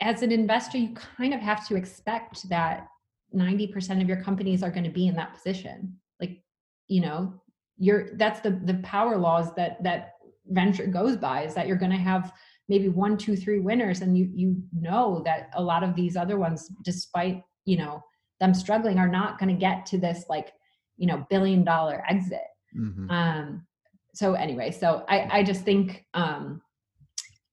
as 0.00 0.22
an 0.22 0.32
investor 0.32 0.78
you 0.78 0.94
kind 0.94 1.34
of 1.34 1.40
have 1.40 1.66
to 1.68 1.76
expect 1.76 2.48
that 2.48 2.86
90% 3.34 4.00
of 4.00 4.08
your 4.08 4.22
companies 4.22 4.62
are 4.62 4.70
going 4.70 4.84
to 4.84 4.90
be 4.90 5.06
in 5.06 5.14
that 5.14 5.34
position. 5.34 5.96
Like 6.20 6.42
you 6.88 7.00
know 7.00 7.34
you're 7.78 8.16
that's 8.16 8.40
the 8.40 8.50
the 8.64 8.74
power 8.82 9.16
laws 9.16 9.54
that 9.54 9.82
that 9.82 10.12
venture 10.46 10.86
goes 10.86 11.16
by 11.16 11.44
is 11.44 11.54
that 11.54 11.66
you're 11.66 11.76
going 11.76 11.92
to 11.92 11.96
have 11.96 12.32
maybe 12.68 12.88
one 12.88 13.16
two 13.16 13.36
three 13.36 13.60
winners 13.60 14.00
and 14.00 14.16
you 14.16 14.30
you 14.34 14.62
know 14.72 15.22
that 15.24 15.50
a 15.54 15.62
lot 15.62 15.82
of 15.82 15.94
these 15.94 16.16
other 16.16 16.38
ones 16.38 16.70
despite 16.84 17.42
you 17.64 17.76
know 17.76 18.02
them 18.40 18.54
struggling 18.54 18.98
are 18.98 19.08
not 19.08 19.38
going 19.38 19.48
to 19.48 19.60
get 19.60 19.86
to 19.86 19.98
this 19.98 20.24
like 20.28 20.52
you 20.96 21.06
know 21.06 21.24
billion 21.30 21.64
dollar 21.64 22.02
exit. 22.08 22.40
Mm-hmm. 22.76 23.10
um 23.10 23.66
so 24.14 24.34
anyway 24.34 24.70
so 24.70 25.04
i 25.08 25.38
i 25.38 25.42
just 25.42 25.62
think 25.62 26.04
um 26.14 26.60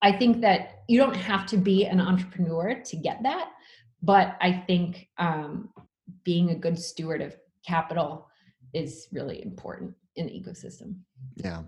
i 0.01 0.11
think 0.11 0.41
that 0.41 0.83
you 0.87 0.97
don't 0.99 1.15
have 1.15 1.45
to 1.45 1.57
be 1.57 1.85
an 1.85 1.99
entrepreneur 1.99 2.81
to 2.83 2.95
get 2.95 3.21
that 3.23 3.49
but 4.01 4.35
I 4.41 4.63
think 4.67 5.07
um, 5.17 5.69
being 6.23 6.51
a 6.51 6.55
good 6.55 6.77
steward 6.77 7.21
of 7.21 7.35
capital 7.65 8.27
is 8.73 9.07
really 9.11 9.41
important 9.43 9.93
in 10.15 10.27
the 10.27 10.31
ecosystem. 10.31 10.95
Yeah. 11.35 11.63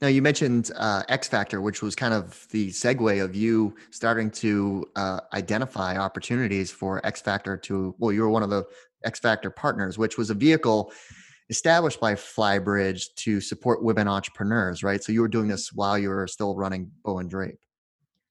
Now 0.00 0.08
you 0.08 0.22
mentioned 0.22 0.70
uh, 0.76 1.02
XFactor, 1.08 1.62
which 1.62 1.82
was 1.82 1.94
kind 1.94 2.14
of 2.14 2.46
the 2.50 2.70
segue 2.70 3.22
of 3.22 3.36
you 3.36 3.76
starting 3.90 4.30
to 4.32 4.86
uh, 4.96 5.20
identify 5.34 5.96
opportunities 5.96 6.70
for 6.70 7.00
XFactor 7.02 7.60
to. 7.62 7.94
Well, 7.98 8.10
you 8.10 8.22
were 8.22 8.30
one 8.30 8.42
of 8.42 8.50
the 8.50 8.64
XFactor 9.06 9.54
partners, 9.54 9.98
which 9.98 10.16
was 10.16 10.30
a 10.30 10.34
vehicle 10.34 10.92
established 11.50 12.00
by 12.00 12.14
Flybridge 12.14 13.06
to 13.16 13.40
support 13.40 13.82
women 13.82 14.08
entrepreneurs, 14.08 14.82
right? 14.82 15.02
So 15.02 15.12
you 15.12 15.20
were 15.20 15.28
doing 15.28 15.48
this 15.48 15.72
while 15.72 15.98
you 15.98 16.08
were 16.08 16.26
still 16.26 16.54
running 16.56 16.90
Bow 17.04 17.18
and 17.18 17.28
Drape. 17.28 17.58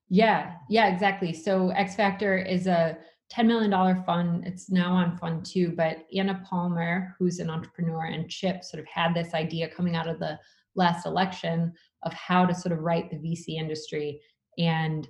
Yeah, 0.10 0.56
yeah, 0.70 0.88
exactly. 0.88 1.34
So 1.34 1.72
XFactor 1.78 2.50
is 2.50 2.66
a 2.66 2.98
$10 3.32 3.46
million 3.46 4.04
fund. 4.06 4.48
It's 4.48 4.72
now 4.72 4.94
on 4.94 5.18
fund 5.18 5.46
two, 5.46 5.74
but 5.76 6.08
Anna 6.16 6.42
Palmer, 6.50 7.16
who's 7.20 7.40
an 7.40 7.50
entrepreneur, 7.50 8.06
and 8.06 8.30
Chip 8.30 8.64
sort 8.64 8.82
of 8.82 8.88
had 8.88 9.14
this 9.14 9.34
idea 9.36 9.70
coming 9.70 9.96
out 9.96 10.08
of 10.08 10.18
the 10.20 10.40
last 10.76 11.06
election 11.06 11.74
of 12.04 12.14
how 12.14 12.46
to 12.46 12.56
sort 12.56 12.72
of 12.72 12.80
right 12.80 13.10
the 13.12 13.18
VC 13.18 13.60
industry. 13.60 14.20
And 14.58 15.08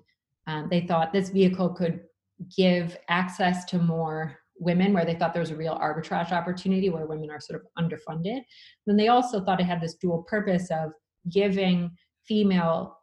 um, 0.47 0.67
they 0.69 0.81
thought 0.81 1.13
this 1.13 1.29
vehicle 1.29 1.69
could 1.69 2.01
give 2.57 2.97
access 3.07 3.65
to 3.65 3.77
more 3.77 4.39
women 4.59 4.93
where 4.93 5.05
they 5.05 5.15
thought 5.15 5.33
there 5.33 5.41
was 5.41 5.51
a 5.51 5.55
real 5.55 5.77
arbitrage 5.81 6.31
opportunity 6.31 6.89
where 6.89 7.05
women 7.05 7.31
are 7.31 7.39
sort 7.39 7.61
of 7.61 7.83
underfunded. 7.83 8.41
Then 8.85 8.97
they 8.97 9.07
also 9.07 9.43
thought 9.43 9.59
it 9.59 9.65
had 9.65 9.81
this 9.81 9.95
dual 9.95 10.23
purpose 10.23 10.69
of 10.69 10.91
giving 11.31 11.91
female 12.27 12.97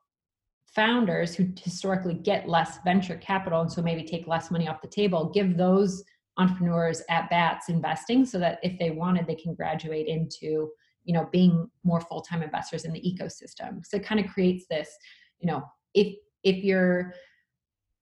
founders 0.75 1.35
who 1.35 1.49
historically 1.59 2.15
get 2.15 2.49
less 2.49 2.79
venture 2.85 3.17
capital 3.17 3.63
and 3.63 3.73
so 3.73 3.81
maybe 3.81 4.05
take 4.05 4.27
less 4.27 4.51
money 4.51 4.69
off 4.69 4.83
the 4.83 4.89
table 4.89 5.31
give 5.33 5.57
those 5.57 6.05
entrepreneurs 6.37 7.03
at 7.09 7.31
bats 7.31 7.71
investing 7.71 8.27
so 8.27 8.39
that 8.39 8.59
if 8.63 8.79
they 8.79 8.91
wanted 8.91 9.27
they 9.27 9.35
can 9.35 9.55
graduate 9.55 10.07
into 10.07 10.69
you 11.05 11.15
know 11.15 11.29
being 11.33 11.67
more 11.83 12.01
full-time 12.01 12.43
investors 12.43 12.85
in 12.85 12.93
the 12.93 13.01
ecosystem 13.01 13.85
so 13.85 13.97
it 13.97 14.05
kind 14.05 14.21
of 14.21 14.31
creates 14.31 14.67
this 14.69 14.91
you 15.39 15.47
know 15.47 15.63
if 15.95 16.15
if 16.45 16.63
you're 16.63 17.15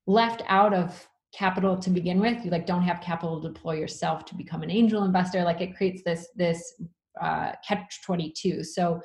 left 0.07 0.43
out 0.49 0.75
of 0.75 1.09
capital 1.37 1.77
to 1.77 1.91
begin 1.91 2.21
with 2.21 2.45
you 2.45 2.51
like 2.51 2.67
don't 2.67 2.83
have 2.83 3.01
capital 3.01 3.41
to 3.41 3.49
deploy 3.49 3.75
yourself 3.75 4.25
to 4.25 4.35
become 4.35 4.63
an 4.63 4.71
angel 4.71 5.05
investor 5.05 5.43
like 5.43 5.61
it 5.61 5.77
creates 5.77 6.03
this 6.05 6.29
this 6.37 6.75
uh, 7.21 7.53
catch 7.67 8.03
22 8.03 8.63
so 8.63 9.01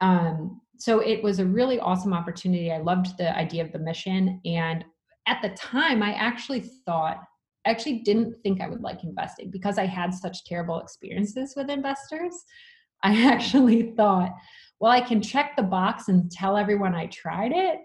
um, 0.00 0.60
so 0.80 1.00
it 1.00 1.22
was 1.22 1.38
a 1.38 1.44
really 1.44 1.78
awesome 1.78 2.14
opportunity. 2.14 2.72
I 2.72 2.78
loved 2.78 3.18
the 3.18 3.36
idea 3.36 3.62
of 3.62 3.72
the 3.72 3.78
mission. 3.78 4.40
And 4.46 4.84
at 5.26 5.42
the 5.42 5.50
time, 5.50 6.02
I 6.02 6.14
actually 6.14 6.60
thought, 6.60 7.18
I 7.66 7.70
actually 7.70 7.98
didn't 7.98 8.34
think 8.42 8.62
I 8.62 8.68
would 8.68 8.80
like 8.80 9.04
investing 9.04 9.50
because 9.50 9.76
I 9.76 9.84
had 9.84 10.14
such 10.14 10.44
terrible 10.46 10.80
experiences 10.80 11.52
with 11.54 11.68
investors. 11.68 12.34
I 13.02 13.26
actually 13.26 13.92
thought, 13.96 14.30
well, 14.78 14.92
I 14.92 15.00
can 15.00 15.20
check 15.20 15.56
the 15.56 15.62
box 15.62 16.08
and 16.08 16.30
tell 16.30 16.56
everyone 16.56 16.94
I 16.94 17.06
tried 17.06 17.52
it, 17.52 17.78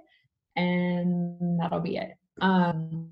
and 0.55 1.59
that'll 1.59 1.79
be 1.81 1.97
it. 1.97 2.11
Um, 2.41 3.11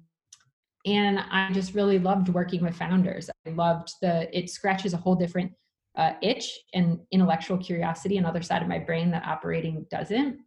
and 0.85 1.19
I 1.19 1.49
just 1.51 1.73
really 1.73 1.99
loved 1.99 2.29
working 2.29 2.61
with 2.61 2.75
founders. 2.75 3.29
I 3.45 3.51
loved 3.51 3.93
the, 4.01 4.35
it 4.37 4.49
scratches 4.49 4.93
a 4.93 4.97
whole 4.97 5.15
different 5.15 5.51
uh, 5.95 6.13
itch 6.21 6.59
and 6.73 6.99
intellectual 7.11 7.57
curiosity, 7.57 8.17
another 8.17 8.41
side 8.41 8.61
of 8.61 8.67
my 8.67 8.79
brain 8.79 9.11
that 9.11 9.25
operating 9.25 9.85
doesn't. 9.89 10.39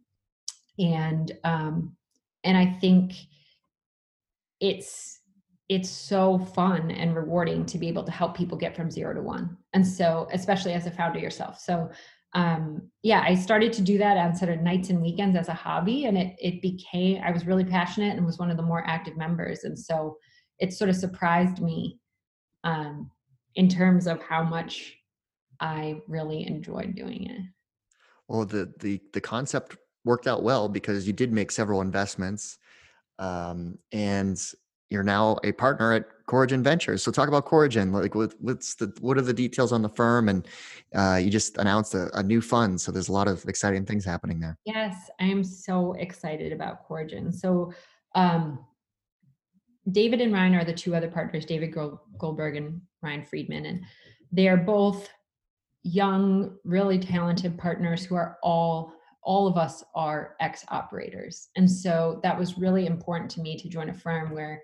And 0.79 1.31
um, 1.43 1.95
and 2.43 2.57
I 2.57 2.65
think 2.65 3.13
it's 4.59 5.19
it's 5.69 5.89
so 5.89 6.39
fun 6.39 6.91
and 6.91 7.15
rewarding 7.15 7.65
to 7.65 7.77
be 7.77 7.87
able 7.87 8.03
to 8.03 8.11
help 8.11 8.37
people 8.37 8.57
get 8.57 8.75
from 8.75 8.89
zero 8.89 9.13
to 9.13 9.21
one. 9.21 9.57
And 9.73 9.85
so, 9.85 10.27
especially 10.31 10.73
as 10.73 10.85
a 10.85 10.91
founder 10.91 11.19
yourself. 11.19 11.59
So 11.59 11.89
um, 12.33 12.89
yeah, 13.03 13.23
I 13.25 13.35
started 13.35 13.73
to 13.73 13.81
do 13.81 13.97
that 13.97 14.17
on 14.17 14.35
sort 14.35 14.51
of 14.51 14.61
nights 14.61 14.89
and 14.89 15.01
weekends 15.01 15.35
as 15.35 15.47
a 15.47 15.53
hobby, 15.53 16.05
and 16.05 16.17
it 16.17 16.35
it 16.39 16.61
became 16.61 17.21
I 17.23 17.31
was 17.31 17.47
really 17.47 17.63
passionate 17.63 18.15
and 18.15 18.25
was 18.25 18.37
one 18.37 18.51
of 18.51 18.57
the 18.57 18.63
more 18.63 18.85
active 18.85 19.17
members, 19.17 19.63
and 19.63 19.77
so 19.77 20.17
it 20.59 20.73
sort 20.73 20.89
of 20.89 20.95
surprised 20.95 21.61
me 21.61 21.99
um, 22.63 23.11
in 23.55 23.69
terms 23.69 24.07
of 24.07 24.21
how 24.21 24.43
much 24.43 24.97
I 25.59 26.01
really 26.07 26.47
enjoyed 26.47 26.95
doing 26.95 27.29
it. 27.29 27.41
Well, 28.27 28.45
the 28.45 28.73
the 28.79 29.01
the 29.13 29.21
concept 29.21 29.77
worked 30.03 30.27
out 30.27 30.43
well 30.43 30.69
because 30.69 31.07
you 31.07 31.13
did 31.13 31.31
make 31.31 31.51
several 31.51 31.81
investments, 31.81 32.57
um, 33.19 33.77
and 33.91 34.39
you're 34.89 35.03
now 35.03 35.37
a 35.43 35.51
partner 35.51 35.93
at 35.93 36.05
Corigin 36.27 36.61
Ventures. 36.61 37.03
So 37.03 37.11
talk 37.11 37.27
about 37.27 37.45
Corigin. 37.45 37.91
Like, 37.91 38.15
what, 38.15 38.33
what's 38.39 38.75
the 38.75 38.93
what 38.99 39.17
are 39.17 39.21
the 39.21 39.33
details 39.33 39.71
on 39.71 39.81
the 39.81 39.89
firm? 39.89 40.29
And 40.29 40.47
uh, 40.93 41.19
you 41.21 41.29
just 41.29 41.57
announced 41.57 41.93
a, 41.93 42.09
a, 42.17 42.23
new 42.23 42.41
fund, 42.41 42.79
so 42.79 42.91
there's 42.91 43.09
a 43.09 43.13
lot 43.13 43.27
of 43.27 43.43
exciting 43.45 43.85
things 43.85 44.05
happening 44.05 44.39
there. 44.39 44.57
Yes, 44.65 45.09
I 45.19 45.25
am 45.25 45.43
so 45.43 45.93
excited 45.93 46.51
about 46.51 46.87
Corigin. 46.87 47.33
So. 47.33 47.73
Um, 48.15 48.65
David 49.91 50.21
and 50.21 50.33
Ryan 50.33 50.55
are 50.55 50.65
the 50.65 50.73
two 50.73 50.95
other 50.95 51.09
partners, 51.09 51.45
David 51.45 51.75
Goldberg 52.17 52.55
and 52.55 52.81
Ryan 53.01 53.23
Friedman, 53.23 53.65
and 53.65 53.83
they 54.31 54.47
are 54.47 54.57
both 54.57 55.09
young, 55.83 56.57
really 56.65 56.99
talented 56.99 57.57
partners 57.57 58.03
who 58.03 58.15
are 58.15 58.37
all 58.43 58.93
all 59.23 59.45
of 59.45 59.57
us 59.57 59.83
are 59.93 60.35
ex 60.39 60.63
operators. 60.69 61.49
And 61.57 61.69
so 61.69 62.21
that 62.23 62.39
was 62.39 62.57
really 62.57 62.85
important 62.85 63.29
to 63.31 63.41
me 63.41 63.57
to 63.57 63.67
join 63.67 63.89
a 63.89 63.93
firm 63.93 64.33
where 64.33 64.61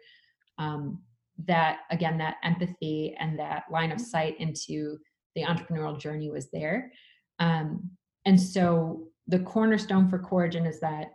um, 0.57 1.01
that, 1.45 1.79
again, 1.91 2.17
that 2.19 2.37
empathy 2.43 3.13
and 3.19 3.37
that 3.37 3.63
line 3.69 3.91
of 3.91 3.99
sight 3.99 4.39
into 4.39 4.97
the 5.35 5.43
entrepreneurial 5.43 5.99
journey 5.99 6.29
was 6.29 6.49
there. 6.51 6.93
Um, 7.39 7.89
and 8.25 8.39
so 8.39 9.07
the 9.27 9.39
cornerstone 9.39 10.07
for 10.07 10.19
Corigin 10.19 10.65
is 10.65 10.79
that, 10.79 11.07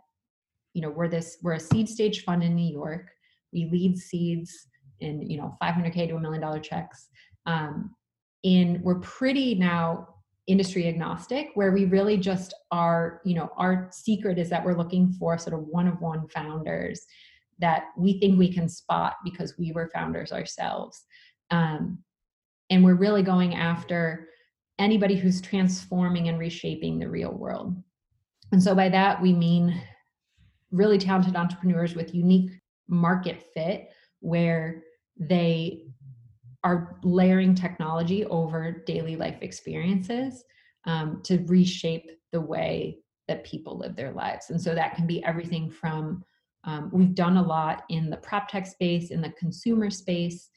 you 0.75 0.83
know, 0.83 0.91
we're 0.91 1.07
this, 1.07 1.37
we're 1.41 1.53
a 1.53 1.59
seed 1.59 1.89
stage 1.89 2.23
fund 2.23 2.43
in 2.43 2.53
New 2.53 2.71
York. 2.71 3.09
We 3.51 3.65
lead 3.71 3.97
seeds 3.97 4.67
in, 4.99 5.21
you 5.29 5.37
know, 5.37 5.57
500K 5.61 6.09
to 6.09 6.15
a 6.15 6.19
million 6.19 6.41
dollar 6.41 6.59
checks. 6.59 7.09
Um, 7.45 7.95
in 8.43 8.81
we're 8.83 8.99
pretty 8.99 9.55
now 9.55 10.07
industry 10.47 10.87
agnostic 10.87 11.49
where 11.53 11.71
we 11.71 11.85
really 11.85 12.17
just 12.17 12.53
are 12.71 13.21
you 13.23 13.35
know 13.35 13.51
our 13.57 13.87
secret 13.91 14.39
is 14.39 14.49
that 14.49 14.65
we're 14.65 14.77
looking 14.77 15.11
for 15.11 15.37
sort 15.37 15.53
of 15.53 15.67
one 15.67 15.87
of 15.87 16.01
one 16.01 16.27
founders 16.29 17.05
that 17.59 17.83
we 17.97 18.19
think 18.19 18.39
we 18.39 18.51
can 18.51 18.67
spot 18.67 19.15
because 19.23 19.57
we 19.59 19.71
were 19.71 19.91
founders 19.93 20.31
ourselves 20.31 21.05
um, 21.51 21.99
and 22.71 22.83
we're 22.83 22.95
really 22.95 23.21
going 23.21 23.53
after 23.53 24.27
anybody 24.79 25.15
who's 25.15 25.39
transforming 25.41 26.29
and 26.29 26.39
reshaping 26.39 26.97
the 26.97 27.07
real 27.07 27.33
world 27.33 27.75
and 28.51 28.63
so 28.63 28.73
by 28.73 28.89
that 28.89 29.21
we 29.21 29.33
mean 29.33 29.79
really 30.71 30.97
talented 30.97 31.35
entrepreneurs 31.35 31.93
with 31.93 32.15
unique 32.15 32.51
market 32.89 33.43
fit 33.53 33.89
where 34.19 34.83
they 35.17 35.85
are 36.63 36.97
layering 37.03 37.55
technology 37.55 38.25
over 38.25 38.83
daily 38.85 39.15
life 39.15 39.37
experiences 39.41 40.43
um, 40.85 41.21
to 41.23 41.37
reshape 41.45 42.11
the 42.31 42.41
way 42.41 42.97
that 43.27 43.45
people 43.45 43.77
live 43.77 43.95
their 43.95 44.11
lives. 44.11 44.49
And 44.49 44.59
so 44.59 44.75
that 44.75 44.95
can 44.95 45.07
be 45.07 45.23
everything 45.23 45.69
from 45.69 46.23
um, 46.65 46.89
we've 46.91 47.15
done 47.15 47.37
a 47.37 47.41
lot 47.41 47.83
in 47.89 48.09
the 48.09 48.17
prop 48.17 48.49
tech 48.49 48.67
space, 48.67 49.11
in 49.11 49.21
the 49.21 49.31
consumer 49.31 49.89
space, 49.89 50.49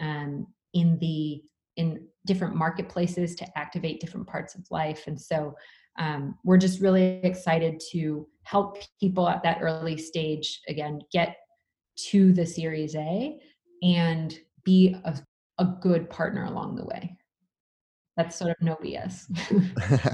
and 0.00 0.44
in 0.72 0.98
the 0.98 1.42
in 1.76 2.06
different 2.26 2.54
marketplaces 2.54 3.34
to 3.36 3.58
activate 3.58 4.00
different 4.00 4.26
parts 4.26 4.54
of 4.54 4.64
life. 4.70 5.04
And 5.06 5.20
so 5.20 5.54
um, 5.98 6.36
we're 6.44 6.58
just 6.58 6.80
really 6.80 7.20
excited 7.22 7.80
to 7.92 8.26
help 8.42 8.78
people 8.98 9.28
at 9.28 9.42
that 9.42 9.58
early 9.60 9.96
stage 9.96 10.60
again 10.68 11.00
get 11.12 11.36
to 11.96 12.32
the 12.32 12.46
Series 12.46 12.94
A 12.94 13.38
and 13.82 14.38
be 14.64 14.96
a 15.04 15.14
a 15.58 15.66
good 15.80 16.10
partner 16.10 16.44
along 16.44 16.76
the 16.76 16.84
way. 16.84 17.16
That's 18.16 18.36
sort 18.36 18.52
of 18.52 18.56
no 18.60 18.76
BS. 18.76 19.26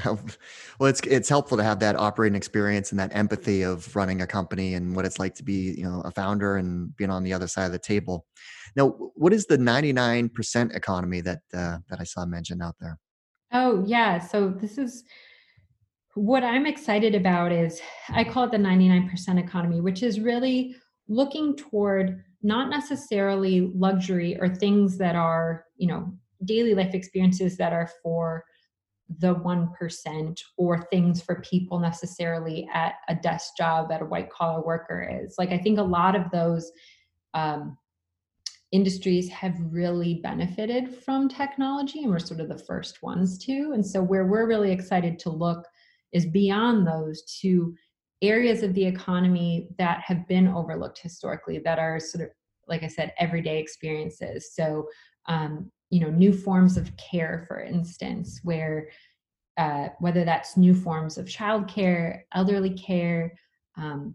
well, 0.78 0.88
it's 0.88 1.00
it's 1.00 1.28
helpful 1.28 1.58
to 1.58 1.62
have 1.64 1.80
that 1.80 1.96
operating 1.96 2.34
experience 2.34 2.92
and 2.92 2.98
that 3.00 3.14
empathy 3.14 3.62
of 3.62 3.94
running 3.94 4.22
a 4.22 4.26
company 4.26 4.74
and 4.74 4.96
what 4.96 5.04
it's 5.04 5.18
like 5.18 5.34
to 5.34 5.42
be, 5.42 5.74
you 5.76 5.84
know, 5.84 6.00
a 6.04 6.10
founder 6.10 6.56
and 6.56 6.96
being 6.96 7.10
on 7.10 7.22
the 7.22 7.32
other 7.34 7.46
side 7.46 7.66
of 7.66 7.72
the 7.72 7.78
table. 7.78 8.26
Now, 8.74 8.88
what 9.16 9.34
is 9.34 9.46
the 9.46 9.58
99% 9.58 10.74
economy 10.74 11.20
that 11.20 11.40
uh, 11.52 11.78
that 11.90 12.00
I 12.00 12.04
saw 12.04 12.24
mentioned 12.24 12.62
out 12.62 12.76
there? 12.80 12.98
Oh, 13.52 13.84
yeah. 13.86 14.18
So 14.18 14.48
this 14.48 14.78
is 14.78 15.04
what 16.14 16.42
I'm 16.42 16.66
excited 16.66 17.14
about 17.14 17.52
is 17.52 17.80
I 18.08 18.24
call 18.24 18.44
it 18.44 18.50
the 18.50 18.56
99% 18.56 19.38
economy, 19.38 19.80
which 19.80 20.02
is 20.02 20.20
really 20.20 20.74
looking 21.11 21.56
toward 21.56 22.24
not 22.42 22.70
necessarily 22.70 23.70
luxury 23.74 24.38
or 24.40 24.48
things 24.48 24.96
that 24.96 25.16
are, 25.16 25.66
you 25.76 25.86
know, 25.86 26.11
daily 26.44 26.74
life 26.74 26.94
experiences 26.94 27.56
that 27.58 27.72
are 27.72 27.90
for 28.02 28.44
the 29.18 29.34
1% 29.34 30.40
or 30.56 30.82
things 30.82 31.20
for 31.20 31.42
people 31.42 31.80
necessarily 31.80 32.66
at 32.72 32.94
a 33.08 33.14
desk 33.14 33.56
job 33.58 33.88
that 33.88 34.00
a 34.00 34.06
white 34.06 34.30
collar 34.30 34.62
worker 34.62 35.20
is. 35.24 35.34
Like, 35.36 35.50
I 35.50 35.58
think 35.58 35.78
a 35.78 35.82
lot 35.82 36.14
of 36.14 36.30
those 36.30 36.70
um, 37.34 37.76
industries 38.70 39.28
have 39.30 39.56
really 39.68 40.20
benefited 40.22 40.94
from 40.94 41.28
technology, 41.28 42.02
and 42.02 42.11
we're 42.11 42.20
sort 42.20 42.40
of 42.40 42.48
the 42.48 42.58
first 42.58 43.02
ones 43.02 43.36
to. 43.46 43.72
And 43.74 43.84
so, 43.84 44.00
where 44.00 44.26
we're 44.26 44.46
really 44.46 44.70
excited 44.70 45.18
to 45.20 45.30
look 45.30 45.66
is 46.12 46.26
beyond 46.26 46.86
those 46.86 47.22
to 47.40 47.74
areas 48.22 48.62
of 48.62 48.74
the 48.74 48.84
economy 48.84 49.68
that 49.78 50.00
have 50.00 50.26
been 50.28 50.48
overlooked 50.48 50.98
historically 50.98 51.58
that 51.58 51.78
are 51.78 51.98
sort 51.98 52.24
of 52.24 52.30
like 52.68 52.82
i 52.82 52.86
said 52.86 53.12
everyday 53.18 53.58
experiences. 53.58 54.54
So 54.54 54.88
um, 55.26 55.70
you 55.90 56.00
know 56.00 56.10
new 56.10 56.32
forms 56.32 56.76
of 56.76 56.96
care 56.96 57.44
for 57.48 57.60
instance 57.60 58.40
where 58.44 58.88
uh, 59.56 59.88
whether 59.98 60.24
that's 60.24 60.56
new 60.56 60.74
forms 60.74 61.18
of 61.18 61.26
childcare 61.26 62.22
elderly 62.32 62.70
care 62.70 63.32
um, 63.76 64.14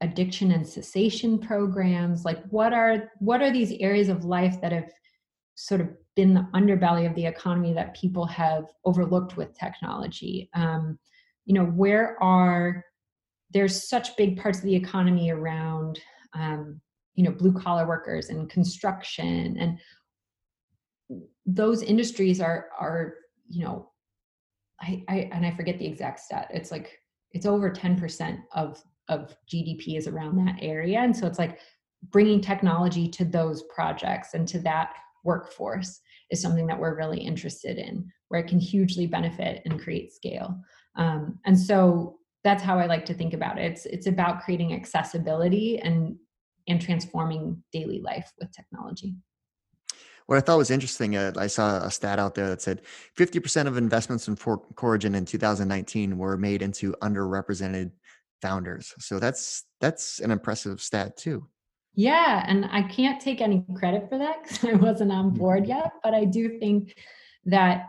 addiction 0.00 0.52
and 0.52 0.66
cessation 0.66 1.38
programs 1.38 2.24
like 2.24 2.44
what 2.50 2.72
are 2.72 3.10
what 3.20 3.40
are 3.40 3.50
these 3.50 3.72
areas 3.80 4.08
of 4.08 4.24
life 4.24 4.60
that 4.60 4.72
have 4.72 4.90
sort 5.54 5.80
of 5.80 5.88
been 6.16 6.34
the 6.34 6.46
underbelly 6.54 7.08
of 7.08 7.14
the 7.14 7.26
economy 7.26 7.72
that 7.72 7.94
people 7.94 8.26
have 8.26 8.66
overlooked 8.84 9.36
with 9.36 9.56
technology? 9.58 10.50
Um, 10.54 10.98
you 11.44 11.54
know 11.54 11.64
where 11.64 12.20
are 12.22 12.84
there's 13.56 13.88
such 13.88 14.14
big 14.18 14.38
parts 14.38 14.58
of 14.58 14.64
the 14.64 14.74
economy 14.74 15.30
around 15.30 15.98
um, 16.34 16.78
you 17.14 17.24
know 17.24 17.30
blue 17.30 17.54
collar 17.54 17.86
workers 17.86 18.28
and 18.28 18.50
construction 18.50 19.56
and 19.58 19.78
those 21.46 21.82
industries 21.82 22.38
are 22.38 22.68
are 22.78 23.14
you 23.48 23.64
know 23.64 23.90
I, 24.82 25.02
I 25.08 25.30
and 25.32 25.46
i 25.46 25.50
forget 25.52 25.78
the 25.78 25.86
exact 25.86 26.20
stat 26.20 26.48
it's 26.52 26.70
like 26.70 26.98
it's 27.32 27.46
over 27.46 27.70
10% 27.70 28.38
of 28.54 28.82
of 29.08 29.34
gdp 29.50 29.96
is 29.96 30.06
around 30.06 30.36
that 30.36 30.58
area 30.60 30.98
and 30.98 31.16
so 31.16 31.26
it's 31.26 31.38
like 31.38 31.58
bringing 32.10 32.42
technology 32.42 33.08
to 33.08 33.24
those 33.24 33.62
projects 33.74 34.34
and 34.34 34.46
to 34.48 34.58
that 34.60 34.90
workforce 35.24 36.00
is 36.30 36.42
something 36.42 36.66
that 36.66 36.78
we're 36.78 36.96
really 36.96 37.20
interested 37.20 37.78
in 37.78 38.10
where 38.28 38.40
it 38.40 38.48
can 38.48 38.58
hugely 38.58 39.06
benefit 39.06 39.62
and 39.64 39.80
create 39.80 40.12
scale. 40.12 40.58
Um, 40.96 41.38
and 41.44 41.58
so 41.58 42.18
that's 42.46 42.62
how 42.62 42.78
I 42.78 42.86
like 42.86 43.04
to 43.06 43.14
think 43.14 43.34
about 43.34 43.58
it. 43.58 43.64
It's 43.72 43.86
it's 43.86 44.06
about 44.06 44.40
creating 44.42 44.72
accessibility 44.72 45.80
and 45.80 46.16
and 46.68 46.80
transforming 46.80 47.62
daily 47.72 48.00
life 48.00 48.32
with 48.38 48.52
technology. 48.52 49.16
What 50.26 50.38
I 50.38 50.40
thought 50.40 50.58
was 50.58 50.70
interesting, 50.70 51.16
uh, 51.16 51.32
I 51.36 51.48
saw 51.48 51.84
a 51.84 51.90
stat 51.90 52.18
out 52.18 52.34
there 52.34 52.48
that 52.48 52.60
said 52.60 52.82
50% 53.16 53.68
of 53.68 53.76
investments 53.76 54.26
in 54.26 54.34
for- 54.34 54.64
Corigin 54.74 55.14
in 55.14 55.24
2019 55.24 56.18
were 56.18 56.36
made 56.36 56.62
into 56.62 56.92
underrepresented 57.00 57.92
founders. 58.42 58.92
So 58.98 59.18
that's 59.18 59.64
that's 59.80 60.20
an 60.20 60.30
impressive 60.30 60.80
stat 60.80 61.16
too. 61.16 61.48
Yeah, 61.94 62.44
and 62.46 62.66
I 62.70 62.82
can't 62.82 63.20
take 63.20 63.40
any 63.40 63.64
credit 63.76 64.08
for 64.08 64.18
that 64.18 64.42
because 64.42 64.64
I 64.72 64.74
wasn't 64.74 65.10
on 65.10 65.30
mm-hmm. 65.30 65.38
board 65.38 65.66
yet, 65.66 65.90
but 66.04 66.14
I 66.14 66.24
do 66.24 66.60
think 66.60 66.96
that 67.44 67.88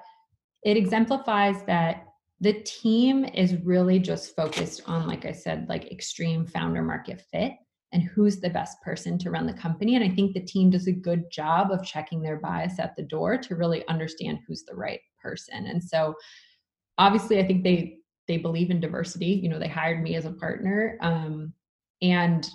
it 0.64 0.78
exemplifies 0.78 1.64
that 1.66 2.07
the 2.40 2.54
team 2.62 3.26
is 3.26 3.56
really 3.64 4.00
just 4.00 4.36
focused 4.36 4.82
on 4.86 5.08
like 5.08 5.26
i 5.26 5.32
said 5.32 5.68
like 5.68 5.92
extreme 5.92 6.46
founder 6.46 6.82
market 6.82 7.22
fit 7.32 7.54
and 7.94 8.04
who's 8.04 8.40
the 8.40 8.50
best 8.50 8.82
person 8.82 9.18
to 9.18 9.32
run 9.32 9.48
the 9.48 9.54
company. 9.54 9.96
And 9.96 10.04
i 10.04 10.14
think 10.14 10.34
the 10.34 10.42
team 10.42 10.70
does 10.70 10.88
a 10.88 10.92
good 10.92 11.32
job 11.32 11.72
of 11.72 11.84
checking 11.84 12.22
their 12.22 12.38
bias 12.38 12.80
at 12.80 12.96
the 12.96 13.04
door 13.04 13.38
to 13.38 13.56
really 13.56 13.88
understand 13.88 14.40
who's 14.48 14.64
the 14.64 14.76
right 14.76 15.00
person. 15.22 15.68
And 15.68 15.84
so 15.84 16.16
obviously 16.98 17.40
i 17.40 17.48
think 17.48 17.64
they 17.64 17.98
they 18.28 18.38
believe 18.38 18.72
in 18.72 18.82
diversity. 18.82 19.28
You 19.28 19.50
know 19.50 19.60
they 19.60 19.70
hired 19.70 20.04
me 20.04 20.16
as 20.16 20.26
a 20.26 20.32
partner. 20.32 20.98
Um, 21.02 21.54
and 22.02 22.48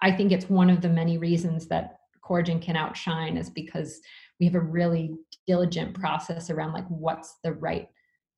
i 0.00 0.12
think 0.12 0.30
it's 0.30 0.48
one 0.48 0.70
of 0.70 0.80
the 0.80 0.88
many 0.88 1.18
reasons 1.18 1.66
that 1.66 1.96
Corigin 2.24 2.62
can 2.62 2.76
outshine 2.76 3.36
is 3.36 3.50
because 3.50 4.00
we 4.38 4.46
have 4.46 4.54
a 4.54 4.60
really 4.60 5.16
diligent 5.48 5.92
process 5.94 6.50
around 6.50 6.72
like 6.72 6.86
what's 6.86 7.38
the 7.42 7.54
right 7.54 7.88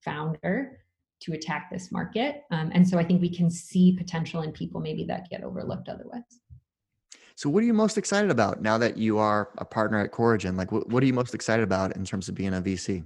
founder 0.04 0.80
to 1.20 1.32
attack 1.32 1.68
this 1.70 1.90
market. 1.90 2.42
Um, 2.50 2.70
and 2.74 2.86
so 2.86 2.98
I 2.98 3.04
think 3.04 3.20
we 3.20 3.34
can 3.34 3.50
see 3.50 3.96
potential 3.96 4.42
in 4.42 4.52
people 4.52 4.80
maybe 4.80 5.04
that 5.04 5.28
get 5.30 5.42
overlooked 5.42 5.88
otherwise. 5.88 6.22
So, 7.36 7.50
what 7.50 7.62
are 7.62 7.66
you 7.66 7.74
most 7.74 7.98
excited 7.98 8.30
about 8.30 8.62
now 8.62 8.78
that 8.78 8.96
you 8.96 9.18
are 9.18 9.50
a 9.58 9.64
partner 9.64 9.98
at 9.98 10.12
Corigin? 10.12 10.56
Like, 10.56 10.70
what, 10.70 10.88
what 10.88 11.02
are 11.02 11.06
you 11.06 11.12
most 11.12 11.34
excited 11.34 11.64
about 11.64 11.96
in 11.96 12.04
terms 12.04 12.28
of 12.28 12.36
being 12.36 12.54
a 12.54 12.62
VC? 12.62 13.02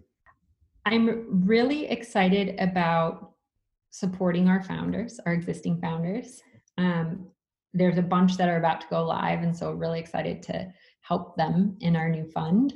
I'm 0.85 1.47
really 1.47 1.87
excited 1.87 2.57
about 2.59 3.33
supporting 3.91 4.49
our 4.49 4.63
founders, 4.63 5.19
our 5.25 5.33
existing 5.33 5.81
founders. 5.81 6.43
Um, 6.77 7.29
there's 7.73 7.99
a 7.99 8.03
bunch 8.03 8.37
that 8.37 8.49
are 8.49 8.59
about 8.59 8.83
to 8.83 8.87
go 8.91 9.05
live, 9.05 9.43
and 9.43 9.57
so 9.57 9.73
really 9.73 10.01
excited 10.01 10.43
to 10.45 10.71
help 11.01 11.37
them 11.37 11.77
in 11.81 11.97
our 11.97 12.09
new 12.09 12.25
fund. 12.31 12.75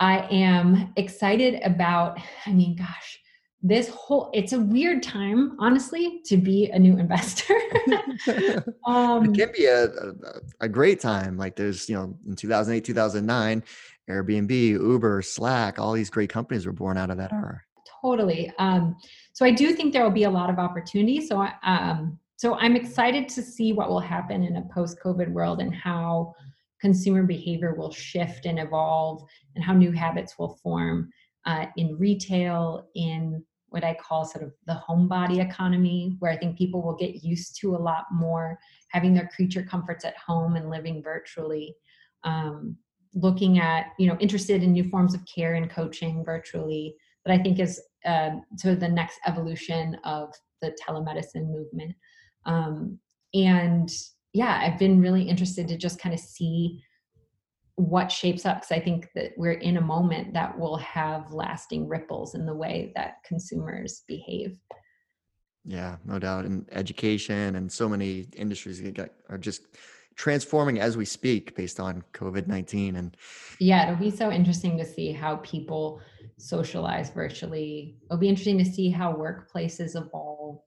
I 0.00 0.26
am 0.30 0.92
excited 0.96 1.60
about, 1.62 2.18
I 2.46 2.52
mean, 2.52 2.74
gosh, 2.74 3.20
this 3.62 3.88
whole 3.88 4.30
it's 4.32 4.54
a 4.54 4.60
weird 4.60 5.02
time 5.02 5.54
honestly 5.58 6.20
to 6.24 6.38
be 6.38 6.70
a 6.70 6.78
new 6.78 6.96
investor 6.96 7.54
um, 8.86 9.26
it 9.26 9.34
can 9.34 9.52
be 9.52 9.66
a, 9.66 9.84
a, 9.84 10.12
a 10.60 10.68
great 10.68 10.98
time 10.98 11.36
like 11.36 11.56
there's 11.56 11.88
you 11.88 11.94
know 11.94 12.16
in 12.26 12.34
2008 12.34 12.82
2009 12.84 13.62
airbnb 14.08 14.50
uber 14.50 15.20
slack 15.20 15.78
all 15.78 15.92
these 15.92 16.08
great 16.08 16.30
companies 16.30 16.64
were 16.64 16.72
born 16.72 16.96
out 16.96 17.10
of 17.10 17.18
that 17.18 17.32
era 17.32 17.60
totally. 18.02 18.52
Um, 18.58 18.96
so 19.32 19.44
I 19.44 19.50
do 19.50 19.72
think 19.72 19.92
there 19.92 20.04
will 20.04 20.10
be 20.10 20.24
a 20.24 20.30
lot 20.30 20.50
of 20.50 20.58
opportunity. 20.58 21.20
So, 21.20 21.38
I, 21.38 21.52
um, 21.62 22.18
so 22.36 22.54
I'm 22.54 22.76
excited 22.76 23.28
to 23.30 23.42
see 23.42 23.72
what 23.72 23.88
will 23.88 24.00
happen 24.00 24.42
in 24.42 24.56
a 24.56 24.62
post-COVID 24.72 25.30
world 25.30 25.60
and 25.60 25.74
how 25.74 26.34
consumer 26.80 27.22
behavior 27.22 27.74
will 27.74 27.92
shift 27.92 28.46
and 28.46 28.58
evolve, 28.58 29.22
and 29.54 29.62
how 29.62 29.74
new 29.74 29.92
habits 29.92 30.38
will 30.38 30.58
form 30.62 31.10
uh, 31.44 31.66
in 31.76 31.98
retail, 31.98 32.88
in 32.94 33.44
what 33.70 33.84
I 33.84 33.94
call 33.94 34.24
sort 34.24 34.44
of 34.44 34.52
the 34.66 34.80
homebody 34.88 35.38
economy, 35.38 36.16
where 36.18 36.30
I 36.30 36.36
think 36.36 36.58
people 36.58 36.82
will 36.82 36.96
get 36.96 37.24
used 37.24 37.58
to 37.60 37.74
a 37.74 37.78
lot 37.78 38.04
more 38.12 38.58
having 38.88 39.14
their 39.14 39.30
creature 39.34 39.62
comforts 39.62 40.04
at 40.04 40.16
home 40.16 40.56
and 40.56 40.70
living 40.70 41.02
virtually. 41.02 41.74
Um, 42.24 42.76
looking 43.14 43.58
at, 43.58 43.86
you 43.98 44.06
know, 44.06 44.16
interested 44.20 44.62
in 44.62 44.72
new 44.72 44.88
forms 44.88 45.14
of 45.14 45.20
care 45.32 45.54
and 45.54 45.70
coaching 45.70 46.24
virtually, 46.24 46.94
that 47.24 47.32
I 47.32 47.42
think 47.42 47.58
is 47.58 47.80
uh, 48.04 48.30
sort 48.56 48.74
of 48.74 48.80
the 48.80 48.88
next 48.88 49.18
evolution 49.26 49.96
of 50.04 50.32
the 50.62 50.76
telemedicine 50.86 51.48
movement. 51.48 51.94
Um, 52.46 52.98
and 53.34 53.90
yeah, 54.32 54.60
I've 54.62 54.78
been 54.78 55.00
really 55.00 55.22
interested 55.22 55.66
to 55.68 55.76
just 55.76 56.00
kind 56.00 56.14
of 56.14 56.20
see 56.20 56.80
what 57.80 58.12
shapes 58.12 58.44
up 58.44 58.58
because 58.58 58.72
I 58.72 58.80
think 58.80 59.10
that 59.14 59.32
we're 59.36 59.52
in 59.52 59.78
a 59.78 59.80
moment 59.80 60.34
that 60.34 60.58
will 60.58 60.76
have 60.76 61.32
lasting 61.32 61.88
ripples 61.88 62.34
in 62.34 62.44
the 62.44 62.54
way 62.54 62.92
that 62.94 63.24
consumers 63.24 64.02
behave. 64.06 64.58
Yeah, 65.64 65.96
no 66.04 66.18
doubt. 66.18 66.44
And 66.44 66.68
education 66.72 67.56
and 67.56 67.70
so 67.70 67.88
many 67.88 68.26
industries 68.36 68.82
are 69.28 69.38
just 69.38 69.62
transforming 70.14 70.78
as 70.78 70.96
we 70.98 71.04
speak 71.06 71.56
based 71.56 71.80
on 71.80 72.02
COVID 72.12 72.46
19. 72.46 72.96
And 72.96 73.16
yeah, 73.58 73.84
it'll 73.84 73.96
be 73.96 74.10
so 74.10 74.30
interesting 74.30 74.76
to 74.76 74.84
see 74.84 75.12
how 75.12 75.36
people 75.36 76.00
socialize 76.36 77.10
virtually. 77.10 77.96
It'll 78.04 78.18
be 78.18 78.28
interesting 78.28 78.58
to 78.58 78.64
see 78.64 78.90
how 78.90 79.14
workplaces 79.14 79.96
evolve. 79.96 80.60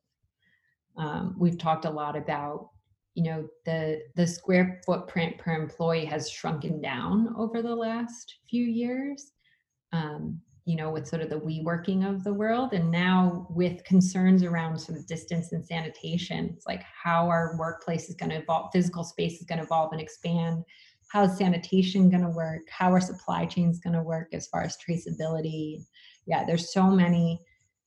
Um, 0.98 1.36
we've 1.38 1.58
talked 1.58 1.86
a 1.86 1.90
lot 1.90 2.16
about 2.16 2.70
you 3.14 3.24
know 3.24 3.48
the 3.66 4.02
the 4.16 4.26
square 4.26 4.82
footprint 4.86 5.38
per 5.38 5.54
employee 5.54 6.06
has 6.06 6.30
shrunken 6.30 6.82
down 6.82 7.34
over 7.38 7.62
the 7.62 7.76
last 7.76 8.36
few 8.50 8.64
years 8.64 9.32
um, 9.92 10.40
you 10.66 10.76
know 10.76 10.90
with 10.90 11.08
sort 11.08 11.22
of 11.22 11.30
the 11.30 11.40
WeWorking 11.40 12.10
of 12.10 12.24
the 12.24 12.34
world. 12.34 12.74
And 12.74 12.90
now 12.90 13.48
with 13.50 13.84
concerns 13.84 14.44
around 14.44 14.80
sort 14.80 14.98
of 14.98 15.08
distance 15.08 15.52
and 15.52 15.66
sanitation 15.66 16.52
it's 16.56 16.66
like 16.66 16.84
how 16.84 17.28
our 17.28 17.56
workplace 17.60 18.10
is 18.10 18.16
going 18.16 18.32
to 18.32 18.38
evolve 18.38 18.72
physical 18.74 19.04
space 19.04 19.40
is 19.40 19.46
going 19.46 19.60
to 19.60 19.66
evolve 19.66 19.92
and 19.92 20.02
expand. 20.02 20.64
How 21.10 21.24
is 21.24 21.38
sanitation 21.38 22.10
going 22.10 22.24
to 22.24 22.30
work? 22.30 22.62
How 22.70 22.92
are 22.92 23.02
supply 23.02 23.46
chains 23.46 23.80
going 23.80 23.94
to 23.94 24.02
work 24.02 24.30
as 24.34 24.48
far 24.48 24.64
as 24.64 24.78
traceability? 24.78 25.84
Yeah 26.26 26.46
there's 26.46 26.74
so 26.74 26.90
many 26.90 27.42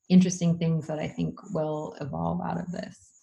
interesting 0.08 0.56
things 0.56 0.86
that 0.86 1.00
i 1.00 1.08
think 1.08 1.34
will 1.52 1.96
evolve 2.00 2.40
out 2.40 2.60
of 2.60 2.70
this 2.70 3.15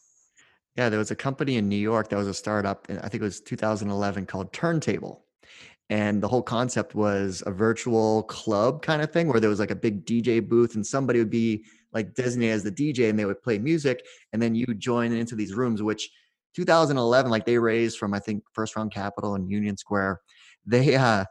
yeah, 0.76 0.90
there 0.90 1.00
was 1.00 1.12
a 1.12 1.16
company 1.16 1.58
in 1.58 1.70
New 1.70 1.76
York 1.76 2.10
that 2.10 2.18
was 2.18 2.28
a 2.28 2.34
startup, 2.34 2.88
and 2.90 3.00
I 3.00 3.08
think 3.08 3.22
it 3.22 3.26
was 3.26 3.42
2011 3.42 4.26
called 4.26 4.52
Turntable. 4.54 5.26
And 5.90 6.24
the 6.24 6.28
whole 6.28 6.42
concept 6.42 6.96
was 6.96 7.44
a 7.46 7.52
virtual 7.52 8.24
club 8.24 8.82
kind 8.82 9.02
of 9.02 9.12
thing 9.12 9.28
where 9.28 9.40
there 9.40 9.50
was 9.50 9.60
like 9.60 9.70
a 9.70 9.76
big 9.76 10.06
DJ 10.06 10.48
booth 10.48 10.76
and 10.76 10.86
somebody 10.86 11.20
would 11.20 11.30
be 11.30 11.66
like 11.92 12.16
designated 12.16 12.56
as 12.56 12.64
the 12.64 12.72
DJ 12.72 13.10
and 13.10 13.20
they 13.20 13.26
would 13.26 13.44
play 13.44 13.60
music. 13.60 14.04
And 14.32 14.42
then 14.42 14.56
you 14.56 14.66
join 14.74 15.12
into 15.12 15.36
these 15.36 15.54
rooms, 15.54 15.84
which 15.84 16.10
2011, 16.56 17.30
like 17.30 17.46
they 17.46 17.60
raised 17.60 17.98
from, 17.98 18.14
I 18.14 18.20
think, 18.20 18.44
First 18.54 18.76
Round 18.76 18.92
Capital 18.92 19.36
and 19.36 19.52
Union 19.52 19.78
Square. 19.78 20.22
They, 20.66 20.96
uh, 20.96 21.26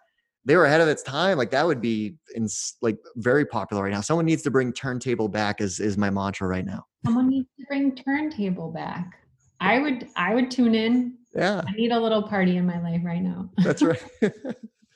they 0.44 0.56
were 0.56 0.66
ahead 0.66 0.80
of 0.80 0.88
its 0.88 1.02
time. 1.02 1.38
Like 1.38 1.50
that 1.50 1.66
would 1.66 1.80
be 1.80 2.14
in, 2.34 2.46
like 2.82 2.98
very 3.16 3.46
popular 3.46 3.82
right 3.82 3.92
now. 3.92 4.00
Someone 4.00 4.26
needs 4.26 4.42
to 4.42 4.50
bring 4.50 4.72
turntable 4.72 5.28
back 5.28 5.60
is 5.60 5.80
is 5.80 5.96
my 5.96 6.10
mantra 6.10 6.46
right 6.46 6.66
now. 6.66 6.84
Someone 7.04 7.28
needs 7.28 7.48
to 7.58 7.66
bring 7.66 7.94
turntable 7.94 8.70
back. 8.70 9.21
I 9.62 9.78
would 9.78 10.08
I 10.16 10.34
would 10.34 10.50
tune 10.50 10.74
in. 10.74 11.18
Yeah. 11.34 11.62
I 11.66 11.72
need 11.72 11.92
a 11.92 12.00
little 12.00 12.22
party 12.22 12.56
in 12.56 12.66
my 12.66 12.82
life 12.82 13.00
right 13.04 13.22
now. 13.22 13.48
That's 13.58 13.80
right. 13.80 14.02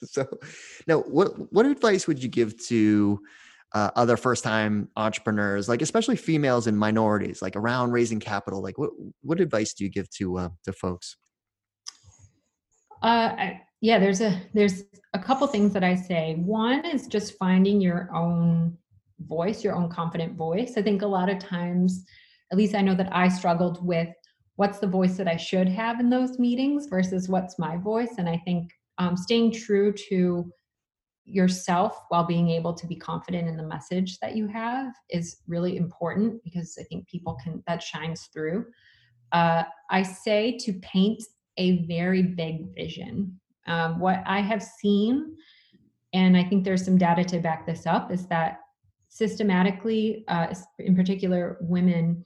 so 0.02 0.26
now 0.86 0.98
what 1.00 1.52
what 1.52 1.66
advice 1.66 2.06
would 2.08 2.20
you 2.20 2.28
give 2.28 2.58
to 2.66 3.20
uh, 3.72 3.90
other 3.94 4.16
first 4.16 4.42
time 4.42 4.88
entrepreneurs, 4.96 5.68
like 5.68 5.82
especially 5.82 6.16
females 6.16 6.66
and 6.66 6.76
minorities, 6.76 7.42
like 7.42 7.54
around 7.54 7.92
raising 7.92 8.18
capital? 8.18 8.60
Like 8.60 8.76
what 8.76 8.90
what 9.22 9.40
advice 9.40 9.72
do 9.72 9.84
you 9.84 9.90
give 9.90 10.10
to 10.10 10.38
uh, 10.38 10.48
to 10.64 10.72
folks? 10.72 11.16
Uh, 13.02 13.34
I, 13.38 13.62
yeah, 13.80 14.00
there's 14.00 14.20
a 14.20 14.42
there's 14.52 14.82
a 15.14 15.18
couple 15.20 15.46
things 15.46 15.72
that 15.74 15.84
I 15.84 15.94
say. 15.94 16.34
One 16.44 16.84
is 16.84 17.06
just 17.06 17.38
finding 17.38 17.80
your 17.80 18.10
own 18.12 18.76
voice, 19.20 19.62
your 19.62 19.76
own 19.76 19.88
confident 19.90 20.34
voice. 20.34 20.74
I 20.76 20.82
think 20.82 21.02
a 21.02 21.06
lot 21.06 21.28
of 21.30 21.38
times, 21.38 22.04
at 22.50 22.58
least 22.58 22.74
I 22.74 22.80
know 22.80 22.96
that 22.96 23.14
I 23.14 23.28
struggled 23.28 23.86
with 23.86 24.08
what's 24.56 24.78
the 24.78 24.86
voice 24.86 25.16
that 25.16 25.28
I 25.28 25.36
should 25.36 25.68
have 25.68 26.00
in 26.00 26.10
those 26.10 26.38
meetings 26.38 26.86
versus 26.86 27.28
what's 27.28 27.58
my 27.58 27.76
voice. 27.76 28.14
And 28.18 28.28
I 28.28 28.38
think 28.44 28.72
um, 28.98 29.16
staying 29.16 29.52
true 29.52 29.92
to 30.08 30.50
yourself 31.26 32.04
while 32.08 32.24
being 32.24 32.48
able 32.50 32.72
to 32.72 32.86
be 32.86 32.96
confident 32.96 33.48
in 33.48 33.56
the 33.56 33.62
message 33.62 34.18
that 34.20 34.36
you 34.36 34.46
have 34.46 34.92
is 35.10 35.38
really 35.46 35.76
important 35.76 36.42
because 36.44 36.78
I 36.80 36.84
think 36.84 37.06
people 37.08 37.36
can, 37.42 37.62
that 37.66 37.82
shines 37.82 38.28
through. 38.32 38.66
Uh, 39.32 39.64
I 39.90 40.02
say 40.02 40.56
to 40.58 40.72
paint 40.74 41.22
a 41.58 41.84
very 41.86 42.22
big 42.22 42.74
vision. 42.74 43.38
Um, 43.66 43.98
what 43.98 44.22
I 44.24 44.40
have 44.40 44.62
seen, 44.62 45.36
and 46.12 46.36
I 46.36 46.44
think 46.44 46.64
there's 46.64 46.84
some 46.84 46.96
data 46.96 47.24
to 47.24 47.40
back 47.40 47.66
this 47.66 47.86
up, 47.86 48.12
is 48.12 48.26
that 48.28 48.60
systematically, 49.08 50.24
uh, 50.28 50.54
in 50.78 50.94
particular, 50.94 51.58
women 51.60 52.24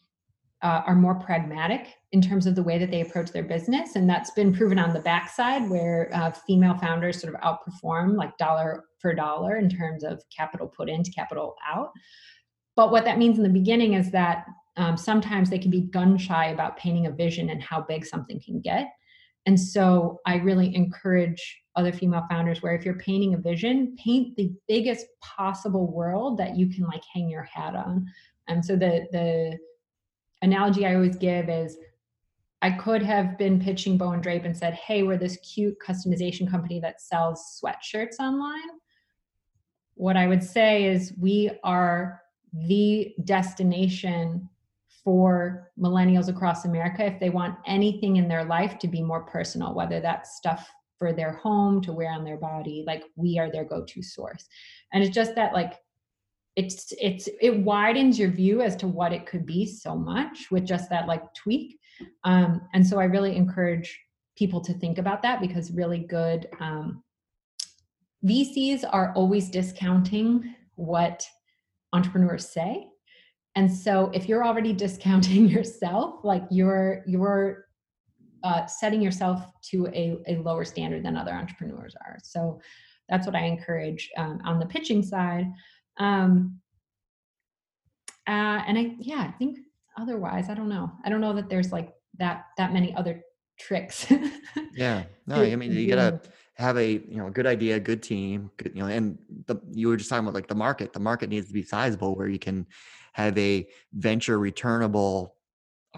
uh, 0.62 0.82
are 0.86 0.94
more 0.94 1.14
pragmatic 1.14 1.94
in 2.12 2.20
terms 2.20 2.46
of 2.46 2.54
the 2.54 2.62
way 2.62 2.78
that 2.78 2.90
they 2.90 3.00
approach 3.00 3.30
their 3.30 3.42
business. 3.42 3.96
And 3.96 4.08
that's 4.08 4.30
been 4.32 4.52
proven 4.52 4.78
on 4.78 4.92
the 4.92 5.00
backside 5.00 5.68
where 5.70 6.10
uh, 6.12 6.32
female 6.32 6.76
founders 6.76 7.20
sort 7.20 7.34
of 7.34 7.40
outperform 7.40 8.16
like 8.16 8.36
dollar 8.36 8.84
for 8.98 9.14
dollar 9.14 9.56
in 9.56 9.70
terms 9.70 10.04
of 10.04 10.22
capital 10.36 10.66
put 10.66 10.88
into 10.88 11.10
capital 11.12 11.56
out. 11.66 11.92
But 12.76 12.90
what 12.90 13.04
that 13.04 13.18
means 13.18 13.38
in 13.38 13.42
the 13.42 13.50
beginning 13.50 13.94
is 13.94 14.10
that 14.10 14.46
um, 14.76 14.96
sometimes 14.96 15.50
they 15.50 15.58
can 15.58 15.70
be 15.70 15.82
gun 15.82 16.18
shy 16.18 16.46
about 16.46 16.76
painting 16.76 17.06
a 17.06 17.10
vision 17.10 17.50
and 17.50 17.62
how 17.62 17.82
big 17.82 18.04
something 18.04 18.40
can 18.40 18.60
get. 18.60 18.88
And 19.46 19.58
so 19.58 20.20
I 20.26 20.36
really 20.36 20.74
encourage 20.74 21.60
other 21.76 21.92
female 21.92 22.24
founders 22.28 22.62
where 22.62 22.74
if 22.74 22.84
you're 22.84 22.98
painting 22.98 23.34
a 23.34 23.38
vision, 23.38 23.96
paint 24.02 24.36
the 24.36 24.52
biggest 24.68 25.06
possible 25.22 25.90
world 25.90 26.38
that 26.38 26.56
you 26.56 26.68
can 26.68 26.84
like 26.84 27.02
hang 27.12 27.28
your 27.28 27.42
hat 27.42 27.74
on. 27.74 28.06
And 28.48 28.64
so 28.64 28.76
the 28.76 29.06
the 29.12 29.58
analogy 30.42 30.86
I 30.86 30.94
always 30.94 31.16
give 31.16 31.48
is 31.48 31.76
I 32.62 32.70
could 32.70 33.02
have 33.02 33.38
been 33.38 33.60
pitching 33.60 33.96
Bow 33.96 34.12
and 34.12 34.22
Drape 34.22 34.44
and 34.44 34.56
said, 34.56 34.74
hey, 34.74 35.02
we're 35.02 35.16
this 35.16 35.38
cute 35.38 35.76
customization 35.84 36.50
company 36.50 36.78
that 36.80 37.00
sells 37.00 37.60
sweatshirts 37.62 38.18
online. 38.20 38.68
What 39.94 40.16
I 40.16 40.26
would 40.26 40.42
say 40.42 40.84
is 40.84 41.14
we 41.18 41.50
are 41.64 42.22
the 42.52 43.14
destination 43.24 44.48
for 45.02 45.70
millennials 45.78 46.28
across 46.28 46.66
America 46.66 47.06
if 47.06 47.18
they 47.18 47.30
want 47.30 47.56
anything 47.66 48.16
in 48.16 48.28
their 48.28 48.44
life 48.44 48.78
to 48.80 48.88
be 48.88 49.02
more 49.02 49.22
personal, 49.22 49.74
whether 49.74 50.00
that's 50.00 50.36
stuff 50.36 50.70
for 50.98 51.14
their 51.14 51.32
home 51.32 51.80
to 51.80 51.92
wear 51.92 52.12
on 52.12 52.24
their 52.24 52.36
body, 52.36 52.84
like 52.86 53.04
we 53.16 53.38
are 53.38 53.50
their 53.50 53.64
go-to 53.64 54.02
source. 54.02 54.46
And 54.92 55.02
it's 55.02 55.14
just 55.14 55.34
that 55.36 55.54
like 55.54 55.80
it's 56.56 56.92
it's 57.00 57.28
it 57.40 57.58
widens 57.60 58.18
your 58.18 58.30
view 58.30 58.60
as 58.60 58.76
to 58.76 58.88
what 58.88 59.12
it 59.12 59.26
could 59.26 59.46
be 59.46 59.66
so 59.66 59.94
much 59.94 60.50
with 60.50 60.64
just 60.64 60.90
that 60.90 61.06
like 61.06 61.22
tweak. 61.34 61.78
Um, 62.24 62.62
and 62.72 62.86
so 62.86 62.98
i 62.98 63.04
really 63.04 63.36
encourage 63.36 63.98
people 64.36 64.60
to 64.62 64.72
think 64.74 64.98
about 64.98 65.22
that 65.22 65.40
because 65.40 65.70
really 65.70 65.98
good 65.98 66.48
um, 66.60 67.02
vcs 68.24 68.84
are 68.90 69.12
always 69.14 69.50
discounting 69.50 70.54
what 70.76 71.26
entrepreneurs 71.92 72.48
say. 72.48 72.86
And 73.56 73.70
so 73.70 74.10
if 74.14 74.28
you're 74.28 74.44
already 74.44 74.72
discounting 74.86 75.48
yourself 75.48 76.24
like 76.24 76.44
you're 76.50 77.02
you're 77.06 77.66
uh, 78.42 78.64
setting 78.64 79.02
yourself 79.02 79.42
to 79.62 79.86
a, 79.88 80.16
a 80.26 80.36
lower 80.38 80.64
standard 80.64 81.04
than 81.04 81.14
other 81.14 81.32
entrepreneurs 81.32 81.94
are. 82.06 82.16
So 82.22 82.58
that's 83.10 83.26
what 83.26 83.34
i 83.34 83.40
encourage 83.40 84.08
um, 84.16 84.40
on 84.44 84.58
the 84.58 84.66
pitching 84.66 85.02
side 85.02 85.46
um, 86.00 86.60
uh, 88.26 88.62
and 88.66 88.78
I, 88.78 88.96
yeah, 88.98 89.20
I 89.20 89.30
think 89.38 89.58
otherwise, 89.98 90.48
I 90.48 90.54
don't 90.54 90.68
know. 90.68 90.90
I 91.04 91.10
don't 91.10 91.20
know 91.20 91.34
that 91.34 91.48
there's 91.48 91.70
like 91.70 91.92
that 92.18 92.46
that 92.56 92.72
many 92.72 92.94
other 92.94 93.22
tricks. 93.58 94.10
yeah, 94.74 95.04
no, 95.26 95.36
I 95.36 95.54
mean 95.56 95.72
you 95.72 95.86
gotta 95.88 96.20
have 96.54 96.78
a 96.78 96.92
you 96.92 97.16
know 97.16 97.26
a 97.26 97.30
good 97.30 97.46
idea, 97.46 97.78
good 97.78 98.02
team, 98.02 98.50
good, 98.56 98.72
you 98.74 98.82
know, 98.82 98.88
and 98.88 99.18
the 99.46 99.56
you 99.72 99.88
were 99.88 99.96
just 99.96 100.08
talking 100.08 100.24
about 100.24 100.34
like 100.34 100.48
the 100.48 100.54
market. 100.54 100.92
The 100.92 101.00
market 101.00 101.28
needs 101.28 101.48
to 101.48 101.52
be 101.52 101.62
sizable 101.62 102.16
where 102.16 102.28
you 102.28 102.38
can 102.38 102.66
have 103.12 103.36
a 103.36 103.68
venture 103.92 104.38
returnable 104.38 105.36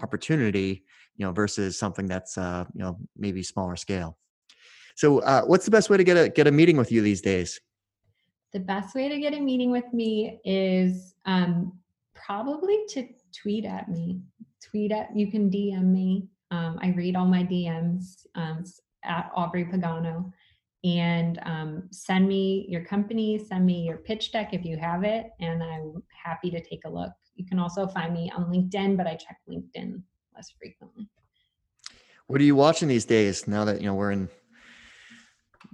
opportunity, 0.01 0.83
you 1.15 1.25
know, 1.25 1.31
versus 1.31 1.79
something 1.79 2.07
that's 2.07 2.37
uh, 2.37 2.65
you 2.73 2.83
know 2.83 2.97
maybe 3.15 3.41
smaller 3.41 3.77
scale. 3.77 4.17
So, 4.95 5.19
uh, 5.19 5.43
what's 5.43 5.65
the 5.65 5.71
best 5.71 5.89
way 5.89 5.97
to 5.97 6.03
get 6.03 6.17
a 6.17 6.29
get 6.29 6.47
a 6.47 6.51
meeting 6.51 6.75
with 6.75 6.91
you 6.91 7.01
these 7.01 7.21
days? 7.21 7.61
The 8.53 8.59
best 8.59 8.93
way 8.93 9.09
to 9.09 9.19
get 9.19 9.33
a 9.33 9.39
meeting 9.39 9.71
with 9.71 9.91
me 9.93 10.39
is 10.45 11.15
um, 11.25 11.73
probably 12.13 12.85
to 12.89 13.07
tweet 13.35 13.65
at 13.65 13.89
me. 13.89 14.21
Tweet 14.63 14.91
at 14.91 15.15
you 15.15 15.31
can 15.31 15.49
DM 15.49 15.85
me. 15.85 16.27
Um, 16.51 16.77
I 16.81 16.89
read 16.89 17.15
all 17.15 17.25
my 17.25 17.43
DMs 17.43 18.27
um, 18.35 18.63
at 19.03 19.31
Aubrie 19.35 19.69
Pagano 19.69 20.31
and 20.83 21.39
um, 21.43 21.87
send 21.91 22.27
me 22.27 22.65
your 22.69 22.83
company, 22.83 23.39
send 23.39 23.65
me 23.65 23.83
your 23.83 23.97
pitch 23.97 24.31
deck 24.31 24.53
if 24.53 24.65
you 24.65 24.77
have 24.77 25.03
it, 25.03 25.31
and 25.39 25.63
I'm 25.63 26.03
happy 26.23 26.51
to 26.51 26.61
take 26.61 26.81
a 26.85 26.89
look. 26.89 27.11
You 27.35 27.45
can 27.45 27.57
also 27.57 27.87
find 27.87 28.13
me 28.13 28.31
on 28.35 28.45
LinkedIn, 28.45 28.97
but 28.97 29.07
I 29.07 29.15
check 29.15 29.37
LinkedIn 29.49 30.01
less 30.35 30.53
frequently. 30.59 31.07
What 32.27 32.41
are 32.41 32.43
you 32.43 32.55
watching 32.55 32.87
these 32.87 33.05
days 33.05 33.47
now 33.47 33.65
that 33.65 33.81
you 33.81 33.87
know 33.87 33.95
we're 33.95 34.11
in 34.11 34.29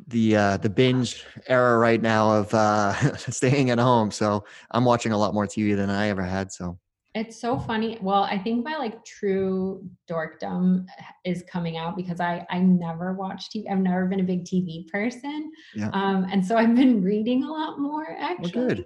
the 0.10 0.36
uh, 0.36 0.57
the 0.57 0.70
binge 0.70 1.24
era 1.47 1.78
right 1.78 2.01
now 2.01 2.32
of 2.32 2.53
uh, 2.53 2.93
staying 3.18 3.70
at 3.70 3.80
home? 3.80 4.12
So 4.12 4.45
I'm 4.72 4.86
watching 4.86 5.12
a 5.12 5.18
lot 5.18 5.34
more 5.34 5.45
TV 5.45 5.76
than 5.76 5.89
I 5.89 6.10
ever 6.10 6.24
had. 6.24 6.51
So 6.51 6.78
it's 7.16 7.39
so 7.41 7.57
funny. 7.57 7.97
Well, 8.01 8.24
I 8.24 8.38
think 8.38 8.64
my 8.64 8.78
like 8.78 9.03
true 9.03 9.84
dorkdom 10.10 10.86
is 11.26 11.43
coming 11.51 11.78
out 11.78 11.95
because 11.95 12.20
I 12.20 12.45
I 12.49 12.60
never 12.60 13.14
watched 13.14 13.53
TV. 13.53 13.66
I've 13.70 13.80
never 13.80 14.05
been 14.05 14.20
a 14.20 14.24
big 14.24 14.45
TV 14.45 14.88
person. 14.89 15.51
Yeah. 15.74 15.89
Um, 15.93 16.28
and 16.32 16.45
so 16.45 16.55
I've 16.57 16.76
been 16.76 17.03
reading 17.03 17.43
a 17.43 17.51
lot 17.51 17.80
more 17.80 18.16
actually. 18.20 18.51
Well, 18.55 18.68
good. 18.68 18.86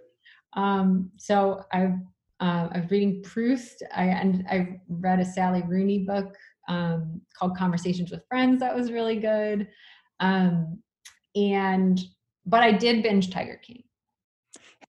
Um, 0.53 1.11
so 1.17 1.63
I've 1.71 1.95
uh, 2.39 2.69
I 2.71 2.79
was 2.79 2.91
reading 2.91 3.21
Proust. 3.23 3.83
I 3.95 4.05
and 4.05 4.45
I 4.49 4.79
read 4.87 5.19
a 5.19 5.25
Sally 5.25 5.63
Rooney 5.67 5.99
book 5.99 6.35
um, 6.69 7.21
called 7.37 7.57
Conversations 7.57 8.11
with 8.11 8.25
Friends. 8.29 8.59
That 8.59 8.75
was 8.75 8.91
really 8.91 9.17
good. 9.17 9.67
Um, 10.19 10.79
and 11.35 11.99
but 12.45 12.61
I 12.61 12.71
did 12.71 13.03
binge 13.03 13.29
Tiger 13.31 13.57
King 13.57 13.83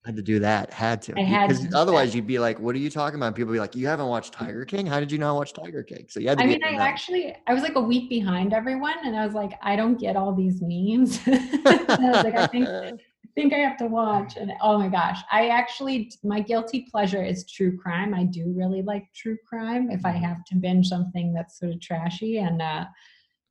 had 0.05 0.15
to 0.15 0.21
do 0.21 0.39
that. 0.39 0.71
Had 0.71 1.01
to. 1.03 1.19
I 1.19 1.23
had 1.23 1.49
because 1.49 1.73
otherwise 1.73 2.13
you'd 2.13 2.27
be 2.27 2.37
like, 2.37 2.59
"What 2.59 2.75
are 2.75 2.79
you 2.79 2.89
talking 2.89 3.17
about?" 3.17 3.35
People 3.35 3.51
be 3.51 3.59
like, 3.59 3.75
"You 3.75 3.87
haven't 3.87 4.07
watched 4.07 4.33
Tiger 4.33 4.63
King? 4.63 4.85
How 4.85 4.99
did 4.99 5.11
you 5.11 5.17
not 5.17 5.35
watch 5.35 5.53
Tiger 5.53 5.83
King?" 5.83 6.05
So 6.09 6.19
yeah. 6.19 6.35
I 6.37 6.45
mean, 6.45 6.63
I 6.63 6.75
actually 6.75 7.35
I 7.47 7.53
was 7.53 7.63
like 7.63 7.75
a 7.75 7.81
week 7.81 8.09
behind 8.09 8.53
everyone, 8.53 8.95
and 9.03 9.15
I 9.15 9.25
was 9.25 9.33
like, 9.33 9.53
I 9.61 9.75
don't 9.75 9.99
get 9.99 10.15
all 10.15 10.33
these 10.33 10.61
memes. 10.61 11.19
I 11.27 11.97
was 11.99 12.23
like, 12.23 12.35
I 12.35 12.47
think 12.47 12.67
I 12.69 12.93
think 13.33 13.53
I 13.53 13.57
have 13.57 13.77
to 13.77 13.87
watch. 13.87 14.37
And 14.37 14.51
oh 14.61 14.77
my 14.77 14.89
gosh, 14.89 15.19
I 15.31 15.47
actually 15.47 16.11
my 16.23 16.39
guilty 16.39 16.87
pleasure 16.91 17.23
is 17.23 17.49
true 17.49 17.75
crime. 17.77 18.13
I 18.13 18.25
do 18.25 18.53
really 18.55 18.83
like 18.83 19.05
true 19.15 19.37
crime. 19.47 19.89
If 19.89 20.05
I 20.05 20.13
mm-hmm. 20.13 20.23
have 20.23 20.45
to 20.45 20.55
binge 20.55 20.87
something 20.87 21.33
that's 21.33 21.59
sort 21.59 21.71
of 21.71 21.81
trashy, 21.81 22.37
and 22.37 22.61
uh, 22.61 22.85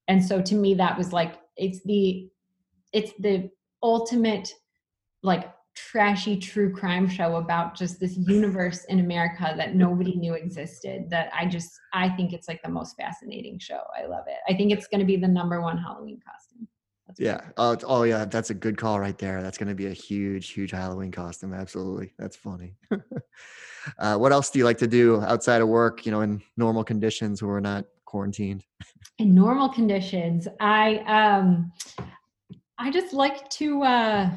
and 0.06 0.24
so 0.24 0.40
to 0.40 0.54
me 0.54 0.74
that 0.74 0.96
was 0.96 1.12
like 1.12 1.40
it's 1.56 1.82
the 1.84 2.28
it's 2.94 3.12
the 3.18 3.50
ultimate 3.82 4.54
like 5.22 5.52
trashy 5.74 6.38
true 6.38 6.72
crime 6.72 7.08
show 7.08 7.36
about 7.36 7.74
just 7.74 7.98
this 7.98 8.16
universe 8.16 8.84
in 8.84 9.00
America 9.00 9.54
that 9.56 9.74
nobody 9.74 10.14
knew 10.14 10.34
existed 10.34 11.10
that 11.10 11.30
I 11.34 11.46
just 11.46 11.72
I 11.92 12.08
think 12.08 12.32
it's 12.32 12.46
like 12.48 12.62
the 12.62 12.70
most 12.70 12.96
fascinating 12.96 13.58
show. 13.58 13.80
I 13.98 14.06
love 14.06 14.24
it. 14.28 14.38
I 14.48 14.56
think 14.56 14.72
it's 14.72 14.86
going 14.86 15.00
to 15.00 15.06
be 15.06 15.16
the 15.16 15.28
number 15.28 15.60
one 15.60 15.76
Halloween 15.76 16.20
costume. 16.24 16.68
That's 17.06 17.20
yeah. 17.20 17.40
Oh, 17.56 17.76
oh 17.84 18.04
yeah, 18.04 18.24
that's 18.24 18.50
a 18.50 18.54
good 18.54 18.78
call 18.78 19.00
right 19.00 19.18
there. 19.18 19.42
That's 19.42 19.58
going 19.58 19.68
to 19.68 19.74
be 19.74 19.86
a 19.86 19.92
huge 19.92 20.50
huge 20.50 20.70
Halloween 20.70 21.10
costume. 21.10 21.52
Absolutely. 21.52 22.14
That's 22.18 22.36
funny. 22.36 22.76
uh, 23.98 24.16
what 24.16 24.32
else 24.32 24.50
do 24.50 24.60
you 24.60 24.64
like 24.64 24.78
to 24.78 24.86
do 24.86 25.20
outside 25.22 25.60
of 25.60 25.68
work, 25.68 26.06
you 26.06 26.12
know, 26.12 26.20
in 26.20 26.40
normal 26.56 26.84
conditions 26.84 27.42
where 27.42 27.52
we're 27.52 27.60
not 27.60 27.84
quarantined? 28.04 28.64
In 29.18 29.34
normal 29.34 29.68
conditions, 29.68 30.46
I 30.60 30.98
um 30.98 31.72
I 32.78 32.90
just 32.90 33.12
like 33.12 33.48
to 33.50 33.82
uh 33.82 34.30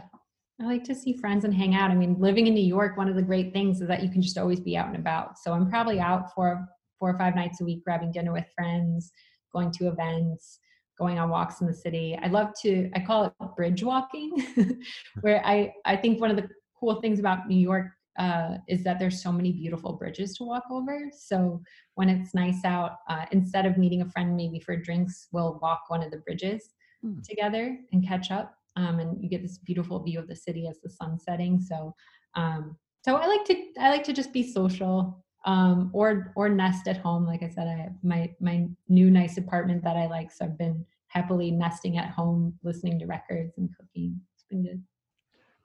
I 0.60 0.66
like 0.66 0.84
to 0.86 0.96
see 0.96 1.14
friends 1.14 1.46
and 1.46 1.54
hang 1.54 1.76
out. 1.76 1.92
I 1.92 1.96
mean, 1.96 2.16
living 2.20 2.48
in 2.48 2.56
New 2.56 2.66
York, 2.66 2.98
one 2.98 3.08
of 3.08 3.16
the 3.16 3.22
great 3.22 3.54
things 3.54 3.80
is 3.80 3.88
that 3.88 4.02
you 4.02 4.10
can 4.10 4.24
just 4.24 4.40
always 4.40 4.60
be 4.60 4.76
out 4.76 4.88
and 4.88 4.96
about. 4.96 5.38
So 5.38 5.54
I'm 5.54 5.70
probably 5.70 6.00
out 6.00 6.34
for 6.34 6.68
four 6.98 7.12
or 7.12 7.18
five 7.18 7.36
nights 7.36 7.62
a 7.62 7.64
week, 7.64 7.84
grabbing 7.84 8.12
dinner 8.12 8.34
with 8.34 8.46
friends, 8.56 9.12
going 9.54 9.70
to 9.74 9.88
events, 9.88 10.60
going 10.98 11.20
on 11.20 11.30
walks 11.30 11.62
in 11.62 11.68
the 11.68 11.74
city. 11.74 12.18
I 12.24 12.28
love 12.28 12.54
to, 12.64 12.90
I 12.96 13.02
call 13.02 13.26
it 13.26 13.34
bridge 13.56 13.84
walking, 13.84 14.82
where 15.22 15.46
I, 15.46 15.74
I 15.86 15.96
think 15.96 16.20
one 16.20 16.32
of 16.32 16.38
the 16.38 16.50
cool 16.80 17.00
things 17.02 17.20
about 17.20 17.48
New 17.48 17.60
York 17.60 17.92
uh, 18.18 18.58
is 18.68 18.84
that 18.84 18.98
there's 18.98 19.22
so 19.22 19.32
many 19.32 19.52
beautiful 19.52 19.94
bridges 19.94 20.36
to 20.38 20.44
walk 20.44 20.64
over. 20.72 21.12
So 21.16 21.62
when 21.94 22.10
it's 22.10 22.34
nice 22.34 22.66
out, 22.66 22.94
uh, 23.08 23.26
instead 23.32 23.68
of 23.68 23.78
meeting 23.78 24.02
a 24.02 24.10
friend 24.10 24.36
maybe 24.36 24.60
for 24.60 24.76
drinks, 24.76 25.28
we'll 25.32 25.60
walk 25.62 25.84
one 25.90 26.02
of 26.02 26.10
the 26.10 26.18
bridges 26.18 26.74
mm. 27.06 27.24
together 27.24 27.78
and 27.92 28.06
catch 28.06 28.32
up 28.32 28.58
um, 28.78 29.00
and 29.00 29.22
you 29.22 29.28
get 29.28 29.42
this 29.42 29.58
beautiful 29.58 30.02
view 30.04 30.20
of 30.20 30.28
the 30.28 30.36
city 30.36 30.68
as 30.68 30.80
the 30.80 30.90
sun 30.90 31.20
setting. 31.20 31.60
So, 31.60 31.96
um, 32.36 32.78
so 33.04 33.16
I 33.16 33.26
like 33.26 33.44
to 33.46 33.56
I 33.80 33.90
like 33.90 34.04
to 34.06 34.14
just 34.14 34.32
be 34.32 34.50
social 34.50 35.24
um, 35.46 35.90
or 35.94 36.32
or 36.36 36.48
nest 36.48 36.88
at 36.88 36.98
home. 36.98 37.26
Like 37.26 37.42
I 37.42 37.50
said, 37.50 37.68
I 37.68 37.90
my 38.04 38.32
my 38.40 38.68
new 38.88 39.10
nice 39.10 39.38
apartment 39.38 39.84
that 39.84 39.98
I 39.98 40.06
like, 40.06 40.32
so 40.32 40.46
I've 40.46 40.58
been 40.58 40.86
happily 41.08 41.52
nesting 41.52 41.98
at 41.98 42.10
home, 42.10 42.54
listening 42.64 43.00
to 43.00 43.08
records 43.08 43.58
and 43.58 43.70
cooking. 43.76 44.22
It's 44.36 44.44
been 44.44 44.64
good. 44.64 44.84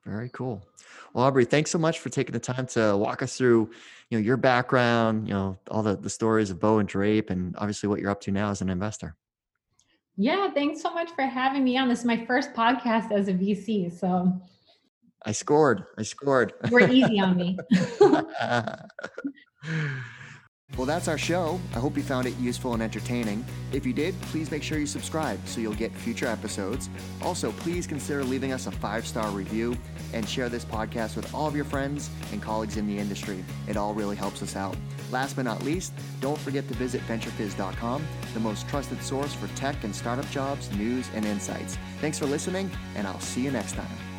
Very 0.05 0.30
cool. 0.30 0.66
Well, 1.12 1.30
Aubrie, 1.30 1.49
thanks 1.49 1.70
so 1.70 1.78
much 1.78 2.01
for 2.01 2.09
taking 2.09 2.33
the 2.33 2.41
time 2.41 2.66
to 2.68 2.97
walk 2.97 3.22
us 3.22 3.37
through, 3.37 3.70
you 4.09 4.18
know, 4.18 4.24
your 4.24 4.37
background, 4.37 5.28
you 5.28 5.35
know, 5.35 5.57
all 5.70 5.85
the, 5.85 5.97
the 5.97 6.11
stories 6.11 6.51
of 6.51 6.59
Bow 6.59 6.78
and 6.78 6.89
Drape 6.89 7.30
and 7.30 7.55
obviously 7.57 7.89
what 7.89 8.01
you're 8.01 8.11
up 8.11 8.20
to 8.22 8.33
now 8.33 8.51
as 8.51 8.62
an 8.62 8.68
investor. 8.68 9.14
Yeah, 10.16 10.50
thanks 10.50 10.82
so 10.82 10.92
much 10.92 11.10
for 11.12 11.22
having 11.22 11.64
me 11.64 11.78
on. 11.78 11.88
This 11.88 12.00
is 12.00 12.04
my 12.04 12.24
first 12.26 12.52
podcast 12.52 13.10
as 13.12 13.28
a 13.28 13.32
VC. 13.32 13.90
So 13.98 14.40
I 15.24 15.32
scored. 15.32 15.84
I 15.96 16.02
scored. 16.02 16.52
We're 16.70 16.90
easy 16.90 17.18
on 17.18 17.36
me. 17.36 17.58
well, 20.76 20.86
that's 20.86 21.08
our 21.08 21.16
show. 21.16 21.58
I 21.74 21.78
hope 21.78 21.96
you 21.96 22.02
found 22.02 22.26
it 22.26 22.36
useful 22.38 22.74
and 22.74 22.82
entertaining. 22.82 23.44
If 23.72 23.86
you 23.86 23.92
did, 23.94 24.20
please 24.22 24.50
make 24.50 24.62
sure 24.62 24.78
you 24.78 24.86
subscribe 24.86 25.38
so 25.46 25.60
you'll 25.60 25.74
get 25.74 25.92
future 25.92 26.26
episodes. 26.26 26.90
Also, 27.22 27.52
please 27.52 27.86
consider 27.86 28.22
leaving 28.22 28.52
us 28.52 28.66
a 28.66 28.70
five 28.70 29.06
star 29.06 29.30
review 29.30 29.76
and 30.12 30.28
share 30.28 30.48
this 30.48 30.64
podcast 30.64 31.16
with 31.16 31.32
all 31.32 31.46
of 31.46 31.56
your 31.56 31.64
friends 31.64 32.10
and 32.32 32.42
colleagues 32.42 32.76
in 32.76 32.86
the 32.86 32.98
industry. 32.98 33.44
It 33.66 33.76
all 33.76 33.94
really 33.94 34.16
helps 34.16 34.42
us 34.42 34.56
out. 34.56 34.76
Last 35.12 35.36
but 35.36 35.44
not 35.44 35.62
least, 35.62 35.92
don't 36.20 36.38
forget 36.38 36.66
to 36.68 36.74
visit 36.74 37.02
venturefizz.com, 37.02 38.04
the 38.32 38.40
most 38.40 38.66
trusted 38.68 39.02
source 39.02 39.34
for 39.34 39.46
tech 39.48 39.76
and 39.84 39.94
startup 39.94 40.28
jobs, 40.30 40.74
news, 40.74 41.08
and 41.14 41.26
insights. 41.26 41.76
Thanks 42.00 42.18
for 42.18 42.26
listening, 42.26 42.70
and 42.96 43.06
I'll 43.06 43.20
see 43.20 43.42
you 43.42 43.50
next 43.50 43.74
time. 43.74 44.11